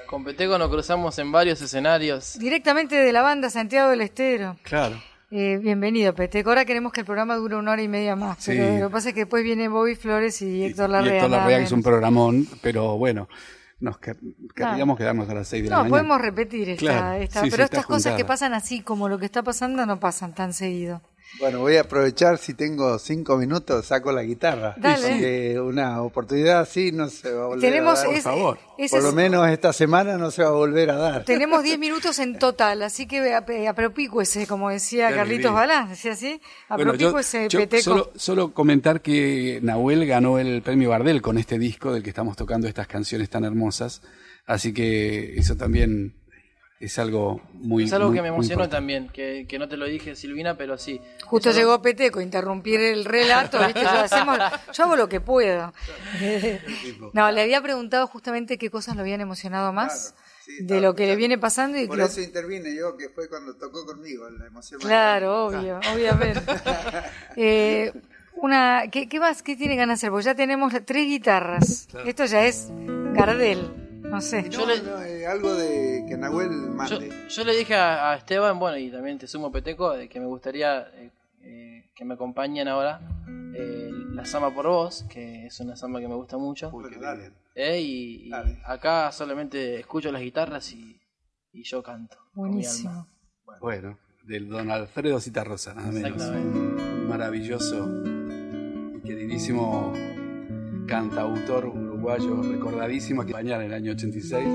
Con 0.10 0.24
Peteco 0.24 0.58
nos 0.58 0.70
cruzamos 0.70 1.18
en 1.20 1.32
varios 1.32 1.62
escenarios. 1.62 2.38
Directamente 2.40 2.96
de 2.96 3.12
la 3.12 3.22
banda 3.22 3.50
Santiago 3.50 3.92
del 3.92 4.02
Estero. 4.02 4.58
Claro. 4.64 5.00
Eh, 5.30 5.60
bienvenido, 5.62 6.16
Peteco. 6.16 6.50
Ahora 6.50 6.66
queremos 6.66 6.92
que 6.92 7.02
el 7.02 7.06
programa 7.06 7.36
dure 7.36 7.56
una 7.56 7.74
hora 7.74 7.82
y 7.84 7.88
media 7.88 8.16
más. 8.16 8.40
Sí. 8.40 8.52
Pero 8.58 8.80
lo 8.80 8.88
que 8.88 8.92
pasa 8.94 9.10
es 9.10 9.14
que 9.14 9.22
después 9.22 9.44
viene 9.44 9.68
Bobby 9.68 9.96
Flores 9.96 10.42
y 10.42 10.64
Héctor 10.64 10.90
Larrea. 10.90 11.14
y 11.14 11.16
Héctor 11.18 11.30
Larrea, 11.30 11.58
que 11.60 11.64
es 11.66 11.72
un 11.72 11.84
programón, 11.84 12.48
pero 12.64 12.98
bueno, 12.98 13.30
nos 13.80 13.98
quer- 14.00 14.18
querríamos 14.56 14.98
quedarnos 14.98 15.30
a 15.30 15.36
las 15.36 15.48
6 15.48 15.64
de 15.66 15.70
la 15.70 15.76
No, 15.76 15.82
mañana. 15.84 15.92
podemos 15.98 16.22
repetir 16.22 16.70
esta, 16.70 16.80
Claro, 16.80 17.22
esta- 17.22 17.40
sí, 17.42 17.46
sí, 17.46 17.52
pero 17.52 17.64
está 17.66 17.78
estas 17.78 17.86
cosas 17.86 18.16
que 18.16 18.26
pasan 18.26 18.54
así 18.56 18.82
como 18.82 19.08
lo 19.10 19.20
que 19.20 19.26
está 19.26 19.44
pasando 19.44 19.86
no 19.86 20.00
pasan 20.00 20.34
tan 20.34 20.54
seguido. 20.54 21.04
Bueno, 21.38 21.60
voy 21.60 21.78
a 21.78 21.82
aprovechar, 21.82 22.38
si 22.40 22.54
tengo 22.54 22.98
cinco 22.98 23.38
minutos, 23.38 23.86
saco 23.86 24.12
la 24.12 24.24
guitarra. 24.24 24.74
Dale. 24.78 25.08
Porque 25.10 25.60
una 25.60 26.02
oportunidad 26.02 26.62
así 26.62 26.92
no 26.92 27.08
se 27.08 27.32
va 27.32 27.44
a 27.44 27.48
volver 27.48 27.62
Tenemos 27.70 28.00
a 28.00 28.04
dar. 28.08 28.14
es- 28.16 28.24
favor. 28.24 28.58
ese 28.78 28.96
Por 28.96 29.04
lo 29.06 29.12
menos 29.14 29.48
esta 29.48 29.72
semana 29.72 30.18
no 30.18 30.32
se 30.32 30.42
va 30.42 30.50
a 30.50 30.54
volver 30.54 30.90
a 30.90 30.96
dar. 30.98 31.24
Tenemos 31.26 31.64
10 31.64 31.78
minutos 31.80 32.18
en 32.20 32.40
total, 32.40 32.82
así 32.82 33.06
que 33.08 33.34
ap- 33.36 33.50
apropícuese, 33.70 34.48
como 34.48 34.70
decía 34.70 35.14
Carlitos. 35.14 35.54
Balán, 35.54 35.90
decía 35.90 36.14
así, 36.14 36.42
Bueno, 36.68 36.84
yo, 36.96 37.10
apropícuese, 37.10 37.48
yo 37.48 37.60
Peteco. 37.60 37.84
solo, 37.84 38.12
solo 38.16 38.54
comentar 38.54 39.02
que 39.02 39.60
Nahuel 39.62 40.06
ganó 40.08 40.40
el 40.40 40.62
premio 40.64 40.90
Bardel 40.90 41.22
con 41.22 41.38
este 41.38 41.60
disco 41.60 41.94
del 41.94 42.02
que 42.04 42.10
estamos 42.10 42.36
tocando 42.38 42.68
estas 42.68 42.88
canciones 42.88 43.30
tan 43.30 43.46
hermosas. 43.46 44.02
Así 44.46 44.74
que 44.74 45.36
eso 45.38 45.56
también 45.56 46.16
es 46.80 46.98
algo 46.98 47.42
muy 47.54 47.84
es 47.84 47.94
algo 47.94 48.08
muy- 48.08 48.16
que 48.16 48.22
me 48.22 48.30
emocionó 48.30 48.70
también, 48.70 49.10
que, 49.10 49.46
que 49.50 49.60
no 49.60 49.68
te 49.68 49.76
lo 49.76 49.86
dije, 49.86 50.16
Silvina, 50.16 50.56
pero 50.56 50.78
sí. 50.78 51.02
Justo 51.26 51.50
algo- 51.50 51.60
llegó 51.60 51.82
Peteco 51.82 52.22
interrumpir 52.22 52.80
el 52.80 53.04
relato, 53.06 53.60
¿viste? 53.66 53.82
Yo, 53.82 53.90
hacemos- 53.90 54.38
yo 54.74 54.84
hago 54.86 54.96
lo 54.96 55.10
que 55.10 55.20
puedo. 55.20 55.74
No, 57.14 57.32
le 57.32 57.42
había 57.42 57.62
preguntado 57.62 58.08
justamente 58.08 58.58
qué 58.58 58.70
cosas 58.70 58.96
lo 58.96 59.02
habían 59.02 59.22
emocionado 59.22 59.74
más 59.74 60.14
Claro, 60.14 60.24
sí, 60.46 60.64
de 60.64 60.82
lo 60.82 60.96
que 60.96 61.06
le 61.08 61.16
viene 61.16 61.38
pasando 61.38 61.78
y 61.80 61.88
Por 61.88 61.98
lo- 61.98 62.06
eso 62.06 62.22
intervine 62.22 62.74
yo, 62.76 62.96
que 62.98 63.10
fue 63.10 63.28
cuando 63.28 63.56
tocó 63.56 63.86
conmigo, 63.86 64.30
la 64.30 64.48
emoción. 64.48 64.80
Claro, 64.80 65.46
obvio, 65.48 65.80
obviamente. 65.94 66.42
Eh, 67.36 67.92
una, 68.42 68.84
¿qué, 68.92 69.08
qué 69.10 69.20
más? 69.20 69.44
¿Qué 69.44 69.56
tiene 69.56 69.76
ganas 69.76 70.00
de 70.00 70.08
hacer? 70.08 70.12
Porque 70.12 70.26
ya 70.26 70.36
tenemos 70.36 70.74
tres 70.86 71.06
guitarras. 71.08 71.88
Esto 72.06 72.26
ya 72.26 72.46
es 72.46 72.68
Gardel, 73.14 73.70
no 74.04 74.22
sé. 74.22 74.44
No, 74.44 74.50
Yo 74.50 74.66
le- 74.66 74.82
no, 74.82 75.02
eh, 75.04 75.26
algo 75.28 75.54
de 75.56 75.89
Nahuel 76.20 76.50
Yo, 76.52 76.68
mande. 76.74 77.12
yo 77.30 77.44
le 77.44 77.56
dije 77.58 77.76
a, 77.76 78.12
a 78.12 78.16
Esteban, 78.16 78.60
bueno, 78.60 78.78
y 78.78 78.90
también 78.92 79.18
te 79.18 79.28
sumo 79.28 79.52
Peteco, 79.52 79.94
de 79.96 80.08
que 80.10 80.20
me 80.20 80.26
gustaría 80.26 80.82
eh, 80.96 81.12
eh, 81.42 81.90
que 81.96 82.06
me 82.06 82.14
acompañen 82.16 82.68
ahora 82.68 83.00
eh, 83.56 83.90
la 84.14 84.26
Sama 84.26 84.54
por 84.54 84.68
Vos, 84.68 85.06
que 85.10 85.46
es 85.48 85.60
una 85.60 85.76
samba 85.76 86.00
que 86.00 86.08
me 86.08 86.16
gusta 86.16 86.38
mucho. 86.38 86.72
Bueno, 86.72 86.98
dale. 87.00 87.32
Eh, 87.56 87.80
y, 87.82 88.28
y 88.28 88.30
Dale. 88.30 88.60
acá 88.66 89.12
solamente 89.12 89.80
escucho 89.80 90.12
las 90.12 90.22
guitarras 90.22 90.72
y, 90.74 91.00
y 91.52 91.64
yo 91.64 91.82
canto. 91.84 92.18
con 92.34 92.56
mi 92.56 92.66
alma. 92.66 93.06
Buenísimo. 93.06 93.08
Bueno, 93.60 93.98
del 94.24 94.48
don 94.48 94.70
Alfredo 94.72 95.20
Citarrosa, 95.20 95.74
nada 95.74 95.92
menos. 95.92 96.22
Un 96.22 97.08
maravilloso 97.08 97.88
y 98.96 99.02
queridísimo 99.02 99.92
cantautor 100.88 101.66
uruguayo 101.66 102.42
recordadísimo 102.44 103.26
que 103.26 103.34
bañar 103.34 103.62
en 103.62 103.68
el 103.68 103.74
año 103.74 103.92
86. 103.94 104.48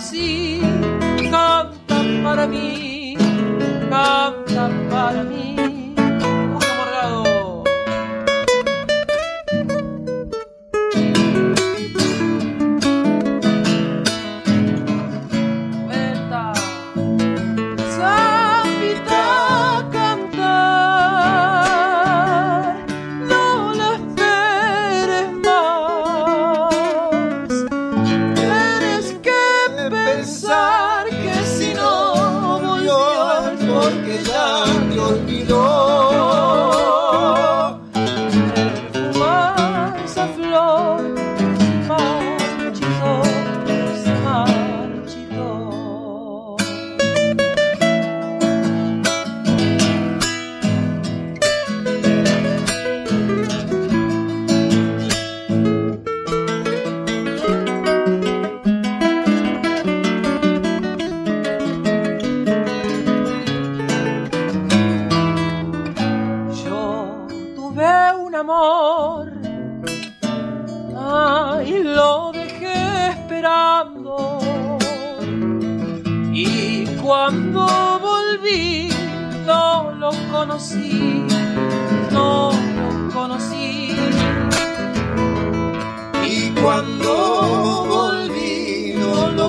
Así, 0.00 0.60
canta 1.30 1.98
para 2.24 2.46
mí, 2.46 3.14
canta 3.90 4.70
para 4.90 5.22
mí. 5.24 5.49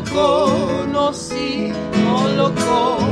Conocí, 0.04 1.74
no 2.04 2.28
lo 2.36 2.52
conocí. 2.52 3.11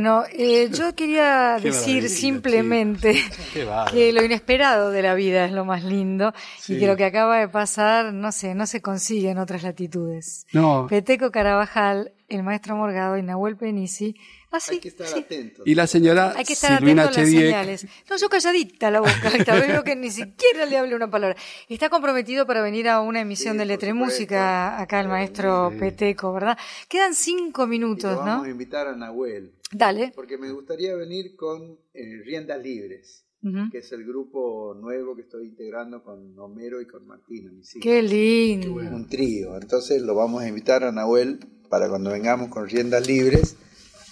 Bueno, 0.00 0.24
eh, 0.32 0.70
yo 0.72 0.94
quería 0.94 1.58
Qué 1.60 1.68
decir 1.68 2.08
simplemente 2.08 3.12
que 3.92 4.12
lo 4.14 4.24
inesperado 4.24 4.90
de 4.90 5.02
la 5.02 5.12
vida 5.12 5.44
es 5.44 5.52
lo 5.52 5.66
más 5.66 5.84
lindo 5.84 6.32
Sí. 6.58 6.76
y 6.76 6.78
que 6.78 6.86
lo 6.86 6.96
que 6.96 7.04
acaba 7.04 7.36
de 7.38 7.48
pasar, 7.48 8.14
no 8.14 8.32
sé, 8.32 8.54
no 8.54 8.66
se 8.66 8.80
consigue 8.80 9.28
en 9.28 9.36
otras 9.36 9.62
latitudes. 9.62 10.46
No, 10.54 10.86
Peteco 10.88 11.30
Carabajal, 11.30 12.12
el 12.30 12.42
maestro 12.42 12.76
Morgado 12.76 13.18
y 13.18 13.22
Nahuel 13.22 13.58
Penisi. 13.58 14.16
Así, 14.52 14.72
Hay 14.74 14.80
que 14.80 14.88
estar 14.88 15.06
atentos. 15.16 15.64
y 15.66 15.74
la 15.76 15.86
señora 15.86 16.32
hay 16.36 16.44
que 16.44 16.54
estar 16.54 16.76
Silvina 16.78 17.04
atento 17.04 17.20
a 17.20 17.22
las 17.22 17.30
señales. 17.32 17.86
No, 18.10 18.16
yo 18.16 18.28
calladita 18.28 18.90
la 18.90 18.98
boca, 19.00 19.12
esta 19.38 19.54
vez 19.54 19.68
veo 19.68 19.84
que 19.84 19.94
ni 19.94 20.10
siquiera 20.10 20.66
le 20.66 20.76
hable 20.76 20.96
una 20.96 21.08
palabra. 21.10 21.36
Está 21.68 21.88
comprometido 21.88 22.46
para 22.46 22.60
venir 22.60 22.88
a 22.88 23.00
una 23.00 23.20
emisión 23.20 23.52
Sí, 23.52 23.58
de 23.58 23.74
supuesto. 23.74 23.94
Música, 23.94 24.80
acá 24.80 25.00
el 25.00 25.08
maestro 25.08 25.72
Peteco, 25.78 26.32
¿verdad? 26.32 26.58
Quedan 26.88 27.14
cinco 27.14 27.62
Y 27.62 27.64
lo 27.64 27.68
minutos, 27.68 28.16
vamos 28.16 28.38
¿no? 28.38 28.42
a 28.44 28.48
invitar 28.50 28.88
a 28.88 28.96
Nahuel, 28.96 29.52
Dale. 29.70 30.12
porque 30.16 30.36
me 30.36 30.50
gustaría 30.50 30.96
venir 30.96 31.36
con 31.36 31.78
eh, 31.94 32.20
Riendas 32.24 32.60
Libres, 32.60 33.24
que 33.70 33.78
es 33.78 33.92
el 33.92 34.04
grupo 34.04 34.74
nuevo 34.74 35.14
que 35.16 35.22
estoy 35.22 35.46
integrando 35.46 36.02
con 36.02 36.36
Homero 36.38 36.80
y 36.80 36.86
con 36.86 37.06
Martina, 37.06 37.50
mis 37.52 37.70
hijos. 37.76 37.82
Qué 37.84 38.02
lindo. 38.02 38.72
un 38.74 39.08
trío. 39.08 39.56
Entonces 39.56 40.02
lo 40.02 40.14
vamos 40.16 40.42
a 40.42 40.48
invitar 40.48 40.82
a 40.84 40.90
Nahuel 40.92 41.38
para 41.68 41.88
cuando 41.88 42.10
vengamos 42.10 42.48
con 42.48 42.68
riendas 42.68 43.06
libres 43.06 43.56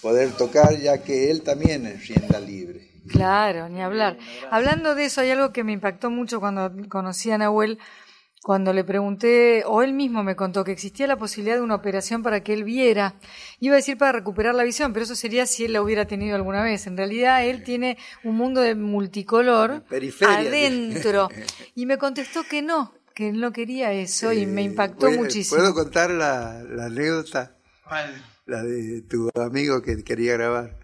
poder 0.01 0.32
tocar, 0.32 0.76
ya 0.78 1.03
que 1.03 1.30
él 1.30 1.42
también 1.42 1.86
es 1.86 2.07
rienda 2.09 2.40
libre. 2.40 2.88
Claro, 3.11 3.68
ni 3.68 3.80
hablar. 3.80 4.18
Hablando 4.51 4.94
de 4.94 5.07
eso, 5.07 5.20
hay 5.22 5.30
algo 5.30 5.53
que 5.53 5.64
me 5.64 5.72
impactó 5.72 6.11
mucho 6.11 6.40
cuando 6.40 6.70
conocí 6.88 7.30
a 7.30 7.38
Nahuel, 7.38 7.78
cuando 8.42 8.72
le 8.72 8.84
pregunté, 8.84 9.62
o 9.66 9.82
él 9.82 9.92
mismo 9.94 10.22
me 10.22 10.36
contó 10.36 10.62
que 10.62 10.72
existía 10.72 11.07
la 11.07 11.16
posibilidad 11.16 11.57
de 11.57 11.62
una 11.62 11.74
operación 11.74 12.22
para 12.22 12.42
que 12.42 12.53
él 12.53 12.64
viera. 12.64 13.14
Iba 13.61 13.74
a 13.74 13.76
decir 13.76 13.99
para 13.99 14.12
recuperar 14.12 14.55
la 14.55 14.62
visión, 14.62 14.92
pero 14.92 15.05
eso 15.05 15.16
sería 15.16 15.44
si 15.46 15.64
él 15.64 15.72
la 15.72 15.82
hubiera 15.82 16.07
tenido 16.07 16.36
alguna 16.36 16.62
vez. 16.62 16.86
En 16.86 16.96
realidad, 16.96 17.44
él 17.44 17.62
tiene 17.64 17.99
un 18.24 18.36
mundo 18.36 18.61
de 18.61 18.74
multicolor 18.74 19.82
Periferia. 19.88 20.38
adentro. 20.38 21.28
Y 21.74 21.86
me 21.86 21.96
contestó 21.99 22.42
que 22.44 22.61
no, 22.62 22.92
que 23.14 23.28
él 23.30 23.40
no 23.40 23.53
quería 23.53 23.92
eso 23.92 24.32
y 24.32 24.46
me 24.46 24.62
impactó 24.62 25.07
¿puedo- 25.07 25.18
muchísimo. 25.18 25.59
¿Puedo 25.59 25.74
contar 25.74 26.11
la, 26.11 26.62
la 26.62 26.86
anécdota? 26.86 27.55
La 28.49 28.62
de 28.64 29.03
tu 29.03 29.28
amigo 29.34 29.82
que 29.82 30.03
quería 30.03 30.32
grabar. 30.32 30.78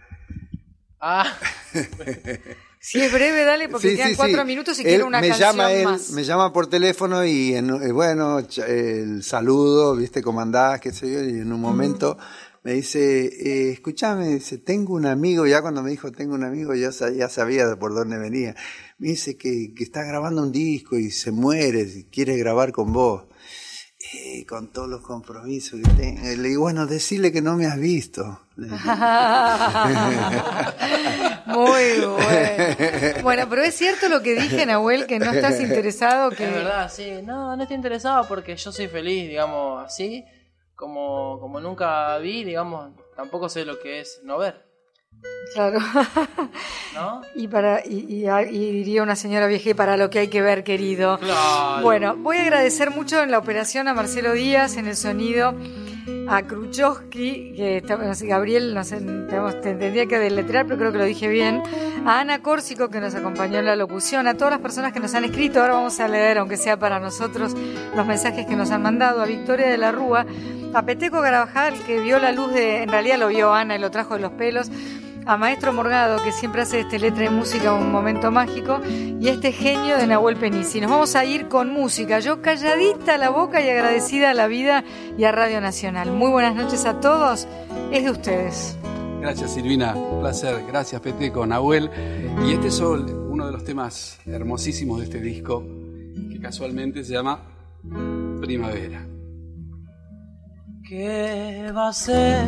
Ah, 1.00 1.32
Si 2.78 3.00
es 3.00 3.10
breve, 3.10 3.44
dale, 3.44 3.70
porque 3.70 3.88
Sí, 3.90 3.96
quedan 3.96 4.10
sí, 4.10 4.16
cuatro 4.16 4.42
sí. 4.42 4.46
minutos 4.46 4.78
y 4.78 4.82
Él 4.82 4.88
quiero 4.88 5.06
una 5.06 5.22
me 5.22 5.28
canción 5.28 5.48
llama 5.56 5.72
él, 5.72 5.84
más. 5.84 6.10
me 6.10 6.22
llama 6.22 6.52
por 6.52 6.66
teléfono 6.66 7.24
y 7.24 7.54
en- 7.54 7.82
eh, 7.82 7.92
bueno, 7.92 8.40
el 8.68 9.22
saludo, 9.22 9.96
viste, 9.96 10.20
cómo 10.20 10.42
andás, 10.42 10.80
qué 10.80 10.92
sé 10.92 11.10
yo, 11.10 11.24
y 11.24 11.40
en 11.40 11.50
un 11.50 11.62
momento 11.62 12.18
me 12.62 12.74
dice, 12.74 13.24
eh, 13.24 13.70
escúchame, 13.72 14.28
dice, 14.34 14.58
tengo 14.58 14.92
un 14.92 15.06
amigo, 15.06 15.46
ya 15.46 15.62
cuando 15.62 15.82
me 15.82 15.90
dijo 15.92 16.12
tengo 16.12 16.34
un 16.34 16.44
amigo, 16.44 16.74
ya, 16.74 16.90
ya 17.16 17.30
sabía 17.30 17.74
por 17.76 17.94
dónde 17.94 18.18
venía. 18.18 18.54
Me 18.98 19.08
dice 19.08 19.38
que, 19.38 19.72
que 19.74 19.82
está 19.82 20.02
grabando 20.04 20.42
un 20.42 20.52
disco 20.52 20.98
y 20.98 21.10
se 21.10 21.30
muere, 21.30 21.80
y 21.90 22.04
quiere 22.04 22.36
grabar 22.36 22.70
con 22.72 22.92
vos. 22.92 23.24
Eh, 24.16 24.46
con 24.46 24.68
todos 24.68 24.88
los 24.88 25.00
compromisos 25.00 25.80
que 25.80 25.88
tengo. 25.94 26.22
Le 26.22 26.48
digo, 26.48 26.62
bueno, 26.62 26.86
decirle 26.86 27.32
que 27.32 27.42
no 27.42 27.56
me 27.56 27.66
has 27.66 27.80
visto. 27.80 28.42
Muy 31.46 31.98
bueno. 31.98 32.16
Bueno, 33.22 33.48
pero 33.50 33.62
es 33.62 33.74
cierto 33.74 34.08
lo 34.08 34.22
que 34.22 34.40
dije, 34.40 34.66
Nahuel, 34.66 35.08
que 35.08 35.18
no 35.18 35.32
estás 35.32 35.60
interesado, 35.60 36.30
que... 36.30 36.44
Es 36.44 36.54
verdad, 36.54 36.88
sí. 36.92 37.22
No, 37.24 37.56
no 37.56 37.62
estoy 37.62 37.74
interesado 37.74 38.28
porque 38.28 38.54
yo 38.56 38.70
soy 38.70 38.86
feliz, 38.86 39.28
digamos, 39.28 39.84
así. 39.84 40.24
Como, 40.76 41.40
como 41.40 41.58
nunca 41.58 42.16
vi, 42.18 42.44
digamos, 42.44 42.92
tampoco 43.16 43.48
sé 43.48 43.64
lo 43.64 43.80
que 43.80 43.98
es 44.00 44.20
no 44.22 44.38
ver. 44.38 44.64
Claro. 45.54 45.78
¿No? 46.94 47.22
Y, 47.34 47.48
para, 47.48 47.80
y, 47.84 48.06
y- 48.08 48.26
y 48.28 48.72
diría 48.72 49.02
una 49.02 49.16
señora 49.16 49.46
vieja, 49.48 49.70
y 49.70 49.74
para 49.74 49.96
lo 49.96 50.08
que 50.10 50.20
hay 50.20 50.28
que 50.28 50.40
ver, 50.42 50.62
querido. 50.64 51.18
Claro. 51.18 51.82
Bueno, 51.82 52.16
voy 52.16 52.36
a 52.36 52.42
agradecer 52.42 52.90
mucho 52.92 53.22
en 53.22 53.30
la 53.32 53.38
operación 53.38 53.88
a 53.88 53.94
Marcelo 53.94 54.32
Díaz, 54.32 54.76
en 54.76 54.86
el 54.86 54.94
sonido, 54.96 55.54
a 56.28 56.42
Kruchowski, 56.42 57.52
que 57.56 57.78
está, 57.78 57.96
no 57.96 58.14
sé, 58.14 58.26
Gabriel, 58.28 58.72
no 58.74 58.84
sé, 58.84 58.98
te 59.00 59.74
tendría 59.74 60.06
que 60.06 60.18
deletrear, 60.18 60.66
pero 60.66 60.78
creo 60.78 60.92
que 60.92 60.98
lo 60.98 61.04
dije 61.04 61.26
bien, 61.28 61.62
a 62.06 62.20
Ana 62.20 62.40
Córsico, 62.40 62.88
que 62.88 63.00
nos 63.00 63.14
acompañó 63.16 63.58
en 63.58 63.66
la 63.66 63.74
locución, 63.76 64.28
a 64.28 64.34
todas 64.34 64.52
las 64.52 64.60
personas 64.60 64.92
que 64.92 65.00
nos 65.00 65.14
han 65.14 65.24
escrito, 65.24 65.60
ahora 65.60 65.74
vamos 65.74 65.98
a 66.00 66.06
leer, 66.08 66.38
aunque 66.38 66.56
sea 66.56 66.78
para 66.78 67.00
nosotros, 67.00 67.54
los 67.96 68.06
mensajes 68.06 68.46
que 68.46 68.54
nos 68.56 68.70
han 68.70 68.82
mandado, 68.82 69.20
a 69.22 69.26
Victoria 69.26 69.66
de 69.68 69.78
la 69.78 69.90
Rúa, 69.92 70.24
a 70.72 70.82
Peteco 70.82 71.20
Garabajal, 71.20 71.74
que 71.84 71.98
vio 72.00 72.18
la 72.20 72.30
luz 72.32 72.52
de, 72.52 72.82
en 72.84 72.88
realidad 72.90 73.18
lo 73.18 73.28
vio 73.28 73.52
Ana 73.52 73.74
y 73.76 73.78
lo 73.80 73.90
trajo 73.90 74.14
de 74.14 74.20
los 74.20 74.32
pelos, 74.32 74.70
a 75.26 75.36
Maestro 75.36 75.72
Morgado, 75.72 76.22
que 76.22 76.32
siempre 76.32 76.62
hace 76.62 76.76
de 76.76 76.82
este 76.82 76.98
letra 76.98 77.24
y 77.24 77.30
música 77.30 77.72
un 77.72 77.90
momento 77.90 78.30
mágico, 78.30 78.80
y 78.86 79.28
a 79.28 79.32
este 79.32 79.52
genio 79.52 79.96
de 79.96 80.06
Nahuel 80.06 80.36
Penici. 80.36 80.80
Nos 80.80 80.90
vamos 80.90 81.16
a 81.16 81.24
ir 81.24 81.48
con 81.48 81.72
música, 81.72 82.20
yo 82.20 82.42
calladita 82.42 83.16
la 83.16 83.30
boca 83.30 83.64
y 83.64 83.68
agradecida 83.68 84.30
a 84.30 84.34
la 84.34 84.46
vida 84.46 84.84
y 85.16 85.24
a 85.24 85.32
Radio 85.32 85.60
Nacional. 85.60 86.10
Muy 86.12 86.30
buenas 86.30 86.54
noches 86.54 86.84
a 86.84 87.00
todos, 87.00 87.46
es 87.90 88.04
de 88.04 88.10
ustedes. 88.10 88.76
Gracias 89.20 89.54
Silvina, 89.54 89.94
un 89.94 90.20
placer. 90.20 90.62
Gracias 90.66 91.00
Peteco, 91.00 91.46
Nahuel. 91.46 91.90
Y 92.44 92.52
este 92.52 92.68
es 92.68 92.78
uno 92.80 93.46
de 93.46 93.52
los 93.52 93.64
temas 93.64 94.18
hermosísimos 94.26 94.98
de 94.98 95.04
este 95.04 95.20
disco, 95.20 95.64
que 96.30 96.38
casualmente 96.38 97.02
se 97.02 97.14
llama 97.14 97.40
Primavera. 98.40 99.06
¿Qué 100.86 101.72
va 101.74 101.88
a 101.88 101.92
ser? 101.94 102.46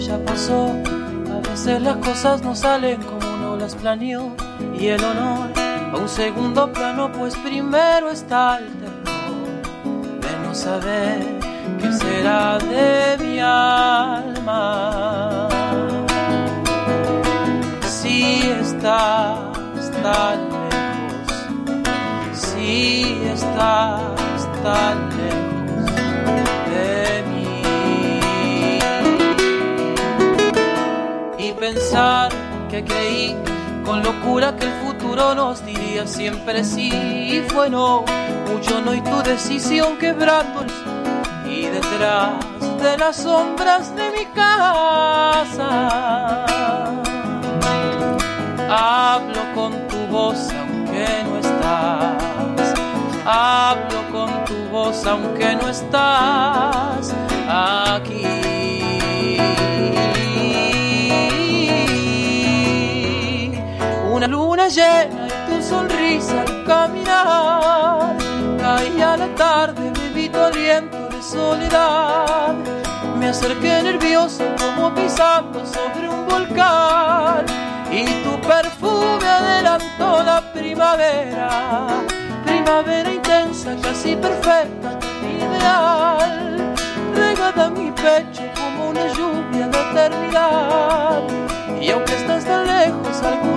Ya 0.00 0.18
pasó. 0.24 0.74
A 1.36 1.40
veces 1.50 1.82
las 1.82 1.96
cosas 1.96 2.42
no 2.42 2.54
salen 2.54 3.02
como 3.02 3.34
uno 3.34 3.56
las 3.56 3.74
planeó. 3.74 4.34
Y 4.78 4.86
el 4.86 5.04
honor 5.04 5.50
a 5.92 5.96
un 5.96 6.08
segundo 6.08 6.72
plano, 6.72 7.12
pues 7.12 7.36
primero 7.36 8.10
está 8.10 8.58
el 8.58 8.68
terror 8.80 10.20
de 10.20 10.46
no 10.46 10.54
saber 10.54 11.18
qué 11.80 11.92
será 11.92 12.58
de 12.58 13.18
mi 13.24 13.38
alma. 13.40 14.28
Si 17.82 18.40
estás 18.60 19.92
tan 20.02 20.38
lejos, 20.50 21.32
si 22.32 23.22
estás 23.24 24.62
tan 24.62 25.16
lejos 25.16 25.45
pensar 31.56 32.30
que 32.70 32.84
creí 32.84 33.36
con 33.84 34.02
locura 34.02 34.56
que 34.56 34.66
el 34.66 34.72
futuro 34.84 35.34
nos 35.34 35.64
diría 35.64 36.06
siempre 36.06 36.64
sí 36.64 36.90
y 36.92 37.40
fue 37.48 37.70
no, 37.70 38.04
mucho 38.52 38.80
no 38.80 38.94
y 38.94 39.00
tu 39.00 39.22
decisión 39.22 39.96
quebrando 39.98 40.64
y 41.48 41.66
detrás 41.66 42.34
de 42.82 42.98
las 42.98 43.16
sombras 43.16 43.94
de 43.94 44.10
mi 44.10 44.26
casa. 44.26 45.66
Hablo 48.68 49.40
con 49.54 49.72
tu 49.88 49.96
voz 50.10 50.50
aunque 50.50 51.06
no 51.24 51.38
estás. 51.38 52.74
Hablo 53.24 54.02
con 54.12 54.44
tu 54.44 54.54
voz 54.70 55.06
aunque 55.06 55.54
no 55.56 55.68
estás. 55.68 57.14
Aquí. 57.48 58.55
Llena 64.68 65.26
y 65.26 65.50
tu 65.50 65.62
sonrisa 65.62 66.42
al 66.42 66.64
caminar. 66.64 68.16
Caía 68.58 69.16
la 69.16 69.28
tarde, 69.34 69.92
bebí 69.92 70.28
tu 70.28 70.38
aliento 70.38 71.08
de 71.08 71.22
soledad. 71.22 72.54
Me 73.18 73.28
acerqué 73.28 73.82
nervioso 73.82 74.44
como 74.58 74.94
pisando 74.94 75.64
sobre 75.64 76.08
un 76.08 76.26
volcán. 76.26 77.44
Y 77.90 78.04
tu 78.24 78.40
perfume 78.46 79.26
adelantó 79.26 80.22
la 80.22 80.52
primavera. 80.52 81.86
Primavera 82.44 83.12
intensa, 83.12 83.76
casi 83.82 84.16
perfecta, 84.16 84.98
ideal. 85.22 86.74
Regada 87.14 87.70
mi 87.70 87.90
pecho 87.92 88.42
como 88.54 88.90
una 88.90 89.06
lluvia 89.08 89.68
de 89.68 89.78
eternidad. 89.90 91.22
Y 91.80 91.90
aunque 91.90 92.14
estás 92.14 92.44
tan 92.44 92.66
lejos, 92.66 93.22
algunas 93.22 93.55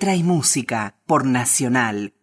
Letra 0.00 0.16
y 0.16 0.22
música 0.22 0.94
por 1.04 1.26
Nacional 1.26 2.14